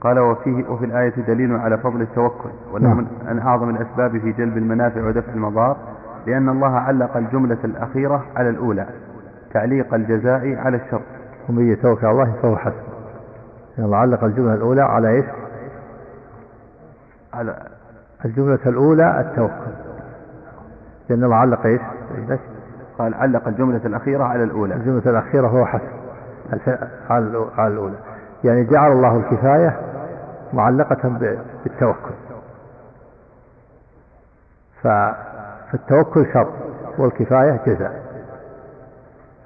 قال 0.00 0.18
وفيه 0.18 0.68
وفي 0.68 0.84
الآية 0.84 1.14
دليل 1.26 1.56
على 1.56 1.78
فضل 1.78 2.02
التوكل 2.02 2.50
وأنه 2.72 2.88
نعم. 2.88 3.06
من 3.28 3.38
أعظم 3.38 3.70
الأسباب 3.70 4.18
في 4.18 4.32
جلب 4.32 4.56
المنافع 4.56 5.06
ودفع 5.06 5.32
المضار 5.32 5.76
لأن 6.26 6.48
الله 6.48 6.76
علق 6.76 7.16
الجملة 7.16 7.58
الأخيرة 7.64 8.24
على 8.36 8.48
الأولى 8.48 8.86
تعليق 9.52 9.94
الجزاء 9.94 10.56
على 10.56 10.76
الشر. 10.76 11.00
ومن 11.48 11.72
يتوكل 11.72 12.06
على 12.06 12.12
الله 12.22 12.34
فهو 12.42 12.56
حسب 12.56 12.74
الله 13.78 13.96
علق 13.96 14.24
الجملة 14.24 14.54
الأولى 14.54 14.82
على 14.82 15.08
إيش؟ 15.08 15.24
على 17.34 17.56
الجملة 18.24 18.58
الأولى 18.66 19.20
التوكل. 19.20 19.93
لأن 21.08 21.24
الله 21.24 21.36
علق 21.36 21.66
إيش؟ 21.66 21.80
قال 22.98 23.14
علق 23.14 23.48
الجملة 23.48 23.80
الأخيرة 23.86 24.24
على 24.24 24.44
الأولى. 24.44 24.74
الجملة 24.74 25.02
الأخيرة 25.06 25.48
هو 25.48 25.66
حسب 25.66 25.80
على 27.10 27.68
الأولى. 27.68 27.96
يعني 28.44 28.64
جعل 28.64 28.92
الله 28.92 29.16
الكفاية 29.16 29.80
معلقة 30.52 31.08
بالتوكل. 31.64 32.14
فالتوكل 34.82 36.26
شرط 36.32 36.52
والكفاية 36.98 37.60
جزاء. 37.66 38.02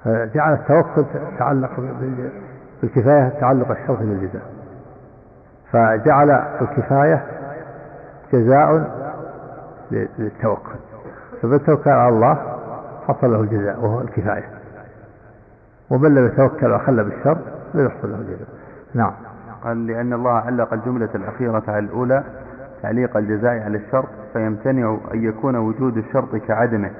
فجعل 0.03 0.53
التوكل 0.53 1.05
تعلق 1.39 1.71
بالكفاية 2.81 3.29
تعلق 3.29 3.71
الشرط 3.71 3.99
بالجزاء. 3.99 4.43
فجعل 5.71 6.31
الكفاية 6.61 7.25
جزاء 8.33 8.83
للتوكل. 9.91 10.79
فبالتوكل 11.41 11.89
على 11.89 12.09
الله 12.09 12.59
حصل 13.07 13.31
له 13.31 13.41
الجزاء 13.41 13.79
وهو 13.79 14.01
الكفاية. 14.01 14.49
ومن 15.89 16.15
لم 16.15 16.25
يتوكل 16.25 16.71
وخلى 16.71 17.03
بالشر 17.03 17.37
لا 17.73 17.85
يحصل 17.85 18.11
له 18.11 18.15
الجزاء. 18.15 18.47
نعم. 18.93 19.11
قال 19.63 19.87
لأن 19.87 20.13
الله 20.13 20.31
علق 20.31 20.73
الجملة 20.73 21.09
الأخيرة 21.15 21.63
على 21.67 21.79
الأولى 21.79 22.23
تعليق 22.81 23.17
الجزاء 23.17 23.59
على 23.63 23.77
الشرط 23.77 24.07
فيمتنع 24.33 24.97
أن 25.13 25.23
يكون 25.23 25.55
وجود 25.55 25.97
الشرط 25.97 26.35
كعدمه. 26.35 26.91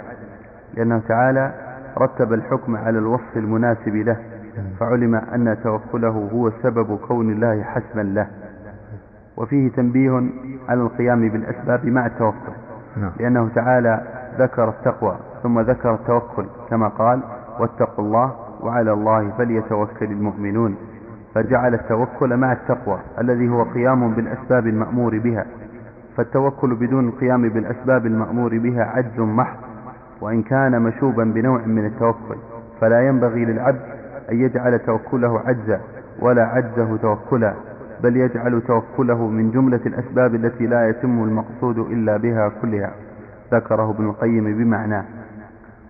لأنه 0.74 1.02
تعالى 1.08 1.52
رتب 1.98 2.34
الحكم 2.34 2.78
على 2.78 3.00
الوصف 3.00 3.38
المناسب 3.38 3.96
له 3.96 4.18
فعلم 4.80 5.16
أن 5.16 5.58
توكله 5.64 6.30
هو 6.34 6.52
سبب 6.64 6.98
كون 6.98 7.32
الله 7.32 7.64
حسما 7.64 8.02
له. 8.02 8.28
وفيه 9.38 9.72
تنبيه 9.72 10.30
على 10.70 10.82
القيام 10.82 11.30
بالأسباب 11.30 11.86
مع 11.86 12.06
التوكل. 12.06 12.52
نعم. 12.98 13.12
لأنه 13.20 13.50
تعالى 13.56 14.02
ذكر 14.40 14.70
التقوى 14.70 15.16
ثم 15.44 15.60
ذكر 15.60 15.94
التوكل 15.94 16.46
كما 16.70 16.88
قال 16.88 17.20
واتقوا 17.60 18.06
الله 18.06 18.36
وعلى 18.62 18.94
الله 18.94 19.32
فليتوكل 19.38 20.06
المؤمنون 20.06 20.76
فجعل 21.36 21.74
التوكل 21.74 22.38
مع 22.38 22.52
التقوى 22.52 23.00
الذي 23.22 23.50
هو 23.50 23.64
قيام 23.64 24.14
بالأسباب 24.14 24.68
المأمور 24.68 25.18
بها 25.20 25.46
فالتوكل 26.18 26.76
بدون 26.76 27.08
القيام 27.08 27.50
بالأسباب 27.50 28.06
المأمور 28.06 28.58
بها 28.58 28.84
عجز 28.84 29.20
محض 29.20 29.58
وإن 30.22 30.44
كان 30.44 30.82
مشوبا 30.82 31.24
بنوع 31.24 31.62
من 31.66 31.86
التوكل 31.86 32.36
فلا 32.82 33.08
ينبغي 33.08 33.46
للعبد 33.46 33.82
أن 34.32 34.40
يجعل 34.42 34.80
توكله 34.80 35.40
عجزا 35.40 35.82
ولا 36.20 36.44
عجزه 36.46 36.98
توكلا 36.98 37.54
بل 38.04 38.18
يجعل 38.18 38.62
توكله 38.68 39.28
من 39.28 39.52
جملة 39.52 39.80
الأسباب 39.86 40.36
التي 40.36 40.68
لا 40.68 40.90
يتم 40.90 41.24
المقصود 41.24 41.78
إلا 41.78 42.18
بها 42.18 42.52
كلها. 42.62 42.92
ذكره 43.54 43.90
ابن 43.90 44.06
القيم 44.06 44.44
بمعناه. 44.44 45.06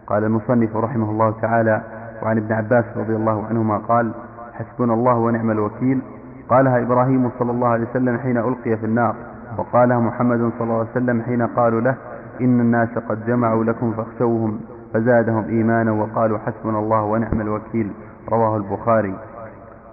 قال 0.07 0.23
المصنف 0.23 0.75
رحمه 0.75 1.11
الله 1.11 1.31
تعالى 1.41 1.81
وعن 2.23 2.37
ابن 2.37 2.53
عباس 2.53 2.85
رضي 2.95 3.15
الله 3.15 3.45
عنهما 3.47 3.77
قال 3.77 4.11
حسبنا 4.53 4.93
الله 4.93 5.13
ونعم 5.13 5.51
الوكيل 5.51 6.01
قالها 6.49 6.81
إبراهيم 6.81 7.29
صلى 7.39 7.51
الله 7.51 7.67
عليه 7.67 7.87
وسلم 7.89 8.17
حين 8.17 8.37
ألقي 8.37 8.77
في 8.77 8.85
النار 8.85 9.15
وقالها 9.57 9.99
محمد 9.99 10.51
صلى 10.59 10.61
الله 10.61 10.79
عليه 10.79 10.89
وسلم 10.91 11.21
حين 11.21 11.47
قالوا 11.47 11.81
له 11.81 11.95
إن 12.41 12.59
الناس 12.59 12.89
قد 13.09 13.25
جمعوا 13.25 13.63
لكم 13.63 13.93
فاخشوهم 13.93 14.59
فزادهم 14.93 15.45
إيمانا 15.45 15.91
وقالوا 15.91 16.37
حسبنا 16.37 16.79
الله 16.79 17.01
ونعم 17.01 17.41
الوكيل 17.41 17.91
رواه 18.29 18.57
البخاري. 18.57 19.15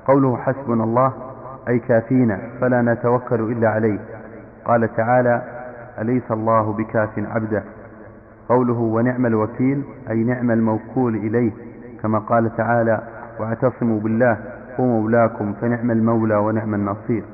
قوله 0.06 0.36
حسبنا 0.36 0.84
الله 0.84 1.12
أي 1.68 1.78
كافينا 1.78 2.40
فلا 2.60 2.82
نتوكل 2.82 3.40
إلا 3.40 3.68
عليه. 3.68 3.98
قال 4.64 4.96
تعالى 4.96 5.42
أليس 5.98 6.30
الله 6.30 6.72
بكاف 6.72 7.18
عبده؟ 7.18 7.64
قوله 8.48 8.78
ونعم 8.78 9.26
الوكيل 9.26 9.82
أي 10.10 10.24
نعم 10.24 10.50
الموكول 10.50 11.16
إليه 11.16 11.52
كما 12.02 12.18
قال 12.18 12.56
تعالى 12.56 13.02
واعتصموا 13.40 14.00
بالله 14.00 14.38
هو 14.80 14.84
مولاكم 14.86 15.52
فنعم 15.52 15.90
المولى 15.90 16.36
ونعم 16.36 16.74
النصير. 16.74 17.24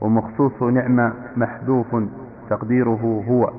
ومخصوص 0.00 0.62
نعمة 0.62 1.12
محذوف 1.36 1.96
تقديره 2.50 3.24
هو. 3.28 3.50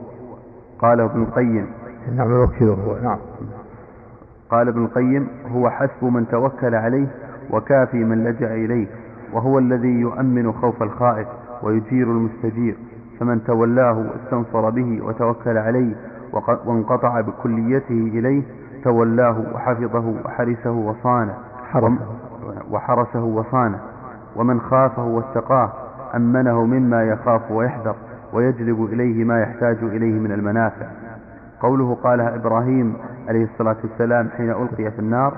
قال 0.80 1.02
ابن 1.02 1.22
القيم 1.22 1.68
نعم 2.16 2.28
الوكيل 2.28 2.68
هو 2.70 2.98
نعم. 3.04 3.18
قال 4.50 4.68
ابن 4.68 4.84
القيم 4.86 5.28
هو 5.52 5.70
حسب 5.70 6.04
من 6.04 6.28
توكل 6.28 6.76
عليه 6.76 7.08
وكافي 7.52 8.04
من 8.04 8.24
لجأ 8.24 8.54
إليه 8.54 8.88
وهو 9.34 9.60
الذي 9.60 9.88
يؤمن 10.00 10.52
خوف 10.52 10.84
الخائف 10.84 11.28
ويجير 11.64 12.12
المستجير. 12.12 12.76
فمن 13.20 13.44
تولاه 13.44 13.98
واستنصر 13.98 14.70
به 14.70 15.02
وتوكل 15.06 15.58
عليه 15.58 15.96
وانقطع 16.66 17.22
بكليته 17.22 18.12
إليه 18.14 18.44
تولاه 18.84 19.44
وحفظه 19.54 20.14
وحرسه 20.26 20.72
وصانه. 20.72 21.34
وحرسه 22.72 23.24
وصانه. 23.24 23.80
ومن 24.36 24.62
خافه 24.62 25.04
واتقاه 25.04 25.70
أمنه 26.16 26.66
مما 26.66 27.04
يخاف 27.04 27.52
ويحذر 27.52 27.96
ويجلب 28.34 28.84
إليه 28.84 29.24
ما 29.24 29.42
يحتاج 29.42 29.78
إليه 29.84 30.20
من 30.20 30.32
المنافع. 30.32 30.86
قوله 31.60 31.96
قالها 32.04 32.36
إبراهيم 32.36 32.94
عليه 33.28 33.44
الصلاة 33.44 33.76
والسلام 33.84 34.30
حين 34.38 34.50
ألقي 34.50 34.92
في 34.92 35.00
النار 35.00 35.34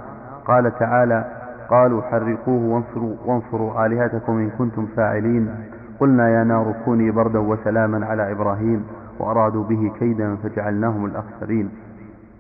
قال 0.46 0.80
تعالى 0.80 1.26
قالوا 1.70 2.02
حرقوه 2.02 2.64
وانصروا, 2.74 3.16
وانصروا 3.26 3.86
آلهتكم 3.86 4.34
إن 4.38 4.50
كنتم 4.50 4.86
فاعلين. 4.96 5.69
قلنا 6.00 6.30
يا 6.30 6.44
نار 6.44 6.76
كوني 6.86 7.12
بردا 7.12 7.40
وسلاما 7.40 8.06
على 8.06 8.32
إبراهيم 8.32 8.86
وأرادوا 9.20 9.64
به 9.64 9.92
كيدا 10.00 10.36
فجعلناهم 10.36 11.06
الأخسرين. 11.06 11.70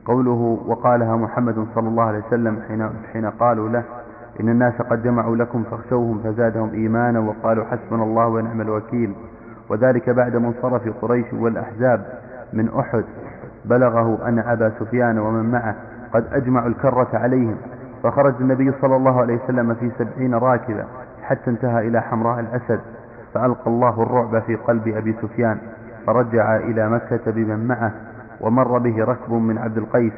قوله 0.06 0.60
وقالها 0.68 1.16
محمد 1.16 1.66
صلى 1.76 1.88
الله 1.88 2.04
عليه 2.04 2.24
وسلم 2.28 2.60
حين, 2.68 2.90
حين 3.14 3.26
قالوا 3.26 3.70
له 3.70 3.84
إن 4.42 4.50
الناس 4.50 4.82
قد 4.82 5.04
جمعوا 5.04 5.36
لكم 5.36 5.64
فاخشوهم 5.64 6.20
فزادهم 6.24 6.70
إيمانا 6.70 7.20
وقالوا 7.20 7.66
حسبنا 7.66 8.04
الله 8.04 8.28
ونعم 8.28 8.62
الوكيل. 8.62 9.14
وذلك 9.70 10.10
بعد 10.10 10.36
منصرف 10.36 10.82
قريش 11.02 11.34
والأحزاب 11.34 12.06
من 12.54 12.70
أحد. 12.80 13.04
بلغه 13.66 14.28
أن 14.28 14.40
أبا 14.40 14.72
سفيان 14.80 15.20
ومن 15.20 15.52
معه 15.52 15.76
قد 16.14 16.26
أجمعوا 16.32 16.68
الكرة 16.68 17.10
عليهم. 17.14 17.56
فخرج 18.04 18.34
النبي 18.40 18.72
صلى 18.82 18.96
الله 18.96 19.22
عليه 19.22 19.40
وسلم 19.44 19.74
في 19.74 19.92
سبعين 20.00 20.36
راكبة 20.36 20.86
حتى 21.24 21.50
انتهى 21.50 21.88
إلى 21.88 22.02
حمراء 22.02 22.40
الأسد. 22.40 22.80
فألقى 23.34 23.68
الله 23.68 24.04
الرعب 24.04 24.40
في 24.40 24.56
قلب 24.56 24.88
أبي 24.88 25.16
سفيان 25.22 25.58
فرجع 26.08 26.56
إلى 26.56 26.90
مكة 26.90 27.32
بمن 27.32 27.68
معه 27.68 27.92
ومر 28.42 28.78
به 28.78 29.04
ركب 29.04 29.34
من 29.34 29.58
عبد 29.58 29.78
القيس 29.78 30.14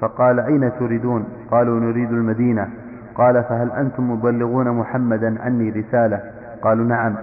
فقال 0.00 0.40
أين 0.40 0.72
تريدون؟ 0.78 1.24
قالوا 1.50 1.80
نريد 1.80 2.10
المدينة. 2.12 2.68
قال 3.14 3.44
فهل 3.44 3.72
أنتم 3.72 4.10
مبلغون 4.10 4.70
محمدا 4.70 5.42
عني 5.42 5.70
رسالة؟ 5.70 6.22
قالوا 6.62 6.84
نعم. 6.84 7.16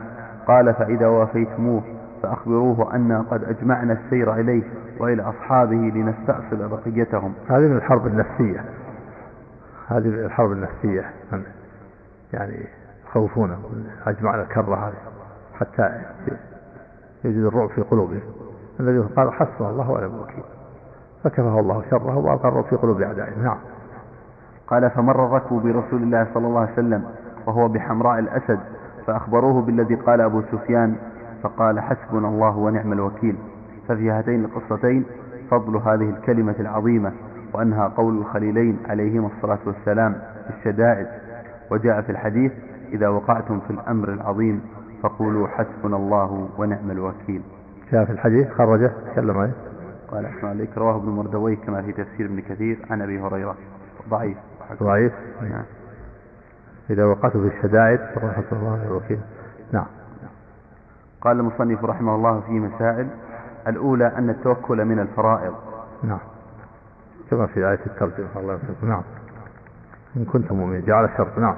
قال 0.48 0.74
فإذا 0.74 1.08
وافيتموه 1.08 1.84
فأخبروه 2.24 2.96
أن 2.96 3.24
قد 3.32 3.44
أجمعنا 3.44 3.94
السير 3.94 4.34
إليه 4.34 4.64
وإلى 5.00 5.22
أصحابه 5.22 5.76
لنستأصل 5.76 6.70
بقيتهم. 6.70 7.34
هذه 7.50 7.66
الحرب 7.78 8.08
النفسية. 8.08 8.64
هذه 9.88 10.08
الحرب 10.08 10.52
النفسية. 10.52 11.06
يعني 12.34 12.66
يخوفونه 13.08 13.58
أجمعنا 14.08 14.42
الكرة 14.42 14.76
هذه. 14.76 15.15
حتى 15.60 16.02
يجد 17.26 17.44
الرعب 17.44 17.70
في 17.70 17.82
قلوبهم 17.82 18.22
الذي 18.80 19.00
قال 19.00 19.34
حسبنا 19.34 19.70
الله 19.70 19.92
ونعم 19.92 20.16
الوكيل. 20.16 20.44
فكفه 21.24 21.60
الله 21.60 21.84
شره 21.90 22.20
الرعب 22.20 22.66
في 22.66 22.76
قلوب 22.76 23.02
أعدائهم 23.02 23.44
نعم. 23.44 23.58
قال 24.68 24.90
فمر 24.90 25.26
الركب 25.26 25.56
برسول 25.56 26.04
الله 26.04 26.28
صلى 26.34 26.48
الله 26.48 26.60
عليه 26.60 26.74
وسلم 26.74 27.06
وهو 27.48 27.68
بحمراء 27.68 28.20
الأسد 28.20 28.60
فأخبروه 29.08 29.62
بالذي 29.62 29.96
قال 29.96 30.22
أبو 30.22 30.42
سفيان 30.42 30.96
فقال 31.44 31.80
حسبنا 31.80 32.28
الله 32.28 32.58
ونعم 32.58 32.94
الوكيل. 32.94 33.38
ففي 33.88 34.10
هاتين 34.12 34.46
القصتين 34.46 35.06
فضل 35.52 35.76
هذه 35.78 36.10
الكلمة 36.10 36.56
العظيمة 36.60 37.12
وأنها 37.54 37.88
قول 37.88 38.18
الخليلين 38.18 38.80
عليهما 38.90 39.30
الصلاة 39.38 39.60
والسلام 39.66 40.14
في 40.48 40.54
الشدائد. 40.58 41.08
وجاء 41.72 42.02
في 42.02 42.12
الحديث 42.12 42.52
إذا 42.94 43.08
وقعتم 43.08 43.60
في 43.60 43.70
الأمر 43.70 44.14
العظيم 44.14 44.62
فقولوا 45.06 45.48
حسبنا 45.48 45.98
الله 45.98 46.50
ونعم 46.58 46.92
الوكيل. 46.92 47.42
جاء 47.92 48.06
في 48.06 48.12
الحديث 48.12 48.52
خرجه 48.52 48.92
تكلم 49.12 49.38
عليه. 49.38 49.54
قال 50.12 50.26
أحسن 50.26 50.48
عليك 50.48 50.78
رواه 50.78 50.96
ابن 50.96 51.10
مردويه 51.10 51.56
كما 51.56 51.82
في 51.82 51.92
تفسير 51.92 52.26
ابن 52.26 52.40
كثير. 52.40 52.86
عن 52.90 53.02
أبي 53.02 53.20
هريرة. 53.20 53.56
ضعيف. 54.10 54.38
ضعيف. 54.84 55.14
نعم. 55.42 55.64
إذا 56.90 57.06
وقعتم 57.06 57.50
في 57.50 57.58
الشدائد 57.58 58.00
فقل 58.00 58.32
حسبنا 58.32 58.60
الله 58.60 58.74
ونعم 58.74 58.88
الوكيل. 58.88 59.20
نعم. 59.72 59.86
قال 61.22 61.40
المصنف 61.40 61.86
رحمه 61.86 62.16
الله 62.16 62.40
في 62.40 62.52
مسائل. 62.52 63.08
الأولى 63.68 64.08
أن 64.08 64.30
التوكل 64.30 64.86
من 64.86 65.00
الفرائض. 65.00 65.54
نعم. 66.04 66.20
كما 67.32 67.46
في 67.46 67.70
آية 67.70 67.80
الترجمة 67.86 68.28
الله 68.36 68.60
نعم. 68.84 69.04
إن 70.18 70.26
كنتم 70.26 70.56
مؤمنين 70.56 70.86
جعل 70.86 71.06
الشرط. 71.06 71.38
نعم. 71.38 71.56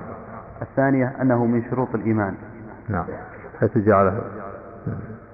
الثانية 0.62 1.16
أنه 1.22 1.45
من 1.45 1.64
شروط 1.70 1.95
الإيمان. 1.95 2.36
نعم. 2.89 3.06
حيث 3.60 3.78
جعل 3.78 4.22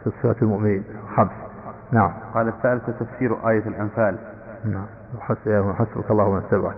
في 0.03 0.09
صفة 0.09 0.35
المؤمنين. 0.41 0.83
خمس. 1.15 1.31
نعم. 1.91 2.13
قال 2.33 2.47
الثالثة 2.47 2.93
تفسير 2.99 3.49
آية 3.49 3.67
الأنفال. 3.67 4.17
نعم. 4.65 4.85
وحسبك 5.69 6.11
الله 6.11 6.31
من 6.31 6.37
اتبعك 6.37 6.75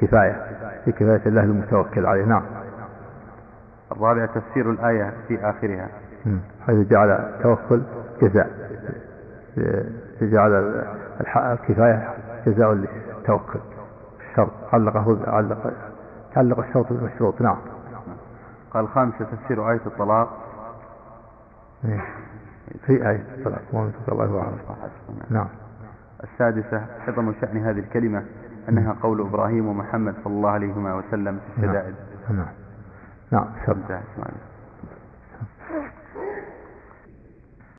كفاية. 0.00 0.46
في 0.84 0.92
كفاية 0.92 1.20
الله 1.26 1.42
المتوكل 1.42 2.06
عليه. 2.06 2.24
نعم. 2.24 2.42
الرابعة 3.92 4.26
تفسير 4.26 4.70
الآية 4.70 5.12
في 5.28 5.50
آخرها. 5.50 5.88
حيث 6.66 6.88
جعل 6.88 7.10
التوكل 7.10 7.82
جزاء. 8.22 8.50
جعل 10.22 10.84
الكفاية 11.36 12.14
جزاء 12.46 12.72
للتوكل. 12.72 13.60
الشرط 14.30 14.50
علقه 14.72 15.18
علق 15.26 15.72
تعلق 16.34 16.58
الشرط 16.58 16.92
بالمشروط 16.92 17.40
نعم. 17.40 17.56
قال 18.70 18.88
خامسة 18.88 19.24
تفسير 19.24 19.70
آية 19.70 19.80
الطلاق. 19.86 20.43
في 22.86 23.08
آية 23.10 23.24
الطلاق 23.38 23.62
الله 24.08 24.40
أعلم 24.40 24.58
نعم. 25.30 25.48
السادسة 26.24 26.86
عظم 27.08 27.32
شأن 27.40 27.56
هذه 27.56 27.78
الكلمة 27.78 28.24
أنها 28.68 28.96
قول 29.02 29.20
إبراهيم 29.20 29.66
ومحمد 29.68 30.14
صلى 30.24 30.32
الله 30.32 30.50
عليه 30.50 30.72
وسلم 30.72 31.38
في 31.38 31.60
الشدائد 31.64 31.94
نعم. 32.30 32.46
نعم, 33.30 33.48
نعم. 33.68 34.02
نعم. 34.18 34.53